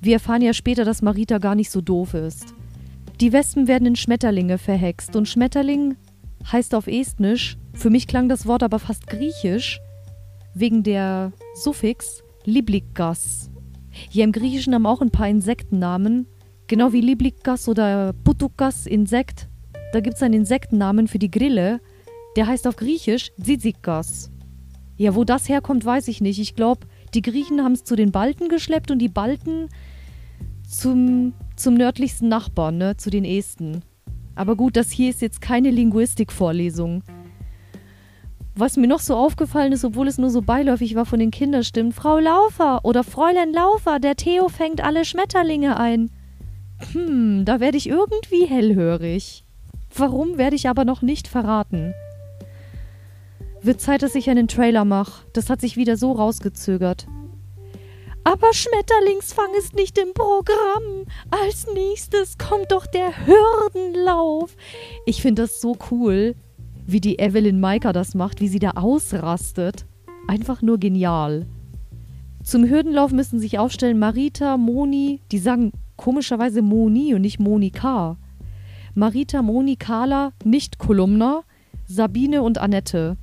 wir 0.00 0.14
erfahren 0.14 0.42
ja 0.42 0.52
später, 0.52 0.84
dass 0.84 1.02
Marita 1.02 1.38
gar 1.38 1.54
nicht 1.54 1.70
so 1.70 1.80
doof 1.80 2.14
ist. 2.14 2.54
Die 3.20 3.32
Wespen 3.32 3.68
werden 3.68 3.86
in 3.86 3.96
Schmetterlinge 3.96 4.58
verhext 4.58 5.14
und 5.14 5.28
Schmetterling 5.28 5.96
heißt 6.50 6.74
auf 6.74 6.86
Estnisch, 6.86 7.56
für 7.72 7.90
mich 7.90 8.06
klang 8.06 8.28
das 8.28 8.46
Wort 8.46 8.62
aber 8.62 8.78
fast 8.78 9.06
griechisch, 9.06 9.80
wegen 10.54 10.82
der 10.82 11.32
Suffix 11.54 12.22
Liblikas. 12.44 13.50
Hier 13.90 14.24
im 14.24 14.32
Griechischen 14.32 14.74
haben 14.74 14.86
auch 14.86 15.00
ein 15.00 15.10
paar 15.10 15.28
Insektennamen, 15.28 16.26
genau 16.66 16.92
wie 16.92 17.00
Liblikas 17.00 17.68
oder 17.68 18.12
Putukas 18.12 18.86
Insekt. 18.86 19.48
Da 19.92 20.00
gibt 20.00 20.16
es 20.16 20.22
einen 20.22 20.34
Insektennamen 20.34 21.08
für 21.08 21.18
die 21.18 21.30
Grille, 21.30 21.80
der 22.36 22.46
heißt 22.46 22.66
auf 22.66 22.76
Griechisch 22.76 23.32
Zizikas. 23.40 24.30
Ja, 24.96 25.14
wo 25.14 25.24
das 25.24 25.48
herkommt, 25.48 25.84
weiß 25.84 26.08
ich 26.08 26.20
nicht. 26.20 26.38
Ich 26.38 26.54
glaube, 26.54 26.86
die 27.14 27.22
Griechen 27.22 27.62
haben 27.62 27.72
es 27.72 27.84
zu 27.84 27.96
den 27.96 28.12
Balten 28.12 28.48
geschleppt 28.48 28.90
und 28.90 28.98
die 28.98 29.08
Balten 29.08 29.68
zum, 30.68 31.34
zum 31.56 31.74
nördlichsten 31.74 32.28
Nachbarn, 32.28 32.78
ne, 32.78 32.96
zu 32.96 33.10
den 33.10 33.24
Esten. 33.24 33.82
Aber 34.34 34.56
gut, 34.56 34.76
das 34.76 34.90
hier 34.90 35.10
ist 35.10 35.22
jetzt 35.22 35.40
keine 35.40 35.70
Linguistikvorlesung. 35.70 37.02
Was 38.56 38.76
mir 38.76 38.86
noch 38.86 39.00
so 39.00 39.16
aufgefallen 39.16 39.72
ist, 39.72 39.84
obwohl 39.84 40.06
es 40.06 40.18
nur 40.18 40.30
so 40.30 40.40
beiläufig 40.40 40.94
war 40.94 41.06
von 41.06 41.18
den 41.18 41.32
Kinderstimmen, 41.32 41.92
Frau 41.92 42.18
Laufer 42.18 42.84
oder 42.84 43.02
Fräulein 43.02 43.52
Laufer, 43.52 43.98
der 43.98 44.14
Theo 44.14 44.48
fängt 44.48 44.82
alle 44.82 45.04
Schmetterlinge 45.04 45.76
ein. 45.76 46.10
Hm, 46.92 47.44
da 47.44 47.58
werde 47.58 47.76
ich 47.76 47.88
irgendwie 47.88 48.46
hellhörig. 48.46 49.44
Warum 49.96 50.38
werde 50.38 50.56
ich 50.56 50.68
aber 50.68 50.84
noch 50.84 51.02
nicht 51.02 51.28
verraten. 51.28 51.94
Wird 53.62 53.80
Zeit, 53.80 54.02
dass 54.02 54.14
ich 54.14 54.28
einen 54.28 54.46
Trailer 54.46 54.84
mache. 54.84 55.24
Das 55.32 55.50
hat 55.50 55.60
sich 55.60 55.76
wieder 55.76 55.96
so 55.96 56.12
rausgezögert. 56.12 57.06
Aber 58.24 58.54
Schmetterlingsfang 58.54 59.50
ist 59.58 59.74
nicht 59.74 59.98
im 59.98 60.14
Programm. 60.14 61.04
Als 61.30 61.66
nächstes 61.74 62.38
kommt 62.38 62.72
doch 62.72 62.86
der 62.86 63.12
Hürdenlauf. 63.26 64.56
Ich 65.04 65.20
finde 65.20 65.42
das 65.42 65.60
so 65.60 65.76
cool, 65.90 66.34
wie 66.86 67.00
die 67.00 67.18
Evelyn 67.18 67.60
Maika 67.60 67.92
das 67.92 68.14
macht, 68.14 68.40
wie 68.40 68.48
sie 68.48 68.58
da 68.58 68.70
ausrastet. 68.72 69.84
Einfach 70.26 70.62
nur 70.62 70.78
genial. 70.78 71.46
Zum 72.42 72.64
Hürdenlauf 72.68 73.12
müssen 73.12 73.38
sich 73.38 73.58
aufstellen 73.58 73.98
Marita, 73.98 74.56
Moni, 74.56 75.20
die 75.30 75.38
sagen 75.38 75.72
komischerweise 75.96 76.62
Moni 76.62 77.14
und 77.14 77.20
nicht 77.20 77.40
Monika. 77.40 78.16
Marita, 78.94 79.42
Moni, 79.42 79.76
Carla, 79.76 80.32
nicht 80.44 80.78
Kolumna, 80.78 81.42
Sabine 81.86 82.42
und 82.42 82.58
Annette. 82.58 83.18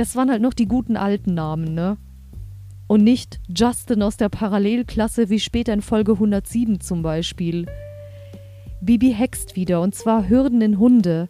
Das 0.00 0.16
waren 0.16 0.30
halt 0.30 0.40
noch 0.40 0.54
die 0.54 0.66
guten 0.66 0.96
alten 0.96 1.34
Namen, 1.34 1.74
ne? 1.74 1.98
Und 2.86 3.04
nicht 3.04 3.38
Justin 3.54 4.02
aus 4.02 4.16
der 4.16 4.30
Parallelklasse 4.30 5.28
wie 5.28 5.38
später 5.38 5.74
in 5.74 5.82
Folge 5.82 6.12
107 6.12 6.80
zum 6.80 7.02
Beispiel. 7.02 7.66
Bibi 8.80 9.12
hext 9.12 9.56
wieder 9.56 9.82
und 9.82 9.94
zwar 9.94 10.26
Hürden 10.26 10.62
in 10.62 10.78
Hunde. 10.78 11.28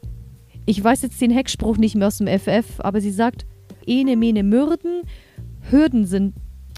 Ich 0.66 0.83
weiß 0.83 1.02
jetzt 1.02 1.20
den 1.20 1.33
Heckspruch 1.33 1.78
nicht 1.78 1.96
mehr 1.96 2.06
aus 2.06 2.18
dem 2.18 2.28
FF, 2.28 2.78
aber 2.78 3.00
sie 3.00 3.11
sagt, 3.11 3.44
ene 3.87 4.16
mene 4.16 4.44
Mürden, 4.44 5.02
Hürden 5.68 6.06
sind 6.06 6.37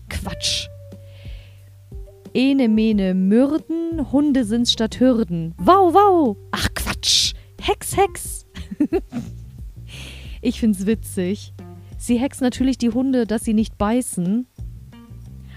Quatsch. 0.09 0.68
Ene 2.33 2.70
mene 2.70 3.12
Mürden, 3.12 4.11
Hunde 4.11 4.46
sind's 4.46 4.72
statt 4.72 4.98
Hürden. 4.98 5.55
Wow, 5.59 5.92
wow! 5.92 6.38
Ach 6.52 6.68
Quatsch! 6.74 7.35
Hex, 7.61 7.98
Hex! 7.98 8.46
ich 10.40 10.59
find's 10.59 10.87
witzig. 10.87 11.52
Sie 12.03 12.19
hext 12.19 12.41
natürlich 12.41 12.79
die 12.79 12.91
Hunde, 12.91 13.29
dass 13.29 13.45
sie 13.45 13.55
nicht 13.55 13.79
beißen. 13.79 14.49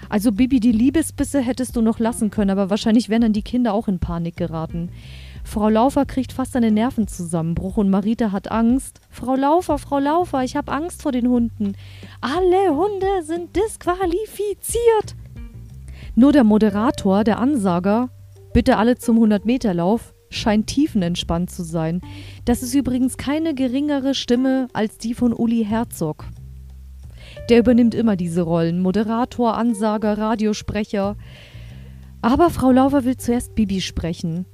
Also 0.08 0.30
Bibi, 0.30 0.60
die 0.60 0.70
Liebesbisse 0.70 1.40
hättest 1.40 1.74
du 1.74 1.80
noch 1.82 1.98
lassen 1.98 2.30
können, 2.30 2.50
aber 2.50 2.70
wahrscheinlich 2.70 3.08
wären 3.08 3.22
dann 3.22 3.32
die 3.32 3.42
Kinder 3.42 3.74
auch 3.74 3.88
in 3.88 3.98
Panik 3.98 4.36
geraten. 4.36 4.90
Frau 5.42 5.68
Laufer 5.68 6.06
kriegt 6.06 6.32
fast 6.32 6.54
einen 6.54 6.74
Nervenzusammenbruch 6.74 7.78
und 7.78 7.90
Marita 7.90 8.30
hat 8.30 8.52
Angst. 8.52 9.00
Frau 9.10 9.34
Laufer, 9.34 9.78
Frau 9.78 9.98
Laufer, 9.98 10.44
ich 10.44 10.54
habe 10.54 10.70
Angst 10.70 11.02
vor 11.02 11.10
den 11.10 11.26
Hunden. 11.26 11.74
Alle 12.20 12.76
Hunde 12.76 13.24
sind 13.24 13.56
disqualifiziert. 13.56 15.16
Nur 16.14 16.30
der 16.30 16.44
Moderator, 16.44 17.24
der 17.24 17.40
Ansager, 17.40 18.10
bitte 18.52 18.76
alle 18.76 18.98
zum 18.98 19.18
100-Meter-Lauf, 19.18 20.14
scheint 20.30 20.68
tiefenentspannt 20.68 21.50
zu 21.50 21.64
sein. 21.64 22.00
Das 22.44 22.62
ist 22.62 22.74
übrigens 22.74 23.16
keine 23.16 23.52
geringere 23.52 24.14
Stimme 24.14 24.68
als 24.72 24.98
die 24.98 25.14
von 25.14 25.32
Uli 25.32 25.64
Herzog. 25.64 26.24
Der 27.48 27.60
übernimmt 27.60 27.94
immer 27.94 28.16
diese 28.16 28.42
Rollen. 28.42 28.80
Moderator, 28.80 29.56
Ansager, 29.56 30.18
Radiosprecher. 30.18 31.16
Aber 32.20 32.50
Frau 32.50 32.72
Laufer 32.72 33.04
will 33.04 33.16
zuerst 33.16 33.54
Bibi 33.54 33.80
sprechen. 33.80 34.46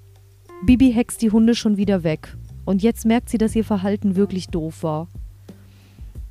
Bibi 0.67 0.93
hext 0.93 1.23
die 1.23 1.31
Hunde 1.31 1.55
schon 1.55 1.77
wieder 1.79 2.05
weg. 2.05 2.37
Und 2.65 2.83
jetzt 2.83 3.07
merkt 3.07 3.31
sie, 3.31 3.39
dass 3.39 3.57
ihr 3.57 3.65
Verhalten 3.65 4.15
wirklich 4.15 4.49
doof 4.49 4.83
war. 4.83 5.09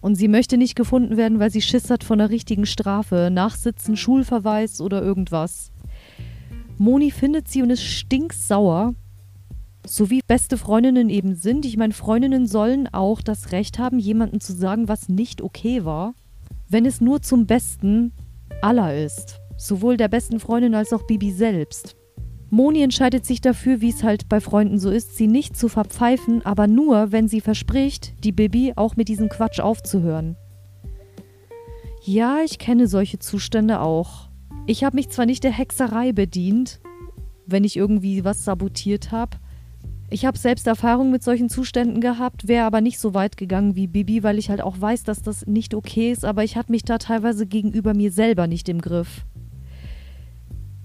Und 0.02 0.16
sie 0.16 0.28
möchte 0.28 0.58
nicht 0.58 0.76
gefunden 0.76 1.18
werden, 1.18 1.40
weil 1.40 1.52
sie 1.52 1.62
Schiss 1.62 1.90
hat 1.90 2.04
von 2.04 2.20
der 2.20 2.30
richtigen 2.30 2.66
Strafe, 2.66 3.30
Nachsitzen, 3.32 3.98
Schulverweis 3.98 4.82
oder 4.82 5.02
irgendwas. 5.02 5.72
Moni 6.78 7.12
findet 7.12 7.48
sie 7.48 7.62
und 7.62 7.70
ist 7.70 7.84
stinksauer, 7.84 8.94
so 9.86 10.10
wie 10.10 10.22
beste 10.28 10.58
Freundinnen 10.58 11.10
eben 11.10 11.36
sind. 11.36 11.66
Ich 11.66 11.78
meine, 11.78 11.94
Freundinnen 11.94 12.48
sollen 12.48 12.88
auch 12.92 13.22
das 13.22 13.52
Recht 13.52 13.78
haben, 13.78 14.00
jemandem 14.00 14.40
zu 14.40 14.54
sagen, 14.54 14.88
was 14.88 15.10
nicht 15.10 15.42
okay 15.42 15.86
war, 15.86 16.14
wenn 16.72 16.86
es 16.86 17.02
nur 17.02 17.22
zum 17.22 17.46
Besten 17.46 18.14
aller 18.62 18.96
ist. 18.96 19.40
Sowohl 19.58 19.98
der 19.98 20.08
besten 20.08 20.40
Freundin 20.40 20.74
als 20.74 20.94
auch 20.94 21.06
Bibi 21.06 21.32
selbst. 21.32 21.96
Moni 22.50 22.82
entscheidet 22.82 23.26
sich 23.26 23.42
dafür, 23.42 23.82
wie 23.82 23.90
es 23.90 24.04
halt 24.04 24.28
bei 24.28 24.42
Freunden 24.42 24.80
so 24.80 24.90
ist, 24.90 25.16
sie 25.16 25.28
nicht 25.28 25.56
zu 25.56 25.70
verpfeifen, 25.70 26.46
aber 26.46 26.68
nur, 26.68 27.12
wenn 27.12 27.28
sie 27.28 27.42
verspricht, 27.42 28.24
die 28.24 28.32
Bibi 28.32 28.74
auch 28.76 28.96
mit 28.96 29.08
diesem 29.08 29.30
Quatsch 29.30 29.60
aufzuhören. 29.60 30.36
Ja, 32.04 32.40
ich 32.44 32.58
kenne 32.58 32.88
solche 32.88 33.20
Zustände 33.20 33.80
auch. 33.80 34.30
Ich 34.66 34.84
habe 34.84 34.96
mich 34.96 35.10
zwar 35.10 35.26
nicht 35.26 35.44
der 35.44 35.52
Hexerei 35.52 36.12
bedient, 36.14 36.82
wenn 37.46 37.64
ich 37.64 37.78
irgendwie 37.78 38.24
was 38.24 38.44
sabotiert 38.44 39.12
habe, 39.12 39.38
ich 40.12 40.26
habe 40.26 40.38
selbst 40.38 40.68
Erfahrung 40.68 41.10
mit 41.10 41.24
solchen 41.24 41.48
Zuständen 41.48 42.02
gehabt, 42.02 42.50
wäre 42.50 42.66
aber 42.66 42.82
nicht 42.82 43.00
so 43.00 43.14
weit 43.14 43.38
gegangen 43.38 43.78
wie 43.78 43.88
Bibi, 43.88 44.24
weil 44.24 44.38
ich 44.38 44.50
halt 44.50 44.62
auch 44.62 44.80
weiß, 44.80 45.04
dass 45.04 45.22
das 45.22 45.48
nicht 45.48 45.74
okay 45.74 46.12
ist, 46.12 46.26
aber 46.26 46.44
ich 46.44 46.58
hatte 46.58 46.72
mich 46.72 46.84
da 46.84 46.98
teilweise 46.98 47.48
gegenüber 47.48 47.94
mir 47.94 48.12
selber 48.12 48.46
nicht 48.46 48.68
im 48.68 48.82
Griff. 48.82 49.26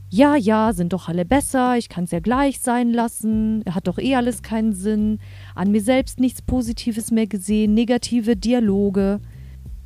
Ja, 0.09 0.37
ja, 0.37 0.73
sind 0.73 0.93
doch 0.93 1.09
alle 1.09 1.25
besser, 1.25 1.77
ich 1.77 1.89
kann 1.89 2.05
es 2.05 2.13
ja 2.13 2.21
gleich 2.21 2.61
sein 2.61 2.93
lassen, 2.93 3.65
hat 3.69 3.89
doch 3.89 3.99
eh 3.99 4.15
alles 4.15 4.43
keinen 4.43 4.73
Sinn, 4.73 5.19
an 5.57 5.73
mir 5.73 5.81
selbst 5.81 6.21
nichts 6.21 6.41
Positives 6.41 7.11
mehr 7.11 7.27
gesehen, 7.27 7.75
negative 7.75 8.37
Dialoge, 8.37 9.19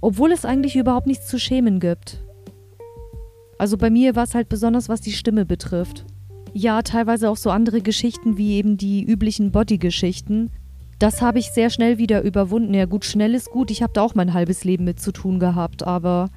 obwohl 0.02 0.32
es 0.32 0.44
eigentlich 0.44 0.76
überhaupt 0.76 1.06
nichts 1.06 1.28
zu 1.28 1.38
schämen 1.38 1.80
gibt. 1.80 2.22
Also 3.56 3.78
bei 3.78 3.88
mir 3.88 4.14
war 4.14 4.24
es 4.24 4.34
halt 4.34 4.50
besonders, 4.50 4.90
was 4.90 5.00
die 5.00 5.12
Stimme 5.12 5.46
betrifft. 5.46 6.04
Ja, 6.52 6.82
teilweise 6.82 7.30
auch 7.30 7.36
so 7.36 7.50
andere 7.50 7.80
Geschichten 7.80 8.36
wie 8.36 8.54
eben 8.54 8.76
die 8.76 9.04
üblichen 9.04 9.52
Body-Geschichten. 9.52 10.50
Das 10.98 11.22
habe 11.22 11.38
ich 11.38 11.50
sehr 11.50 11.70
schnell 11.70 11.98
wieder 11.98 12.22
überwunden. 12.22 12.74
Ja, 12.74 12.84
gut, 12.84 13.04
schnell 13.04 13.34
ist 13.34 13.50
gut. 13.50 13.70
Ich 13.70 13.82
habe 13.82 13.92
da 13.92 14.02
auch 14.02 14.14
mein 14.14 14.34
halbes 14.34 14.64
Leben 14.64 14.84
mit 14.84 15.00
zu 15.00 15.12
tun 15.12 15.38
gehabt, 15.38 15.86
aber 15.86 16.28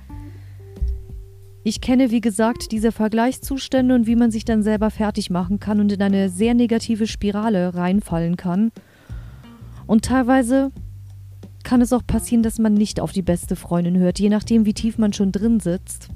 ich 1.65 1.81
kenne, 1.81 2.11
wie 2.11 2.21
gesagt, 2.21 2.71
diese 2.71 2.91
Vergleichszustände 2.91 3.95
und 3.95 4.05
wie 4.05 4.15
man 4.15 4.31
sich 4.31 4.45
dann 4.45 4.63
selber 4.63 4.89
fertig 4.89 5.29
machen 5.29 5.59
kann 5.59 5.79
und 5.79 5.91
in 5.91 6.01
eine 6.01 6.29
sehr 6.29 6.53
negative 6.53 7.07
Spirale 7.07 7.73
reinfallen 7.73 8.37
kann. 8.37 8.71
Und 9.87 10.05
teilweise 10.05 10.71
kann 11.63 11.81
es 11.81 11.93
auch 11.93 12.05
passieren, 12.05 12.43
dass 12.43 12.59
man 12.59 12.73
nicht 12.73 12.99
auf 12.99 13.13
die 13.13 13.21
beste 13.21 13.55
Freundin 13.55 13.97
hört, 13.97 14.19
je 14.19 14.29
nachdem, 14.29 14.65
wie 14.65 14.73
tief 14.73 14.97
man 14.97 15.13
schon 15.13 15.31
drin 15.31 15.59
sitzt. 15.59 16.09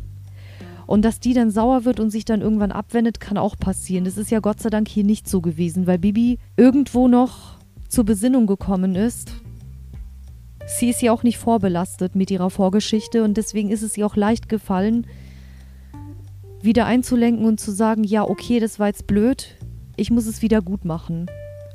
Und 0.88 1.04
dass 1.04 1.19
die 1.19 1.34
dann 1.34 1.52
sauer 1.52 1.86
wird 1.86 2.00
und 2.00 2.10
sich 2.10 2.26
dann 2.26 2.41
irgendwann 2.41 2.71
abwendet, 2.71 3.19
kann 3.19 3.38
auch 3.38 3.58
passieren. 3.58 4.06
Das 4.06 4.17
ist 4.17 4.32
ja 4.32 4.39
Gott 4.39 4.62
sei 4.62 4.69
Dank 4.69 4.88
hier 4.88 5.04
nicht 5.04 5.28
so 5.28 5.41
gewesen, 5.41 5.86
weil 5.86 6.00
Bibi 6.00 6.39
irgendwo 6.56 7.08
noch 7.08 7.60
zur 7.89 8.06
Besinnung 8.06 8.47
gekommen 8.47 8.95
ist. 8.95 9.34
Sie 10.65 10.89
ist 10.89 11.02
ja 11.02 11.12
auch 11.12 11.23
nicht 11.23 11.38
vorbelastet 11.38 12.15
mit 12.15 12.32
ihrer 12.32 12.50
Vorgeschichte 12.50 13.23
und 13.23 13.38
deswegen 13.38 13.69
ist 13.69 13.84
es 13.84 13.97
ihr 13.97 14.06
auch 14.06 14.15
leicht 14.15 14.50
gefallen, 14.50 15.08
wieder 16.62 16.86
einzulenken 16.86 17.45
und 17.45 17.60
zu 17.60 17.71
sagen, 17.71 18.04
ja, 18.04 18.23
okay, 18.23 18.60
das 18.60 18.80
war 18.80 18.88
jetzt 18.88 19.08
blöd, 19.08 19.58
ich 19.95 20.10
muss 20.10 20.26
es 20.26 20.41
wieder 20.41 20.62
gut 20.62 20.86
machen. 20.86 21.28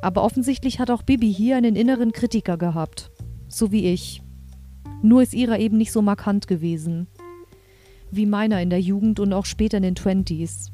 Aber 0.03 0.25
offensichtlich 0.25 0.81
hat 0.81 0.90
auch 0.90 1.03
Bibi 1.03 1.33
hier 1.33 1.57
einen 1.57 1.77
inneren 1.77 2.12
Kritiker 2.12 2.57
gehabt. 2.57 3.11
So 3.48 3.72
wie 3.72 3.87
ich. 3.87 4.22
Nur 5.03 5.22
ist 5.22 5.35
ihrer 5.35 5.59
eben 5.59 5.79
nicht 5.79 5.92
so 5.92 6.03
markant 6.03 6.46
gewesen. 6.46 7.07
Wie 8.12 8.27
meiner 8.27 8.61
in 8.61 8.70
der 8.70 8.81
Jugend 8.81 9.18
und 9.20 9.33
auch 9.33 9.46
später 9.46 9.79
in 9.79 9.83
den 9.83 9.94
Twenties. 9.94 10.70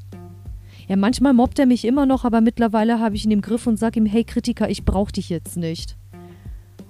Ja, 0.89 0.97
manchmal 0.97 1.33
mobbt 1.33 1.57
er 1.57 1.65
mich 1.65 1.85
immer 1.85 2.05
noch, 2.05 2.25
aber 2.25 2.41
mittlerweile 2.41 2.99
habe 2.99 3.15
ich 3.15 3.23
ihn 3.23 3.31
im 3.31 3.41
Griff 3.41 3.65
und 3.65 3.77
sage 3.77 3.99
ihm, 3.99 4.05
hey 4.05 4.25
Kritiker, 4.25 4.69
ich 4.69 4.83
brauche 4.83 5.13
dich 5.13 5.29
jetzt 5.29 5.55
nicht. 5.55 5.95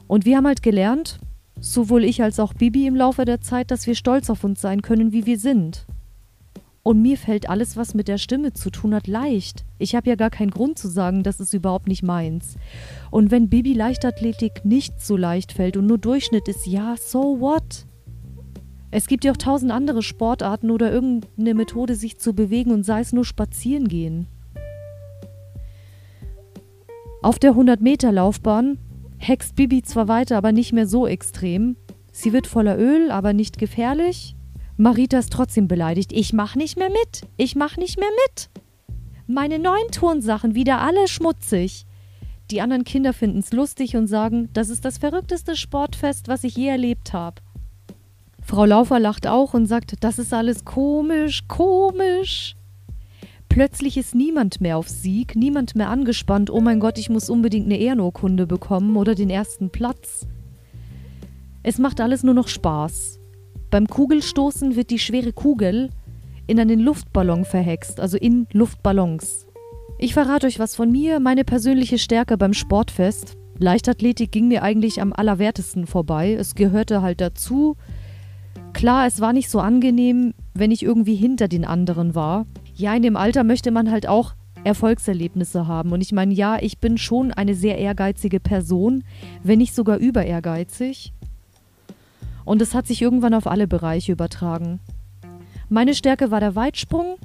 Und 0.08 0.26
wir 0.26 0.38
haben 0.38 0.48
halt 0.48 0.64
gelernt, 0.64 1.20
sowohl 1.60 2.04
ich 2.04 2.24
als 2.24 2.40
auch 2.40 2.54
Bibi 2.54 2.88
im 2.88 2.96
Laufe 2.96 3.26
der 3.26 3.42
Zeit, 3.42 3.70
dass 3.70 3.86
wir 3.86 3.94
stolz 3.94 4.32
auf 4.32 4.44
uns 4.44 4.60
sein 4.60 4.82
können, 4.82 5.12
wie 5.12 5.28
wir 5.28 5.38
sind. 5.38 5.86
Und 6.82 7.02
mir 7.02 7.18
fällt 7.18 7.48
alles, 7.48 7.78
was 7.78 7.94
mit 7.94 8.08
der 8.08 8.18
Stimme 8.18 8.54
zu 8.54 8.72
tun 8.72 8.96
hat, 8.96 9.06
leicht. 9.06 9.66
Ich 9.78 9.94
habe 9.94 10.10
ja 10.10 10.16
gar 10.16 10.32
keinen 10.32 10.50
Grund 10.50 10.80
zu 10.80 10.88
sagen, 10.88 11.22
das 11.22 11.40
ist 11.40 11.54
überhaupt 11.54 11.88
nicht 11.88 12.02
meins. 12.02 12.56
Und 13.12 13.30
wenn 13.30 13.50
Bibi 13.50 13.74
Leichtathletik 13.74 14.66
nicht 14.66 15.00
so 15.00 15.16
leicht 15.16 15.52
fällt 15.52 15.78
und 15.78 15.86
nur 15.86 16.00
Durchschnitt 16.00 16.48
ist, 16.48 16.66
ja, 16.66 16.96
so 16.98 17.40
what? 17.40 17.86
Es 18.92 19.08
gibt 19.08 19.24
ja 19.24 19.32
auch 19.32 19.38
tausend 19.38 19.72
andere 19.72 20.02
Sportarten 20.02 20.72
oder 20.72 20.92
irgendeine 20.92 21.54
Methode, 21.54 21.96
sich 21.96 22.18
zu 22.18 22.34
bewegen 22.34 22.72
und 22.72 22.84
sei 22.84 23.02
es 23.02 23.14
nur 23.14 23.26
spazieren 23.26 23.88
gehen. 23.88 24.28
Auf 27.22 27.38
der 27.38 27.54
100-Meter-Laufbahn 27.54 28.80
hext 29.18 29.56
Bibi 29.56 29.84
zwar 29.84 30.08
weiter, 30.08 30.38
aber 30.38 30.52
nicht 30.52 30.74
mehr 30.74 30.88
so 30.88 31.06
extrem. 31.06 31.76
Sie 32.12 32.34
wird 32.34 32.48
voller 32.48 32.80
Öl, 32.80 33.12
aber 33.12 33.34
nicht 33.34 33.58
gefährlich. 33.60 34.36
Marita 34.78 35.20
ist 35.20 35.34
trotzdem 35.34 35.68
beleidigt. 35.68 36.14
Ich 36.14 36.34
mach 36.34 36.56
nicht 36.56 36.78
mehr 36.78 36.90
mit. 36.90 37.28
Ich 37.38 37.56
mach 37.56 37.78
nicht 37.78 38.00
mehr 38.00 38.10
mit. 38.28 38.50
Meine 39.28 39.60
neuen 39.60 39.92
Turnsachen 39.92 40.56
wieder 40.56 40.80
alle 40.80 41.08
schmutzig. 41.08 41.86
Die 42.50 42.62
anderen 42.62 42.86
Kinder 42.86 43.14
finden 43.14 43.40
es 43.40 43.52
lustig 43.52 43.96
und 43.96 44.08
sagen, 44.08 44.50
das 44.54 44.70
ist 44.70 44.86
das 44.86 44.98
verrückteste 44.98 45.56
Sportfest, 45.56 46.30
was 46.30 46.44
ich 46.44 46.56
je 46.56 46.70
erlebt 46.70 47.14
habe. 47.14 47.42
Frau 48.50 48.66
Laufer 48.66 49.00
lacht 49.00 49.28
auch 49.28 49.54
und 49.54 49.68
sagt, 49.68 50.04
das 50.04 50.18
ist 50.18 50.34
alles 50.34 50.66
komisch, 50.66 51.48
komisch. 51.48 52.56
Plötzlich 53.48 53.96
ist 53.96 54.16
niemand 54.16 54.60
mehr 54.60 54.80
auf 54.80 54.90
Sieg, 54.90 55.36
niemand 55.36 55.76
mehr 55.76 55.88
angespannt, 55.88 56.50
oh 56.50 56.60
mein 56.60 56.80
Gott, 56.80 56.98
ich 56.98 57.12
muss 57.12 57.30
unbedingt 57.30 57.68
eine 57.68 57.78
Ehrenurkunde 57.78 58.48
bekommen 58.48 58.98
oder 58.98 59.14
den 59.14 59.30
ersten 59.30 59.70
Platz. 59.70 60.26
Es 61.62 61.78
macht 61.78 62.02
alles 62.02 62.24
nur 62.24 62.34
noch 62.34 62.48
Spaß. 62.48 63.20
Beim 63.70 63.86
Kugelstoßen 63.86 64.76
wird 64.76 64.90
die 64.90 64.98
schwere 64.98 65.32
Kugel 65.32 65.92
in 66.48 66.60
einen 66.60 66.80
Luftballon 66.80 67.46
verhext, 67.46 68.00
also 68.00 68.18
in 68.18 68.48
Luftballons. 68.52 69.46
Ich 70.00 70.16
verrate 70.16 70.48
euch 70.48 70.58
was 70.58 70.76
von 70.76 70.92
mir, 70.92 71.20
meine 71.20 71.44
persönliche 71.44 72.00
Stärke 72.00 72.36
beim 72.36 72.54
Sportfest. 72.54 73.38
Leichtathletik 73.60 74.32
ging 74.32 74.48
mir 74.48 74.64
eigentlich 74.64 75.04
am 75.04 75.14
allerwertesten 75.14 75.86
vorbei. 75.86 76.34
Es 76.34 76.56
gehörte 76.56 77.04
halt 77.04 77.22
dazu. 77.22 77.78
Klar, 78.80 79.08
es 79.08 79.20
war 79.20 79.34
nicht 79.34 79.50
so 79.50 79.60
angenehm, 79.60 80.34
wenn 80.54 80.72
ich 80.72 80.84
irgendwie 80.84 81.16
hinter 81.16 81.50
den 81.50 81.66
anderen 81.66 82.16
war. 82.16 82.46
Ja, 82.76 82.96
in 82.96 83.02
dem 83.02 83.18
Alter 83.18 83.44
möchte 83.44 83.72
man 83.72 83.92
halt 83.92 84.08
auch 84.08 84.36
Erfolgserlebnisse 84.64 85.68
haben. 85.68 85.92
Und 85.92 86.00
ich 86.00 86.14
meine, 86.14 86.34
ja, 86.34 86.58
ich 86.62 86.78
bin 86.78 86.98
schon 86.98 87.34
eine 87.34 87.56
sehr 87.56 87.78
ehrgeizige 87.78 88.40
Person, 88.40 89.04
wenn 89.44 89.58
nicht 89.58 89.76
sogar 89.76 89.98
über 89.98 90.26
ehrgeizig. 90.26 91.12
Und 92.46 92.62
es 92.62 92.74
hat 92.74 92.88
sich 92.88 93.02
irgendwann 93.02 93.34
auf 93.34 93.48
alle 93.48 93.68
Bereiche 93.68 94.14
übertragen. 94.14 94.80
Meine 95.68 95.94
Stärke 95.94 96.32
war 96.32 96.40
der 96.40 96.56
Weitsprung. 96.56 97.18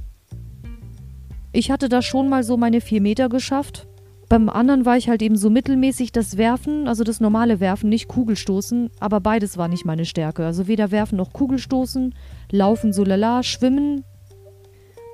Ich 1.53 1.71
hatte 1.71 1.89
da 1.89 2.03
schon 2.03 2.29
mal 2.29 2.43
so 2.43 2.57
meine 2.57 2.81
vier 2.81 3.01
Meter 3.01 3.29
geschafft. 3.29 3.87
Beim 4.29 4.49
anderen 4.49 4.87
war 4.87 4.97
ich 4.97 5.09
halt 5.09 5.23
eben 5.23 5.37
so 5.37 5.51
mittelmäßig 5.51 6.11
das 6.11 6.37
Werfen, 6.37 6.89
also 6.89 7.05
das 7.05 7.21
normale 7.21 7.61
Werfen, 7.61 7.91
nicht 7.91 8.09
Kugelstoßen, 8.09 8.91
aber 8.99 9.21
beides 9.21 9.59
war 9.59 9.69
nicht 9.69 9.85
meine 9.85 10.07
Stärke. 10.07 10.47
Also 10.47 10.67
weder 10.67 10.91
Werfen 10.91 11.17
noch 11.17 11.33
Kugelstoßen, 11.33 12.15
Laufen 12.51 12.93
so 12.93 13.05
lala, 13.05 13.43
Schwimmen. 13.43 14.05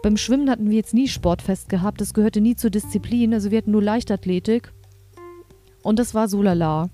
Beim 0.03 0.17
Schwimmen 0.17 0.49
hatten 0.49 0.71
wir 0.71 0.77
jetzt 0.77 0.95
nie 0.95 1.09
Sportfest 1.09 1.69
gehabt, 1.69 2.01
das 2.01 2.15
gehörte 2.15 2.41
nie 2.41 2.57
zur 2.57 2.71
Disziplin, 2.71 3.35
also 3.35 3.51
wir 3.51 3.59
hatten 3.59 3.73
nur 3.73 3.83
Leichtathletik. 3.83 4.73
Und 5.83 5.99
das 5.99 6.15
war 6.15 6.29
so 6.29 6.43
lala. 6.43 6.89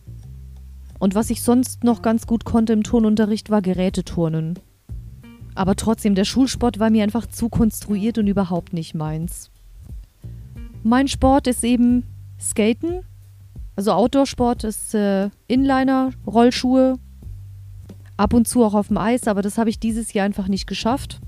Und 0.99 1.15
was 1.15 1.31
ich 1.31 1.43
sonst 1.43 1.85
noch 1.85 2.01
ganz 2.01 2.27
gut 2.27 2.45
konnte 2.45 2.73
im 2.73 2.83
Turnunterricht 2.83 3.51
war 3.51 3.61
Geräteturnen. 3.61 4.59
Aber 5.55 5.77
trotzdem, 5.77 6.15
der 6.15 6.25
Schulsport 6.25 6.79
war 6.79 6.91
mir 6.91 7.03
einfach 7.03 7.27
zu 7.27 7.49
konstruiert 7.49 8.19
und 8.19 8.27
überhaupt 8.27 8.73
nicht 8.73 8.95
meins. 8.95 9.51
Mein 10.87 11.09
Sport 11.09 11.47
ist 11.47 11.65
eben 11.65 12.05
Skaten. 12.41 13.01
Also 13.75 13.93
Outdoor-Sport 13.93 14.65
ist 14.65 14.95
äh, 14.95 15.31
Inliner, 15.49 16.13
Rollschuhe, 16.27 16.99
ab 18.17 18.33
und 18.33 18.49
zu 18.49 18.65
auch 18.65 18.75
auf 18.75 18.89
dem 18.89 18.97
Eis, 18.97 19.29
aber 19.29 19.43
das 19.43 19.59
habe 19.59 19.69
ich 19.69 19.79
dieses 19.79 20.13
Jahr 20.13 20.25
einfach 20.25 20.49
nicht 20.49 20.67
geschafft. 20.67 21.21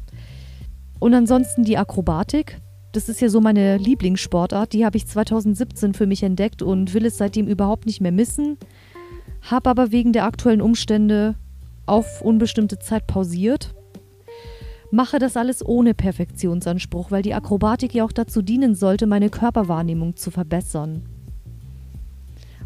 Und 0.98 1.12
ansonsten 1.12 1.64
die 1.64 1.76
Akrobatik. 1.76 2.60
Das 2.92 3.08
ist 3.08 3.20
ja 3.20 3.28
so 3.28 3.40
meine 3.40 3.76
Lieblingssportart. 3.76 4.72
Die 4.72 4.86
habe 4.86 4.96
ich 4.96 5.06
2017 5.06 5.92
für 5.92 6.06
mich 6.06 6.22
entdeckt 6.22 6.62
und 6.62 6.94
will 6.94 7.04
es 7.04 7.18
seitdem 7.18 7.46
überhaupt 7.46 7.84
nicht 7.84 8.00
mehr 8.00 8.12
missen 8.12 8.56
habe 9.42 9.70
aber 9.70 9.92
wegen 9.92 10.12
der 10.12 10.24
aktuellen 10.24 10.60
Umstände 10.60 11.36
auf 11.86 12.22
unbestimmte 12.22 12.78
Zeit 12.78 13.06
pausiert. 13.06 13.74
Mache 14.90 15.18
das 15.18 15.36
alles 15.36 15.64
ohne 15.64 15.92
Perfektionsanspruch, 15.92 17.10
weil 17.10 17.22
die 17.22 17.34
Akrobatik 17.34 17.94
ja 17.94 18.04
auch 18.04 18.12
dazu 18.12 18.40
dienen 18.40 18.74
sollte, 18.74 19.06
meine 19.06 19.28
Körperwahrnehmung 19.28 20.16
zu 20.16 20.30
verbessern. 20.30 21.02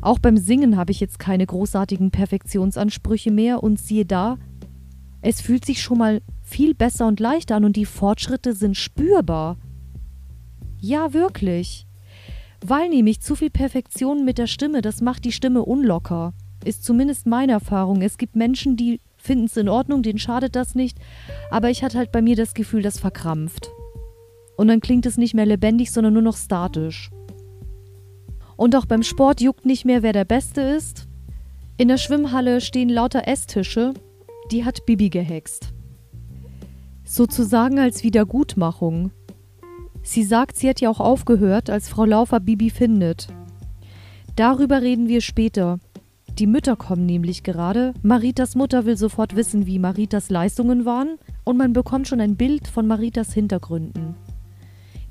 Auch 0.01 0.19
beim 0.19 0.37
Singen 0.37 0.77
habe 0.77 0.93
ich 0.93 1.01
jetzt 1.01 1.19
keine 1.19 1.47
großartigen 1.47 2.11
Perfektionsansprüche 2.11 3.31
mehr 3.31 3.63
und 3.63 3.81
siehe 3.81 4.05
da, 4.05 4.39
es 5.21 5.41
fühlt 5.41 5.65
sich 5.65 5.81
schon 5.81 5.99
mal 5.99 6.23
viel 6.43 6.75
besser 6.75 7.07
und 7.07 7.21
leichter 7.21 7.57
an 7.57 7.65
und 7.65 7.77
die 7.77 7.87
Fortschritte 7.87 8.55
sind 8.55 8.77
spürbar. 8.77 9.57
Ja, 10.79 11.13
wirklich. 11.13 11.87
Weil 12.65 12.89
nämlich 12.89 13.21
zu 13.21 13.37
viel 13.37 13.51
Perfektion 13.51 14.25
mit 14.25 14.39
der 14.39 14.49
Stimme, 14.49 14.83
das 14.83 15.01
macht 15.01 15.25
die 15.25 15.33
Stimme 15.33 15.65
unlocker 15.65 16.35
ist 16.65 16.85
zumindest 16.85 17.27
meine 17.27 17.53
Erfahrung. 17.53 18.03
Es 18.03 18.19
gibt 18.19 18.37
Menschen, 18.37 18.77
die 18.77 19.01
finden 19.23 19.45
es 19.45 19.57
in 19.57 19.69
Ordnung, 19.69 20.03
denen 20.03 20.19
schadet 20.19 20.57
das 20.57 20.75
nicht, 20.75 20.99
aber 21.51 21.71
ich 21.71 21.83
hatte 21.85 21.97
halt 21.97 22.11
bei 22.13 22.21
mir 22.21 22.37
das 22.37 22.55
Gefühl, 22.55 22.83
das 22.83 22.99
verkrampft. 22.99 23.71
Und 24.57 24.69
dann 24.69 24.81
klingt 24.81 25.07
es 25.07 25.17
nicht 25.17 25.35
mehr 25.35 25.47
lebendig, 25.47 25.93
sondern 25.93 26.13
nur 26.13 26.23
noch 26.23 26.37
statisch. 26.37 27.11
Und 28.57 28.77
auch 28.77 28.87
beim 28.87 29.03
Sport 29.03 29.41
juckt 29.41 29.65
nicht 29.65 29.85
mehr, 29.85 30.03
wer 30.03 30.13
der 30.13 30.25
Beste 30.25 30.61
ist. 30.61 31.09
In 31.79 31.89
der 31.89 31.97
Schwimmhalle 31.97 32.61
stehen 32.61 32.89
lauter 32.89 33.27
Esstische, 33.27 33.95
die 34.51 34.65
hat 34.65 34.85
Bibi 34.87 35.09
gehext. 35.09 35.73
Sozusagen 37.05 37.79
als 37.79 38.03
Wiedergutmachung. 38.05 39.13
Sie 40.03 40.25
sagt, 40.25 40.57
sie 40.57 40.69
hat 40.69 40.81
ja 40.81 40.91
auch 40.91 41.01
aufgehört, 41.01 41.71
als 41.71 41.89
Frau 41.89 42.05
Laufer 42.05 42.41
Bibi 42.41 42.71
findet. 42.71 43.29
Darüber 44.37 44.83
reden 44.83 45.09
wir 45.09 45.21
später. 45.21 45.79
Die 46.39 46.47
Mütter 46.47 46.77
kommen 46.77 47.05
nämlich 47.05 47.43
gerade. 47.43 47.93
Maritas 48.03 48.55
Mutter 48.55 48.87
will 48.87 48.97
sofort 48.97 49.37
wissen, 49.37 49.67
wie 49.67 49.79
Maritas 49.79 50.31
Leistungen 50.31 50.87
waren 50.87 51.19
und 51.45 51.59
man 51.59 51.73
bekommt 51.73 52.09
schon 52.09 52.21
ein 52.21 52.37
Bild 52.37 52.69
von 52.69 52.87
Maritas 52.87 53.35
Hintergründen. 53.35 54.15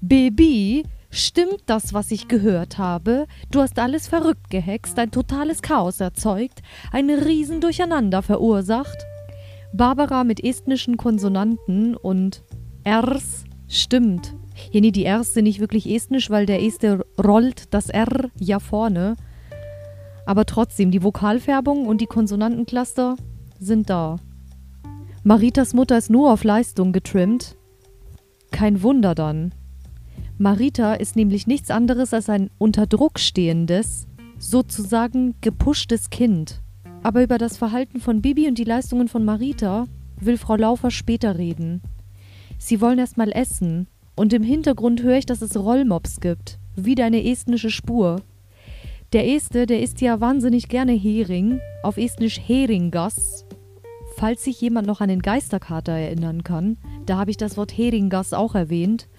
Baby, 0.01 0.83
stimmt 1.11 1.61
das, 1.67 1.93
was 1.93 2.09
ich 2.09 2.27
gehört 2.27 2.79
habe? 2.79 3.27
Du 3.51 3.61
hast 3.61 3.77
alles 3.77 4.07
verrückt 4.07 4.49
gehext, 4.49 4.97
ein 4.97 5.11
totales 5.11 5.61
Chaos 5.61 5.99
erzeugt, 5.99 6.63
ein 6.91 7.09
Riesendurcheinander 7.11 8.23
verursacht? 8.23 8.97
Barbara 9.73 10.23
mit 10.23 10.43
estnischen 10.43 10.97
Konsonanten 10.97 11.95
und 11.95 12.43
Rs 12.85 13.43
stimmt. 13.67 14.35
Ja, 14.71 14.81
nee, 14.81 14.91
die 14.91 15.05
Rs 15.05 15.35
sind 15.35 15.43
nicht 15.43 15.59
wirklich 15.59 15.87
estnisch, 15.87 16.31
weil 16.31 16.45
der 16.47 16.63
Este 16.63 17.05
rollt 17.23 17.73
das 17.73 17.89
R 17.89 18.29
ja 18.39 18.59
vorne. 18.59 19.15
Aber 20.31 20.45
trotzdem, 20.45 20.91
die 20.91 21.03
Vokalfärbung 21.03 21.85
und 21.87 21.99
die 21.99 22.05
Konsonantencluster 22.05 23.17
sind 23.59 23.89
da. 23.89 24.15
Maritas 25.25 25.73
Mutter 25.73 25.97
ist 25.97 26.09
nur 26.09 26.31
auf 26.31 26.45
Leistung 26.45 26.93
getrimmt. 26.93 27.57
Kein 28.49 28.81
Wunder 28.81 29.13
dann. 29.13 29.53
Marita 30.37 30.93
ist 30.93 31.17
nämlich 31.17 31.47
nichts 31.47 31.69
anderes 31.69 32.13
als 32.13 32.29
ein 32.29 32.49
unter 32.59 32.87
Druck 32.87 33.19
stehendes, 33.19 34.07
sozusagen 34.39 35.35
gepushtes 35.41 36.09
Kind. 36.09 36.61
Aber 37.03 37.23
über 37.23 37.37
das 37.37 37.57
Verhalten 37.57 37.99
von 37.99 38.21
Bibi 38.21 38.47
und 38.47 38.57
die 38.57 38.63
Leistungen 38.63 39.09
von 39.09 39.25
Marita 39.25 39.85
will 40.17 40.37
Frau 40.37 40.55
Laufer 40.55 40.91
später 40.91 41.37
reden. 41.37 41.81
Sie 42.57 42.79
wollen 42.79 42.99
erst 42.99 43.17
mal 43.17 43.33
essen, 43.33 43.89
und 44.15 44.31
im 44.31 44.43
Hintergrund 44.43 45.03
höre 45.03 45.17
ich, 45.17 45.25
dass 45.25 45.41
es 45.41 45.57
Rollmops 45.57 46.21
gibt. 46.21 46.57
Wieder 46.77 47.03
eine 47.03 47.21
estnische 47.29 47.69
Spur. 47.69 48.21
Der 49.13 49.27
Este, 49.27 49.65
der 49.65 49.81
isst 49.81 49.99
ja 49.99 50.21
wahnsinnig 50.21 50.69
gerne 50.69 50.93
Hering, 50.93 51.59
auf 51.83 51.97
Estnisch 51.97 52.39
Heringas. 52.39 53.45
Falls 54.15 54.45
sich 54.45 54.61
jemand 54.61 54.87
noch 54.87 55.01
an 55.01 55.09
den 55.09 55.21
Geisterkater 55.21 55.91
erinnern 55.91 56.45
kann, 56.45 56.77
da 57.05 57.17
habe 57.17 57.29
ich 57.29 57.35
das 57.35 57.57
Wort 57.57 57.77
Heringas 57.77 58.31
auch 58.31 58.55
erwähnt. 58.55 59.09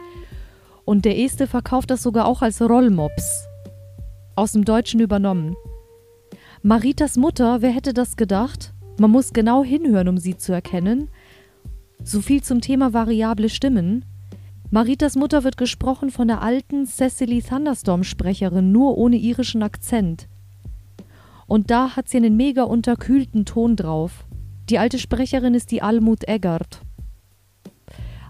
Und 0.86 1.04
der 1.04 1.18
Este 1.18 1.46
verkauft 1.46 1.90
das 1.90 2.02
sogar 2.02 2.24
auch 2.24 2.40
als 2.40 2.62
Rollmops. 2.62 3.46
Aus 4.34 4.52
dem 4.52 4.64
Deutschen 4.64 4.98
übernommen. 5.00 5.56
Maritas 6.62 7.18
Mutter, 7.18 7.60
wer 7.60 7.70
hätte 7.70 7.92
das 7.92 8.16
gedacht? 8.16 8.72
Man 8.98 9.10
muss 9.10 9.34
genau 9.34 9.62
hinhören, 9.62 10.08
um 10.08 10.16
sie 10.16 10.38
zu 10.38 10.54
erkennen. 10.54 11.10
So 12.02 12.22
viel 12.22 12.42
zum 12.42 12.62
Thema 12.62 12.94
variable 12.94 13.50
Stimmen. 13.50 14.06
Maritas 14.74 15.16
Mutter 15.16 15.44
wird 15.44 15.58
gesprochen 15.58 16.10
von 16.10 16.28
der 16.28 16.40
alten 16.40 16.86
Cecily 16.86 17.42
Thunderstorm-Sprecherin, 17.42 18.72
nur 18.72 18.96
ohne 18.96 19.16
irischen 19.16 19.62
Akzent. 19.62 20.28
Und 21.46 21.70
da 21.70 21.94
hat 21.94 22.08
sie 22.08 22.16
einen 22.16 22.38
mega 22.38 22.62
unterkühlten 22.62 23.44
Ton 23.44 23.76
drauf. 23.76 24.24
Die 24.70 24.78
alte 24.78 24.98
Sprecherin 24.98 25.52
ist 25.52 25.72
die 25.72 25.82
Almut 25.82 26.26
Eggert. 26.26 26.80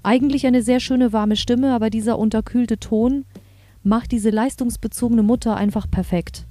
Eigentlich 0.03 0.45
eine 0.45 0.63
sehr 0.63 0.81
schöne 0.81 1.13
warme 1.13 1.37
Stimme, 1.37 1.73
aber 1.73 1.91
dieser 1.91 2.19
unterkühlte 2.19 2.81
Ton 2.81 3.25
macht 3.85 4.11
diese 4.11 4.31
leistungsbezogene 4.31 5.23
Mutter 5.23 5.57
einfach 5.57 5.89
perfekt. 5.89 6.49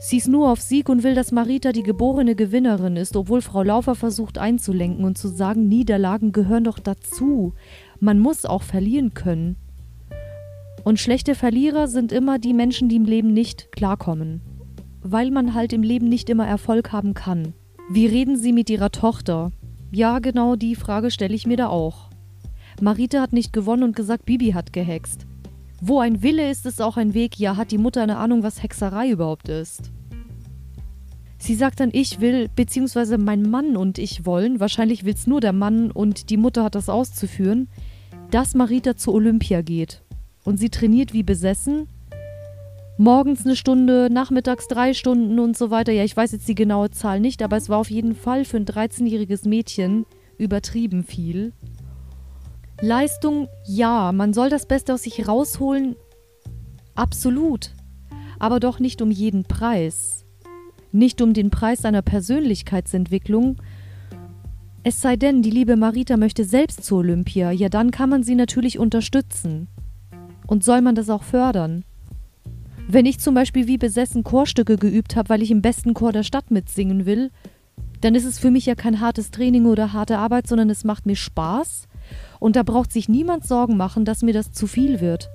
Sie 0.00 0.18
ist 0.18 0.28
nur 0.28 0.48
auf 0.48 0.60
Sieg 0.60 0.88
und 0.88 1.02
will, 1.02 1.16
dass 1.16 1.32
Marita 1.32 1.72
die 1.72 1.82
geborene 1.82 2.36
Gewinnerin 2.36 2.94
ist, 2.94 3.16
obwohl 3.16 3.42
Frau 3.42 3.64
Laufer 3.64 3.96
versucht 3.96 4.38
einzulenken 4.38 5.04
und 5.04 5.18
zu 5.18 5.26
sagen, 5.26 5.66
Niederlagen 5.66 6.30
gehören 6.30 6.62
doch 6.62 6.78
dazu. 6.78 7.54
Man 8.00 8.18
muss 8.20 8.44
auch 8.44 8.62
verlieren 8.62 9.14
können. 9.14 9.56
Und 10.84 11.00
schlechte 11.00 11.34
Verlierer 11.34 11.88
sind 11.88 12.12
immer 12.12 12.38
die 12.38 12.54
Menschen, 12.54 12.88
die 12.88 12.96
im 12.96 13.04
Leben 13.04 13.32
nicht 13.32 13.72
klarkommen. 13.72 14.40
Weil 15.02 15.30
man 15.30 15.54
halt 15.54 15.72
im 15.72 15.82
Leben 15.82 16.08
nicht 16.08 16.30
immer 16.30 16.46
Erfolg 16.46 16.92
haben 16.92 17.14
kann. 17.14 17.54
Wie 17.90 18.06
reden 18.06 18.36
Sie 18.36 18.52
mit 18.52 18.70
Ihrer 18.70 18.90
Tochter? 18.90 19.50
Ja, 19.90 20.18
genau 20.18 20.54
die 20.54 20.76
Frage 20.76 21.10
stelle 21.10 21.34
ich 21.34 21.46
mir 21.46 21.56
da 21.56 21.68
auch. 21.68 22.10
Marita 22.80 23.20
hat 23.20 23.32
nicht 23.32 23.52
gewonnen 23.52 23.82
und 23.82 23.96
gesagt, 23.96 24.26
Bibi 24.26 24.52
hat 24.52 24.72
gehext. 24.72 25.26
Wo 25.80 26.00
ein 26.00 26.22
Wille 26.22 26.50
ist, 26.50 26.66
ist 26.66 26.82
auch 26.82 26.96
ein 26.96 27.14
Weg. 27.14 27.38
Ja, 27.38 27.56
hat 27.56 27.70
die 27.70 27.78
Mutter 27.78 28.02
eine 28.02 28.18
Ahnung, 28.18 28.42
was 28.42 28.62
Hexerei 28.62 29.10
überhaupt 29.10 29.48
ist? 29.48 29.90
Sie 31.38 31.54
sagt 31.54 31.78
dann, 31.80 31.90
ich 31.92 32.20
will, 32.20 32.48
beziehungsweise 32.54 33.16
mein 33.16 33.42
Mann 33.42 33.76
und 33.76 33.98
ich 33.98 34.26
wollen, 34.26 34.58
wahrscheinlich 34.58 35.04
will 35.04 35.14
es 35.14 35.28
nur 35.28 35.40
der 35.40 35.52
Mann 35.52 35.90
und 35.92 36.30
die 36.30 36.36
Mutter 36.36 36.64
hat 36.64 36.74
das 36.74 36.88
auszuführen, 36.88 37.68
dass 38.30 38.54
Marita 38.54 38.96
zu 38.96 39.12
Olympia 39.12 39.62
geht. 39.62 40.02
Und 40.44 40.58
sie 40.58 40.70
trainiert 40.70 41.12
wie 41.12 41.22
besessen. 41.22 41.88
Morgens 42.96 43.44
eine 43.44 43.54
Stunde, 43.54 44.08
nachmittags 44.10 44.66
drei 44.66 44.92
Stunden 44.92 45.38
und 45.38 45.56
so 45.56 45.70
weiter. 45.70 45.92
Ja, 45.92 46.04
ich 46.04 46.16
weiß 46.16 46.32
jetzt 46.32 46.48
die 46.48 46.54
genaue 46.54 46.90
Zahl 46.90 47.20
nicht, 47.20 47.42
aber 47.42 47.56
es 47.56 47.68
war 47.68 47.78
auf 47.78 47.90
jeden 47.90 48.14
Fall 48.14 48.44
für 48.44 48.56
ein 48.56 48.66
13-jähriges 48.66 49.48
Mädchen 49.48 50.04
übertrieben 50.36 51.04
viel. 51.04 51.52
Leistung, 52.80 53.48
ja, 53.66 54.12
man 54.12 54.32
soll 54.32 54.50
das 54.50 54.66
Beste 54.66 54.94
aus 54.94 55.02
sich 55.02 55.26
rausholen, 55.26 55.96
absolut, 56.94 57.72
aber 58.38 58.60
doch 58.60 58.78
nicht 58.78 59.02
um 59.02 59.10
jeden 59.10 59.44
Preis. 59.44 60.24
Nicht 60.90 61.20
um 61.20 61.34
den 61.34 61.50
Preis 61.50 61.84
einer 61.84 62.02
Persönlichkeitsentwicklung. 62.02 63.56
Es 64.88 65.02
sei 65.02 65.16
denn, 65.16 65.42
die 65.42 65.50
liebe 65.50 65.76
Marita 65.76 66.16
möchte 66.16 66.44
selbst 66.44 66.82
zur 66.82 67.00
Olympia, 67.00 67.50
ja 67.50 67.68
dann 67.68 67.90
kann 67.90 68.08
man 68.08 68.22
sie 68.22 68.34
natürlich 68.34 68.78
unterstützen. 68.78 69.68
Und 70.46 70.64
soll 70.64 70.80
man 70.80 70.94
das 70.94 71.10
auch 71.10 71.24
fördern? 71.24 71.84
Wenn 72.88 73.04
ich 73.04 73.18
zum 73.18 73.34
Beispiel 73.34 73.66
wie 73.66 73.76
besessen 73.76 74.24
Chorstücke 74.24 74.78
geübt 74.78 75.14
habe, 75.14 75.28
weil 75.28 75.42
ich 75.42 75.50
im 75.50 75.60
besten 75.60 75.92
Chor 75.92 76.12
der 76.12 76.22
Stadt 76.22 76.50
mitsingen 76.50 77.04
will, 77.04 77.30
dann 78.00 78.14
ist 78.14 78.24
es 78.24 78.38
für 78.38 78.50
mich 78.50 78.64
ja 78.64 78.74
kein 78.74 78.98
hartes 78.98 79.30
Training 79.30 79.66
oder 79.66 79.92
harte 79.92 80.16
Arbeit, 80.16 80.46
sondern 80.46 80.70
es 80.70 80.84
macht 80.84 81.04
mir 81.04 81.16
Spaß 81.16 81.86
und 82.40 82.56
da 82.56 82.62
braucht 82.62 82.90
sich 82.90 83.10
niemand 83.10 83.46
Sorgen 83.46 83.76
machen, 83.76 84.06
dass 84.06 84.22
mir 84.22 84.32
das 84.32 84.52
zu 84.52 84.66
viel 84.66 85.02
wird. 85.02 85.28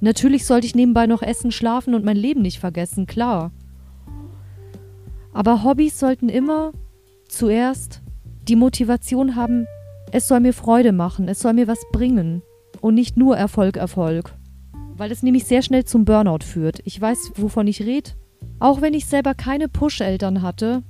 Natürlich 0.00 0.44
sollte 0.44 0.66
ich 0.66 0.74
nebenbei 0.74 1.06
noch 1.06 1.22
essen, 1.22 1.52
schlafen 1.52 1.94
und 1.94 2.04
mein 2.04 2.18
Leben 2.18 2.42
nicht 2.42 2.60
vergessen, 2.60 3.06
klar. 3.06 3.50
Aber 5.32 5.64
Hobbys 5.64 5.98
sollten 5.98 6.28
immer 6.28 6.72
zuerst 7.30 8.03
die 8.48 8.56
Motivation 8.56 9.36
haben, 9.36 9.66
es 10.12 10.28
soll 10.28 10.40
mir 10.40 10.52
Freude 10.52 10.92
machen, 10.92 11.28
es 11.28 11.40
soll 11.40 11.54
mir 11.54 11.66
was 11.66 11.80
bringen 11.92 12.42
und 12.80 12.94
nicht 12.94 13.16
nur 13.16 13.36
Erfolg, 13.36 13.76
Erfolg. 13.76 14.34
Weil 14.96 15.10
es 15.10 15.22
nämlich 15.22 15.44
sehr 15.44 15.62
schnell 15.62 15.84
zum 15.84 16.04
Burnout 16.04 16.44
führt. 16.44 16.80
Ich 16.84 17.00
weiß, 17.00 17.32
wovon 17.36 17.66
ich 17.66 17.82
rede. 17.82 18.10
Auch 18.60 18.80
wenn 18.80 18.94
ich 18.94 19.06
selber 19.06 19.34
keine 19.34 19.68
Push-Eltern 19.68 20.42
hatte, 20.42 20.82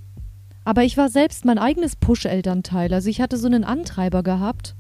aber 0.64 0.82
ich 0.82 0.96
war 0.96 1.08
selbst 1.08 1.44
mein 1.44 1.58
eigenes 1.58 1.96
Push-Elternteil. 1.96 2.92
Also 2.92 3.08
ich 3.08 3.20
hatte 3.20 3.36
so 3.36 3.46
einen 3.46 3.64
Antreiber 3.64 4.22
gehabt, 4.22 4.74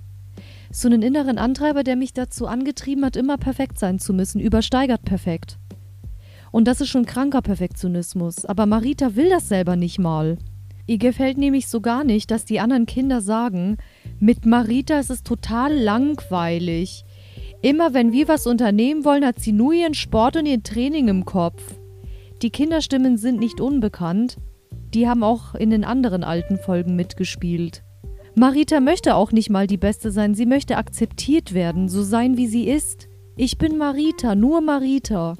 so 0.70 0.88
einen 0.88 1.02
inneren 1.02 1.38
Antreiber, 1.38 1.84
der 1.84 1.96
mich 1.96 2.12
dazu 2.12 2.46
angetrieben 2.46 3.04
hat, 3.04 3.16
immer 3.16 3.36
perfekt 3.36 3.78
sein 3.78 3.98
zu 3.98 4.12
müssen, 4.12 4.40
übersteigert 4.40 5.04
perfekt. 5.04 5.58
Und 6.50 6.66
das 6.66 6.80
ist 6.80 6.88
schon 6.88 7.06
kranker 7.06 7.42
Perfektionismus, 7.42 8.44
aber 8.44 8.66
Marita 8.66 9.14
will 9.16 9.28
das 9.28 9.48
selber 9.48 9.76
nicht 9.76 9.98
mal. 9.98 10.38
Ihr 10.86 10.98
gefällt 10.98 11.38
nämlich 11.38 11.68
so 11.68 11.80
gar 11.80 12.04
nicht, 12.04 12.30
dass 12.30 12.44
die 12.44 12.60
anderen 12.60 12.86
Kinder 12.86 13.20
sagen, 13.20 13.78
mit 14.20 14.44
Marita 14.44 14.98
ist 14.98 15.10
es 15.10 15.22
total 15.22 15.74
langweilig. 15.74 17.04
Immer 17.62 17.94
wenn 17.94 18.12
wir 18.12 18.28
was 18.28 18.46
unternehmen 18.46 19.04
wollen, 19.04 19.24
hat 19.24 19.40
sie 19.40 19.52
nur 19.52 19.72
ihren 19.72 19.94
Sport 19.94 20.36
und 20.36 20.46
ihr 20.46 20.62
Training 20.62 21.08
im 21.08 21.24
Kopf. 21.24 21.62
Die 22.42 22.50
Kinderstimmen 22.50 23.16
sind 23.16 23.40
nicht 23.40 23.60
unbekannt, 23.60 24.36
die 24.92 25.08
haben 25.08 25.22
auch 25.22 25.54
in 25.54 25.70
den 25.70 25.84
anderen 25.84 26.22
alten 26.22 26.58
Folgen 26.58 26.94
mitgespielt. 26.94 27.82
Marita 28.36 28.80
möchte 28.80 29.14
auch 29.14 29.32
nicht 29.32 29.48
mal 29.48 29.66
die 29.66 29.78
Beste 29.78 30.10
sein, 30.10 30.34
sie 30.34 30.44
möchte 30.44 30.76
akzeptiert 30.76 31.54
werden, 31.54 31.88
so 31.88 32.02
sein 32.02 32.36
wie 32.36 32.46
sie 32.46 32.68
ist. 32.68 33.08
Ich 33.36 33.56
bin 33.58 33.78
Marita, 33.78 34.34
nur 34.34 34.60
Marita. 34.60 35.34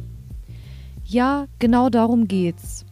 Ja, 1.05 1.47
genau 1.59 1.91
darum 1.91 2.27
geht's. 2.27 2.84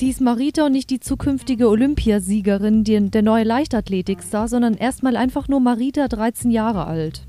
Sie 0.00 0.08
ist 0.08 0.22
Marita 0.22 0.64
und 0.64 0.72
nicht 0.72 0.88
die 0.88 0.98
zukünftige 0.98 1.68
Olympiasiegerin, 1.68 2.84
die, 2.84 3.10
der 3.10 3.20
neue 3.20 3.44
Leichtathletikstar, 3.44 4.48
sondern 4.48 4.72
erstmal 4.72 5.14
einfach 5.14 5.46
nur 5.46 5.60
Marita, 5.60 6.08
13 6.08 6.50
Jahre 6.50 6.86
alt. 6.86 7.26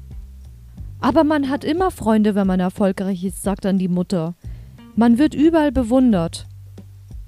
Aber 1.02 1.26
man 1.26 1.50
hat 1.50 1.66
immer 1.66 1.92
Freunde, 1.92 2.34
wenn 2.34 2.48
man 2.48 2.62
erfolgreich 2.62 3.26
ist, 3.26 3.44
sagt 3.44 3.66
dann 3.66 3.78
die 3.78 3.90
Mutter. 3.90 4.36
Man 4.96 5.18
wird 5.18 5.34
überall 5.34 5.74
bewundert. 5.74 6.48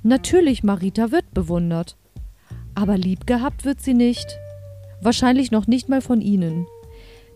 Natürlich, 0.01 0.63
Marita 0.63 1.11
wird 1.11 1.33
bewundert. 1.33 1.97
Aber 2.73 2.97
lieb 2.97 3.27
gehabt 3.27 3.65
wird 3.65 3.81
sie 3.81 3.95
nicht. 3.95 4.37
Wahrscheinlich 5.01 5.51
noch 5.51 5.67
nicht 5.67 5.89
mal 5.89 5.99
von 5.99 6.21
Ihnen. 6.21 6.67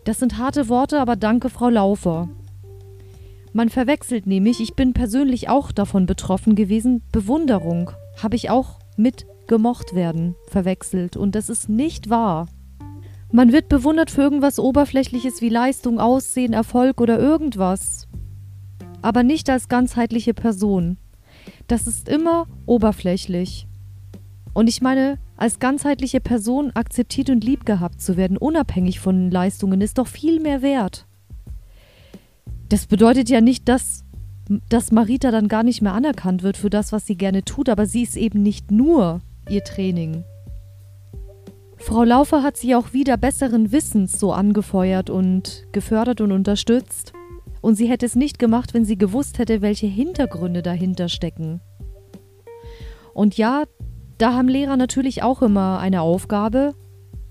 Das 0.06 0.20
sind 0.20 0.38
harte 0.38 0.70
Worte, 0.70 1.02
aber 1.02 1.18
danke, 1.18 1.50
Frau 1.50 1.68
Laufer. 1.68 2.30
Man 3.58 3.70
verwechselt 3.70 4.28
nämlich, 4.28 4.62
ich 4.62 4.76
bin 4.76 4.94
persönlich 4.94 5.50
auch 5.50 5.72
davon 5.72 6.06
betroffen 6.06 6.54
gewesen, 6.54 7.02
Bewunderung 7.12 7.90
habe 8.22 8.36
ich 8.36 8.52
auch 8.52 8.78
mit 8.98 9.26
gemocht 9.48 9.96
werden 9.96 10.36
verwechselt 10.46 11.18
und 11.18 11.34
das 11.34 11.50
ist 11.50 11.68
nicht 11.68 12.12
wahr. 12.12 12.46
Man 13.32 13.52
wird 13.52 13.68
bewundert 13.68 14.12
für 14.12 14.22
irgendwas 14.22 14.60
Oberflächliches 14.60 15.42
wie 15.42 15.50
Leistung, 15.50 16.00
Aussehen, 16.00 16.54
Erfolg 16.54 17.02
oder 17.02 17.18
irgendwas, 17.18 18.08
aber 19.02 19.24
nicht 19.24 19.50
als 19.50 19.70
ganzheitliche 19.70 20.36
Person. 20.36 21.00
Das 21.66 21.88
ist 21.88 22.10
immer 22.10 22.46
oberflächlich. 22.68 23.68
Und 24.54 24.70
ich 24.70 24.84
meine, 24.84 25.18
als 25.36 25.58
ganzheitliche 25.58 26.20
Person 26.20 26.70
akzeptiert 26.76 27.32
und 27.32 27.44
lieb 27.44 27.66
gehabt 27.66 28.02
zu 28.04 28.18
werden, 28.18 28.38
unabhängig 28.38 29.00
von 29.00 29.32
Leistungen, 29.32 29.82
ist 29.82 29.98
doch 29.98 30.06
viel 30.06 30.40
mehr 30.42 30.62
wert. 30.62 31.08
Das 32.70 32.86
bedeutet 32.86 33.30
ja 33.30 33.42
nicht, 33.42 33.70
dass, 33.70 34.04
dass 34.70 34.92
Marita 34.92 35.32
dann 35.32 35.48
gar 35.48 35.64
nicht 35.64 35.82
mehr 35.82 35.94
anerkannt 35.94 36.44
wird 36.44 36.58
für 36.58 36.70
das, 36.70 36.92
was 36.92 37.06
sie 37.06 37.16
gerne 37.16 37.44
tut, 37.44 37.70
aber 37.70 37.86
sie 37.86 38.04
ist 38.04 38.18
eben 38.18 38.42
nicht 38.42 38.72
nur 38.72 39.22
ihr 39.50 39.64
Training. 39.64 40.24
Frau 41.78 42.04
Laufer 42.04 42.44
hat 42.44 42.58
sie 42.58 42.76
auch 42.76 42.92
wieder 42.92 43.18
besseren 43.18 43.72
Wissens 43.72 44.20
so 44.20 44.34
angefeuert 44.34 45.10
und 45.10 45.66
gefördert 45.72 46.22
und 46.22 46.32
unterstützt. 46.32 47.14
Und 47.62 47.76
sie 47.76 47.88
hätte 47.88 48.06
es 48.06 48.16
nicht 48.16 48.40
gemacht, 48.40 48.74
wenn 48.74 48.84
sie 48.84 48.98
gewusst 48.98 49.40
hätte, 49.40 49.62
welche 49.62 49.88
Hintergründe 49.88 50.62
dahinter 50.62 51.08
stecken. 51.08 51.62
Und 53.14 53.38
ja, 53.38 53.64
da 54.18 54.34
haben 54.34 54.48
Lehrer 54.48 54.78
natürlich 54.78 55.24
auch 55.24 55.42
immer 55.42 55.80
eine 55.80 56.02
Aufgabe. 56.02 56.74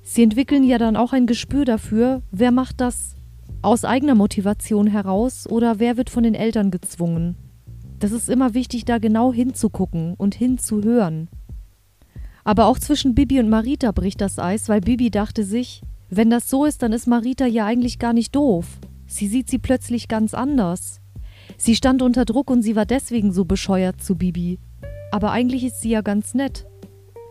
Sie 0.02 0.22
entwickeln 0.22 0.62
ja 0.62 0.78
dann 0.78 0.96
auch 0.96 1.12
ein 1.12 1.26
Gespür 1.26 1.64
dafür, 1.64 2.22
wer 2.30 2.52
macht 2.52 2.80
das 2.80 3.15
aus 3.66 3.84
eigener 3.84 4.14
Motivation 4.14 4.86
heraus 4.86 5.48
oder 5.50 5.80
wer 5.80 5.96
wird 5.96 6.08
von 6.08 6.22
den 6.22 6.36
Eltern 6.36 6.70
gezwungen. 6.70 7.34
Das 7.98 8.12
ist 8.12 8.30
immer 8.30 8.54
wichtig, 8.54 8.84
da 8.84 8.98
genau 8.98 9.32
hinzugucken 9.32 10.14
und 10.14 10.36
hinzuhören. 10.36 11.28
Aber 12.44 12.66
auch 12.66 12.78
zwischen 12.78 13.16
Bibi 13.16 13.40
und 13.40 13.48
Marita 13.48 13.90
bricht 13.90 14.20
das 14.20 14.38
Eis, 14.38 14.68
weil 14.68 14.82
Bibi 14.82 15.10
dachte 15.10 15.42
sich, 15.42 15.82
wenn 16.08 16.30
das 16.30 16.48
so 16.48 16.64
ist, 16.64 16.82
dann 16.82 16.92
ist 16.92 17.08
Marita 17.08 17.44
ja 17.46 17.66
eigentlich 17.66 17.98
gar 17.98 18.12
nicht 18.12 18.36
doof. 18.36 18.78
Sie 19.08 19.26
sieht 19.26 19.50
sie 19.50 19.58
plötzlich 19.58 20.06
ganz 20.06 20.32
anders. 20.32 21.00
Sie 21.56 21.74
stand 21.74 22.02
unter 22.02 22.24
Druck 22.24 22.50
und 22.50 22.62
sie 22.62 22.76
war 22.76 22.86
deswegen 22.86 23.32
so 23.32 23.44
bescheuert 23.44 24.00
zu 24.00 24.14
Bibi. 24.14 24.60
Aber 25.10 25.32
eigentlich 25.32 25.64
ist 25.64 25.80
sie 25.80 25.90
ja 25.90 26.02
ganz 26.02 26.34
nett. 26.34 26.66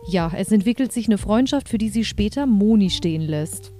Ja, 0.06 0.30
es 0.36 0.52
entwickelt 0.52 0.92
sich 0.92 1.06
eine 1.06 1.16
Freundschaft, 1.16 1.70
für 1.70 1.78
die 1.78 1.88
sie 1.88 2.04
später 2.04 2.44
Moni 2.44 2.90
stehen 2.90 3.22
lässt. 3.22 3.72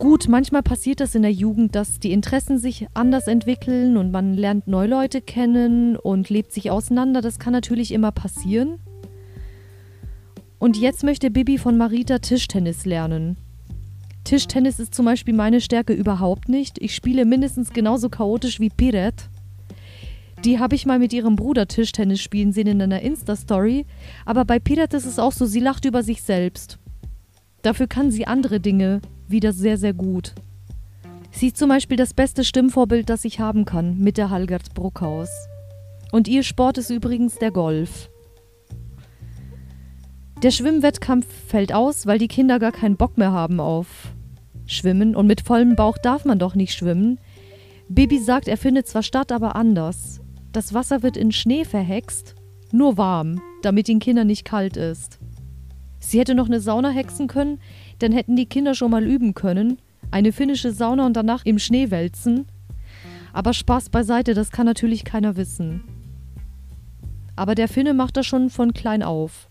Gut, 0.00 0.28
manchmal 0.28 0.62
passiert 0.62 1.00
das 1.00 1.14
in 1.14 1.20
der 1.20 1.30
Jugend, 1.30 1.74
dass 1.74 2.00
die 2.00 2.12
Interessen 2.12 2.56
sich 2.56 2.86
anders 2.94 3.26
entwickeln 3.26 3.98
und 3.98 4.10
man 4.10 4.32
lernt 4.32 4.66
neue 4.66 4.88
Leute 4.88 5.20
kennen 5.20 5.94
und 5.94 6.30
lebt 6.30 6.52
sich 6.52 6.70
auseinander. 6.70 7.20
Das 7.20 7.38
kann 7.38 7.52
natürlich 7.52 7.92
immer 7.92 8.10
passieren. 8.10 8.78
Und 10.58 10.78
jetzt 10.78 11.04
möchte 11.04 11.30
Bibi 11.30 11.58
von 11.58 11.76
Marita 11.76 12.18
Tischtennis 12.18 12.86
lernen. 12.86 13.36
Tischtennis 14.24 14.80
ist 14.80 14.94
zum 14.94 15.04
Beispiel 15.04 15.34
meine 15.34 15.60
Stärke 15.60 15.92
überhaupt 15.92 16.48
nicht. 16.48 16.80
Ich 16.80 16.94
spiele 16.94 17.26
mindestens 17.26 17.74
genauso 17.74 18.08
chaotisch 18.08 18.58
wie 18.58 18.70
Piret. 18.70 19.28
Die 20.46 20.58
habe 20.58 20.76
ich 20.76 20.86
mal 20.86 20.98
mit 20.98 21.12
ihrem 21.12 21.36
Bruder 21.36 21.68
Tischtennis 21.68 22.22
spielen 22.22 22.54
sehen 22.54 22.68
in 22.68 22.80
einer 22.80 23.02
Insta-Story. 23.02 23.84
Aber 24.24 24.46
bei 24.46 24.60
Piret 24.60 24.94
ist 24.94 25.04
es 25.04 25.18
auch 25.18 25.32
so, 25.32 25.44
sie 25.44 25.60
lacht 25.60 25.84
über 25.84 26.02
sich 26.02 26.22
selbst. 26.22 26.78
Dafür 27.60 27.86
kann 27.86 28.10
sie 28.10 28.26
andere 28.26 28.60
Dinge 28.60 29.02
wieder 29.30 29.52
sehr, 29.52 29.76
sehr 29.78 29.92
gut. 29.92 30.34
Sie 31.30 31.48
ist 31.48 31.56
zum 31.56 31.68
Beispiel 31.68 31.96
das 31.96 32.14
beste 32.14 32.44
Stimmvorbild, 32.44 33.08
das 33.08 33.24
ich 33.24 33.40
haben 33.40 33.64
kann, 33.64 33.98
mit 33.98 34.16
der 34.18 34.30
Halgert 34.30 34.74
Bruckhaus. 34.74 35.30
Und 36.12 36.28
ihr 36.28 36.42
Sport 36.42 36.78
ist 36.78 36.90
übrigens 36.90 37.36
der 37.38 37.50
Golf. 37.50 38.10
Der 40.42 40.50
Schwimmwettkampf 40.50 41.26
fällt 41.48 41.72
aus, 41.72 42.06
weil 42.06 42.18
die 42.18 42.28
Kinder 42.28 42.58
gar 42.58 42.72
keinen 42.72 42.96
Bock 42.96 43.18
mehr 43.18 43.32
haben 43.32 43.60
auf 43.60 44.12
Schwimmen 44.70 45.16
und 45.16 45.26
mit 45.26 45.40
vollem 45.40 45.74
Bauch 45.74 45.98
darf 45.98 46.24
man 46.24 46.38
doch 46.38 46.54
nicht 46.54 46.74
schwimmen. 46.74 47.18
Bibi 47.88 48.18
sagt, 48.18 48.46
er 48.46 48.56
findet 48.56 48.86
zwar 48.86 49.02
statt, 49.02 49.32
aber 49.32 49.56
anders. 49.56 50.20
Das 50.52 50.74
Wasser 50.74 51.02
wird 51.02 51.16
in 51.16 51.32
Schnee 51.32 51.64
verhext, 51.64 52.36
nur 52.70 52.96
warm, 52.96 53.40
damit 53.62 53.88
den 53.88 53.98
Kindern 53.98 54.28
nicht 54.28 54.44
kalt 54.44 54.76
ist. 54.76 55.18
Sie 55.98 56.20
hätte 56.20 56.34
noch 56.34 56.46
eine 56.46 56.60
Sauna 56.60 56.90
hexen 56.90 57.26
können, 57.26 57.58
dann 58.02 58.12
hätten 58.12 58.36
die 58.36 58.46
Kinder 58.46 58.74
schon 58.74 58.90
mal 58.90 59.04
üben 59.04 59.34
können. 59.34 59.78
Eine 60.10 60.32
finnische 60.32 60.72
Sauna 60.72 61.06
und 61.06 61.14
danach 61.14 61.44
im 61.44 61.58
Schnee 61.58 61.90
wälzen. 61.90 62.46
Aber 63.32 63.52
Spaß 63.52 63.90
beiseite, 63.90 64.34
das 64.34 64.50
kann 64.50 64.66
natürlich 64.66 65.04
keiner 65.04 65.36
wissen. 65.36 65.84
Aber 67.36 67.54
der 67.54 67.68
Finne 67.68 67.94
macht 67.94 68.16
das 68.16 68.26
schon 68.26 68.50
von 68.50 68.74
klein 68.74 69.02
auf. 69.02 69.48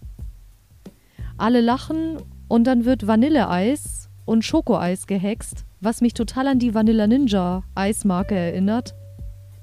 Alle 1.37 1.61
lachen 1.61 2.17
und 2.47 2.65
dann 2.65 2.83
wird 2.83 3.07
Vanilleeis 3.07 4.09
und 4.25 4.43
Schokoeis 4.43 5.07
gehext, 5.07 5.65
was 5.79 6.01
mich 6.01 6.13
total 6.13 6.47
an 6.47 6.59
die 6.59 6.75
Vanilla 6.75 7.07
Ninja 7.07 7.63
Eismarke 7.75 8.35
erinnert. 8.35 8.93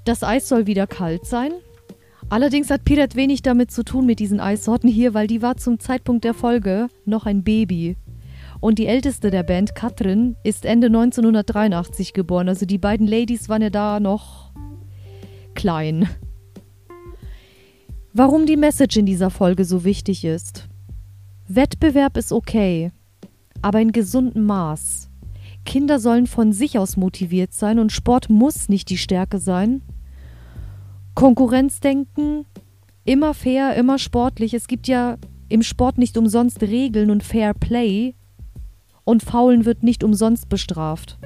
Das 0.04 0.22
Eis 0.22 0.48
soll 0.48 0.66
wieder 0.66 0.86
kalt 0.86 1.26
sein. 1.26 1.52
Allerdings 2.28 2.70
hat 2.70 2.84
Piret 2.84 3.14
wenig 3.14 3.42
damit 3.42 3.70
zu 3.70 3.84
tun 3.84 4.06
mit 4.06 4.18
diesen 4.18 4.40
Eissorten 4.40 4.88
hier, 4.88 5.14
weil 5.14 5.26
die 5.26 5.42
war 5.42 5.56
zum 5.56 5.78
Zeitpunkt 5.78 6.24
der 6.24 6.34
Folge 6.34 6.88
noch 7.04 7.26
ein 7.26 7.44
Baby. 7.44 7.96
Und 8.60 8.78
die 8.78 8.86
älteste 8.86 9.30
der 9.30 9.42
Band, 9.42 9.74
Katrin, 9.74 10.36
ist 10.42 10.64
Ende 10.64 10.86
1983 10.86 12.12
geboren. 12.12 12.48
Also 12.48 12.66
die 12.66 12.78
beiden 12.78 13.06
Ladies 13.06 13.48
waren 13.48 13.62
ja 13.62 13.70
da 13.70 14.00
noch 14.00 14.52
klein. 15.54 16.08
Warum 18.12 18.46
die 18.46 18.56
Message 18.56 18.96
in 18.96 19.06
dieser 19.06 19.30
Folge 19.30 19.64
so 19.64 19.84
wichtig 19.84 20.24
ist. 20.24 20.68
Wettbewerb 21.48 22.16
ist 22.16 22.32
okay, 22.32 22.90
aber 23.62 23.80
in 23.80 23.92
gesundem 23.92 24.46
Maß. 24.46 25.10
Kinder 25.64 25.98
sollen 25.98 26.26
von 26.26 26.52
sich 26.52 26.78
aus 26.78 26.96
motiviert 26.96 27.52
sein 27.52 27.78
und 27.78 27.92
Sport 27.92 28.30
muss 28.30 28.68
nicht 28.68 28.88
die 28.88 28.96
Stärke 28.96 29.38
sein. 29.38 29.82
Konkurrenzdenken, 31.14 32.46
immer 33.04 33.34
fair, 33.34 33.74
immer 33.76 33.98
sportlich. 33.98 34.54
Es 34.54 34.66
gibt 34.66 34.88
ja 34.88 35.18
im 35.48 35.62
Sport 35.62 35.98
nicht 35.98 36.16
umsonst 36.16 36.62
Regeln 36.62 37.10
und 37.10 37.22
Fair 37.22 37.54
Play 37.54 38.14
und 39.06 39.22
Faulen 39.22 39.64
wird 39.64 39.82
nicht 39.82 40.04
umsonst 40.04 40.50
bestraft. 40.50 41.16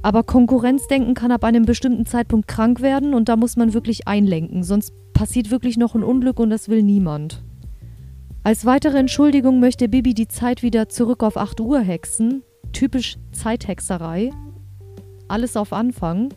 Aber 0.00 0.22
Konkurrenzdenken 0.22 1.14
kann 1.14 1.32
ab 1.32 1.44
einem 1.44 1.64
bestimmten 1.64 2.06
Zeitpunkt 2.06 2.46
krank 2.48 2.80
werden 2.80 3.12
und 3.14 3.28
da 3.28 3.36
muss 3.36 3.56
man 3.56 3.74
wirklich 3.74 4.06
einlenken, 4.06 4.62
sonst 4.62 4.94
passiert 5.12 5.50
wirklich 5.50 5.76
noch 5.76 5.94
ein 5.94 6.04
Unglück 6.04 6.38
und 6.38 6.50
das 6.50 6.68
will 6.68 6.82
niemand. 6.82 7.42
Als 8.42 8.64
weitere 8.64 8.98
Entschuldigung 8.98 9.58
möchte 9.58 9.88
Bibi 9.88 10.14
die 10.14 10.28
Zeit 10.28 10.62
wieder 10.62 10.88
zurück 10.88 11.22
auf 11.22 11.36
8 11.36 11.60
Uhr 11.60 11.80
hexen, 11.80 12.42
typisch 12.72 13.16
Zeithexerei. 13.32 14.30
Alles 15.26 15.56
auf 15.56 15.72
Anfang. 15.72 16.34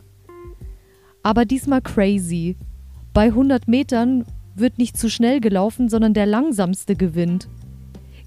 Aber 1.22 1.44
diesmal 1.44 1.82
crazy. 1.82 2.56
Bei 3.12 3.26
100 3.26 3.68
Metern 3.68 4.24
wird 4.54 4.78
nicht 4.78 4.96
zu 4.96 5.10
schnell 5.10 5.40
gelaufen, 5.40 5.88
sondern 5.88 6.14
der 6.14 6.26
langsamste 6.26 6.96
gewinnt. 6.96 7.48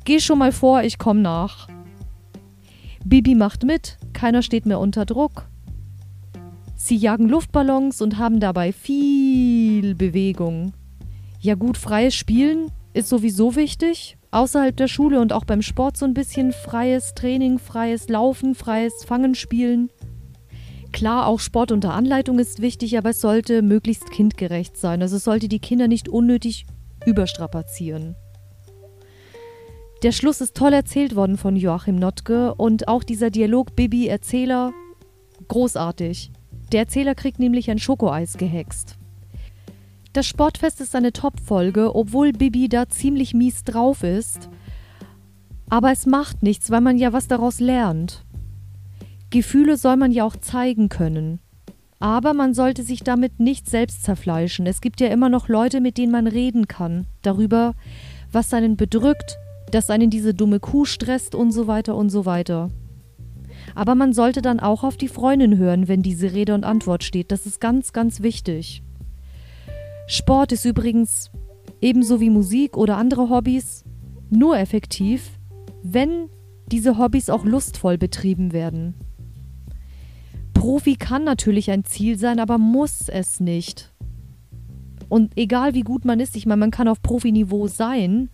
Geh 0.04 0.20
schon 0.20 0.40
mal 0.40 0.52
vor, 0.52 0.84
ich 0.84 0.98
komm 0.98 1.22
nach. 1.22 1.68
Bibi 3.06 3.36
macht 3.36 3.64
mit, 3.64 3.98
keiner 4.14 4.42
steht 4.42 4.66
mehr 4.66 4.80
unter 4.80 5.06
Druck. 5.06 5.48
Sie 6.76 6.96
jagen 6.96 7.30
Luftballons 7.30 8.02
und 8.02 8.18
haben 8.18 8.40
dabei 8.40 8.74
viel 8.74 9.94
Bewegung. 9.94 10.74
Ja 11.40 11.56
gut, 11.56 11.78
freies 11.78 12.16
Spielen 12.16 12.72
ist 12.94 13.10
sowieso 13.10 13.56
wichtig. 13.56 14.18
Außerhalb 14.32 14.76
der 14.76 14.88
Schule 14.88 15.20
und 15.20 15.34
auch 15.34 15.46
beim 15.46 15.62
Sport 15.62 15.98
so 15.98 16.06
ein 16.06 16.14
bisschen 16.14 16.54
freies 16.54 17.14
Training, 17.14 17.60
freies 17.60 18.08
Laufen, 18.10 18.56
freies 18.56 19.04
Fangen, 19.04 19.36
Spielen. 19.36 19.92
Klar, 20.92 21.28
auch 21.28 21.40
Sport 21.40 21.72
unter 21.72 21.94
Anleitung 21.94 22.40
ist 22.40 22.62
wichtig, 22.62 22.98
aber 22.98 23.12
es 23.12 23.22
sollte 23.22 23.62
möglichst 23.62 24.10
kindgerecht 24.12 24.78
sein. 24.78 25.02
Also 25.02 25.18
es 25.18 25.24
sollte 25.24 25.48
die 25.48 25.60
Kinder 25.60 25.88
nicht 25.88 26.10
unnötig 26.10 26.66
überstrapazieren. 27.06 28.16
Der 30.04 30.12
Schluss 30.12 30.42
ist 30.42 30.56
toll 30.56 30.74
erzählt 30.74 31.16
worden 31.16 31.38
von 31.38 31.56
Joachim 31.56 31.96
Notke 31.96 32.56
und 32.56 32.88
auch 32.88 33.04
dieser 33.04 33.30
Dialog 33.30 33.76
Bibi-Erzähler 33.76 34.74
großartig. 35.48 36.32
Der 36.72 36.82
Erzähler 36.82 37.14
kriegt 37.14 37.38
nämlich 37.38 37.70
ein 37.70 37.78
Schokoeis 37.78 38.38
gehext. 38.38 38.98
Das 40.14 40.26
Sportfest 40.26 40.82
ist 40.82 40.96
eine 40.96 41.14
Top-Folge, 41.14 41.96
obwohl 41.96 42.32
Bibi 42.32 42.68
da 42.68 42.90
ziemlich 42.90 43.36
mies 43.36 43.64
drauf 43.64 44.02
ist. 44.02 44.50
Aber 45.70 45.92
es 45.92 46.08
macht 46.08 46.42
nichts, 46.42 46.72
weil 46.72 46.82
man 46.82 46.98
ja 46.98 47.14
was 47.14 47.28
daraus 47.28 47.60
lernt. 47.60 48.26
Gefühle 49.30 49.78
soll 49.78 49.98
man 49.98 50.12
ja 50.12 50.26
auch 50.26 50.36
zeigen 50.36 50.90
können. 50.90 51.40
Aber 52.00 52.34
man 52.34 52.56
sollte 52.56 52.82
sich 52.82 53.04
damit 53.04 53.40
nicht 53.40 53.70
selbst 53.70 54.04
zerfleischen. 54.04 54.66
Es 54.66 54.82
gibt 54.82 55.00
ja 55.00 55.08
immer 55.10 55.30
noch 55.30 55.48
Leute, 55.48 55.80
mit 55.80 56.00
denen 56.00 56.12
man 56.12 56.26
reden 56.26 56.68
kann, 56.68 57.06
darüber, 57.22 57.76
was 58.32 58.54
einen 58.54 58.76
bedrückt, 58.76 59.38
dass 59.72 59.90
einen 59.90 60.10
diese 60.10 60.34
dumme 60.34 60.60
Kuh 60.60 60.86
stresst 60.86 61.36
und 61.36 61.52
so 61.52 61.68
weiter 61.68 61.96
und 61.96 62.10
so 62.10 62.26
weiter. 62.26 62.70
Aber 63.76 63.96
man 63.96 64.14
sollte 64.14 64.42
dann 64.42 64.60
auch 64.60 64.84
auf 64.84 64.98
die 64.98 65.08
Freundin 65.08 65.58
hören, 65.58 65.88
wenn 65.88 66.02
diese 66.02 66.34
Rede 66.34 66.54
und 66.54 66.64
Antwort 66.64 67.04
steht. 67.04 67.32
Das 67.32 67.46
ist 67.46 67.62
ganz, 67.62 67.94
ganz 67.94 68.22
wichtig. 68.22 68.84
Sport 70.08 70.52
ist 70.52 70.66
übrigens 70.66 71.32
ebenso 71.80 72.20
wie 72.20 72.30
Musik 72.30 72.78
oder 72.78 72.98
andere 72.98 73.30
Hobbys 73.30 73.84
nur 74.30 74.58
effektiv, 74.58 75.40
wenn 75.84 76.30
diese 76.68 76.98
Hobbys 76.98 77.30
auch 77.30 77.46
lustvoll 77.46 77.98
betrieben 77.98 78.54
werden. 78.54 78.96
Profi 80.54 80.96
kann 80.96 81.24
natürlich 81.24 81.72
ein 81.72 81.86
Ziel 81.86 82.18
sein, 82.18 82.40
aber 82.40 82.58
muss 82.58 83.10
es 83.10 83.40
nicht. 83.40 83.94
Und 85.10 85.32
egal 85.36 85.74
wie 85.74 85.82
gut 85.82 86.06
man 86.06 86.20
ist, 86.20 86.36
ich 86.36 86.46
meine, 86.46 86.60
man 86.60 86.72
kann 86.72 86.88
auf 86.88 87.02
Profiniveau 87.02 87.68
sein, 87.68 88.30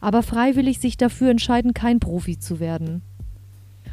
aber 0.00 0.22
freiwillig 0.22 0.78
sich 0.78 0.96
dafür 0.96 1.30
entscheiden, 1.30 1.74
kein 1.74 2.00
Profi 2.00 2.38
zu 2.38 2.60
werden. 2.60 3.02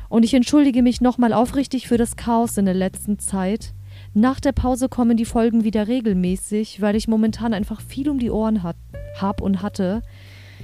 Und 0.10 0.24
ich 0.24 0.34
entschuldige 0.34 0.82
mich 0.82 1.02
nochmal 1.02 1.34
aufrichtig 1.34 1.88
für 1.88 1.98
das 1.98 2.16
Chaos 2.16 2.58
in 2.58 2.66
der 2.66 2.74
letzten 2.74 3.20
Zeit. 3.20 3.74
Nach 4.14 4.40
der 4.40 4.54
Pause 4.54 4.90
kommen 4.90 5.18
die 5.18 5.26
Folgen 5.26 5.64
wieder 5.64 5.88
regelmäßig, 5.88 6.82
weil 6.82 6.96
ich 6.96 7.08
momentan 7.08 7.54
einfach 7.54 7.82
viel 7.82 8.10
um 8.10 8.20
die 8.20 8.32
Ohren 8.32 8.64
hat, 8.64 8.78
hab 9.20 9.42
und 9.42 9.62
hatte. 9.62 10.02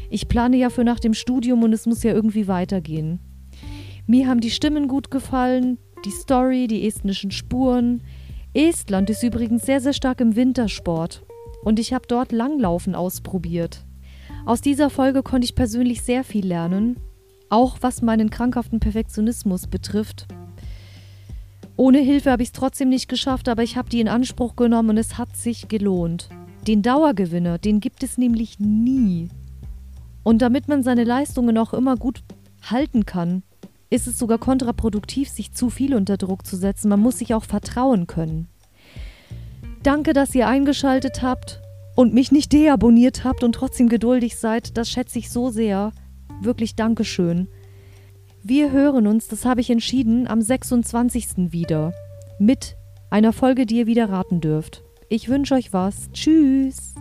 Ich 0.10 0.28
plane 0.28 0.58
ja 0.58 0.70
für 0.70 0.84
nach 0.84 1.00
dem 1.00 1.14
Studium 1.14 1.64
und 1.64 1.74
es 1.74 1.86
muss 1.86 2.04
ja 2.04 2.14
irgendwie 2.14 2.48
weitergehen. 2.48 3.20
Mir 4.06 4.28
haben 4.28 4.40
die 4.40 4.52
Stimmen 4.52 4.88
gut 4.88 5.12
gefallen, 5.12 5.78
die 6.06 6.12
Story, 6.12 6.68
die 6.68 6.86
estnischen 6.86 7.32
Spuren. 7.32 8.02
Estland 8.54 9.10
ist 9.10 9.24
übrigens 9.24 9.66
sehr, 9.66 9.82
sehr 9.82 9.94
stark 9.94 10.22
im 10.22 10.36
Wintersport. 10.36 11.24
Und 11.64 11.80
ich 11.80 11.94
habe 11.94 12.06
dort 12.08 12.32
Langlaufen 12.32 12.94
ausprobiert. 12.94 13.86
Aus 14.46 14.60
dieser 14.60 14.90
Folge 14.90 15.24
konnte 15.24 15.46
ich 15.46 15.56
persönlich 15.56 16.02
sehr 16.02 16.26
viel 16.26 16.46
lernen, 16.46 16.98
auch 17.50 17.78
was 17.80 18.02
meinen 18.02 18.30
krankhaften 18.30 18.82
Perfektionismus 18.82 19.68
betrifft. 19.68 20.28
Ohne 21.78 22.00
Hilfe 22.00 22.30
habe 22.30 22.44
ich 22.44 22.50
es 22.50 22.54
trotzdem 22.54 22.90
nicht 22.90 23.08
geschafft, 23.08 23.48
aber 23.48 23.64
ich 23.64 23.78
habe 23.78 23.90
die 23.90 24.02
in 24.02 24.10
Anspruch 24.10 24.58
genommen 24.58 24.92
und 24.92 24.98
es 24.98 25.18
hat 25.18 25.38
sich 25.38 25.70
gelohnt. 25.70 26.30
Den 26.68 26.82
Dauergewinner, 26.82 27.58
den 27.58 27.80
gibt 27.80 28.04
es 28.04 28.18
nämlich 28.18 28.60
nie. 28.60 29.30
Und 30.24 30.42
damit 30.42 30.68
man 30.68 30.84
seine 30.84 31.06
Leistungen 31.06 31.58
auch 31.58 31.74
immer 31.74 31.96
gut 31.96 32.22
halten 32.64 33.06
kann, 33.06 33.44
ist 33.90 34.08
es 34.08 34.20
sogar 34.20 34.40
kontraproduktiv, 34.40 35.30
sich 35.30 35.54
zu 35.54 35.70
viel 35.70 35.96
unter 35.96 36.18
Druck 36.18 36.46
zu 36.46 36.58
setzen. 36.58 36.90
Man 36.90 37.00
muss 37.00 37.20
sich 37.20 37.34
auch 37.34 37.44
vertrauen 37.46 38.08
können. 38.08 38.50
Danke, 39.84 40.12
dass 40.14 40.36
ihr 40.36 40.48
eingeschaltet 40.48 41.22
habt 41.22 41.63
und 41.96 42.14
mich 42.14 42.32
nicht 42.32 42.54
deabonniert 42.54 43.24
habt 43.24 43.44
und 43.44 43.54
trotzdem 43.54 43.90
geduldig 43.90 44.38
seid. 44.38 44.78
Das 44.78 44.90
schätze 44.90 45.20
ich 45.20 45.30
so 45.30 45.50
sehr. 45.50 45.92
Wirklich 46.42 46.76
Dankeschön. 46.76 47.48
Wir 48.44 48.72
hören 48.72 49.08
uns, 49.08 49.28
das 49.28 49.46
habe 49.46 49.62
ich 49.62 49.70
entschieden, 49.70 50.28
am 50.28 50.42
26. 50.42 51.52
wieder. 51.54 51.94
Mit 52.40 52.76
einer 53.10 53.32
Folge, 53.32 53.66
die 53.66 53.78
ihr 53.78 53.88
wieder 53.88 54.10
raten 54.10 54.42
dürft. 54.42 54.84
Ich 55.08 55.30
wünsche 55.30 55.56
euch 55.56 55.72
was. 55.72 56.12
Tschüss. 56.12 56.96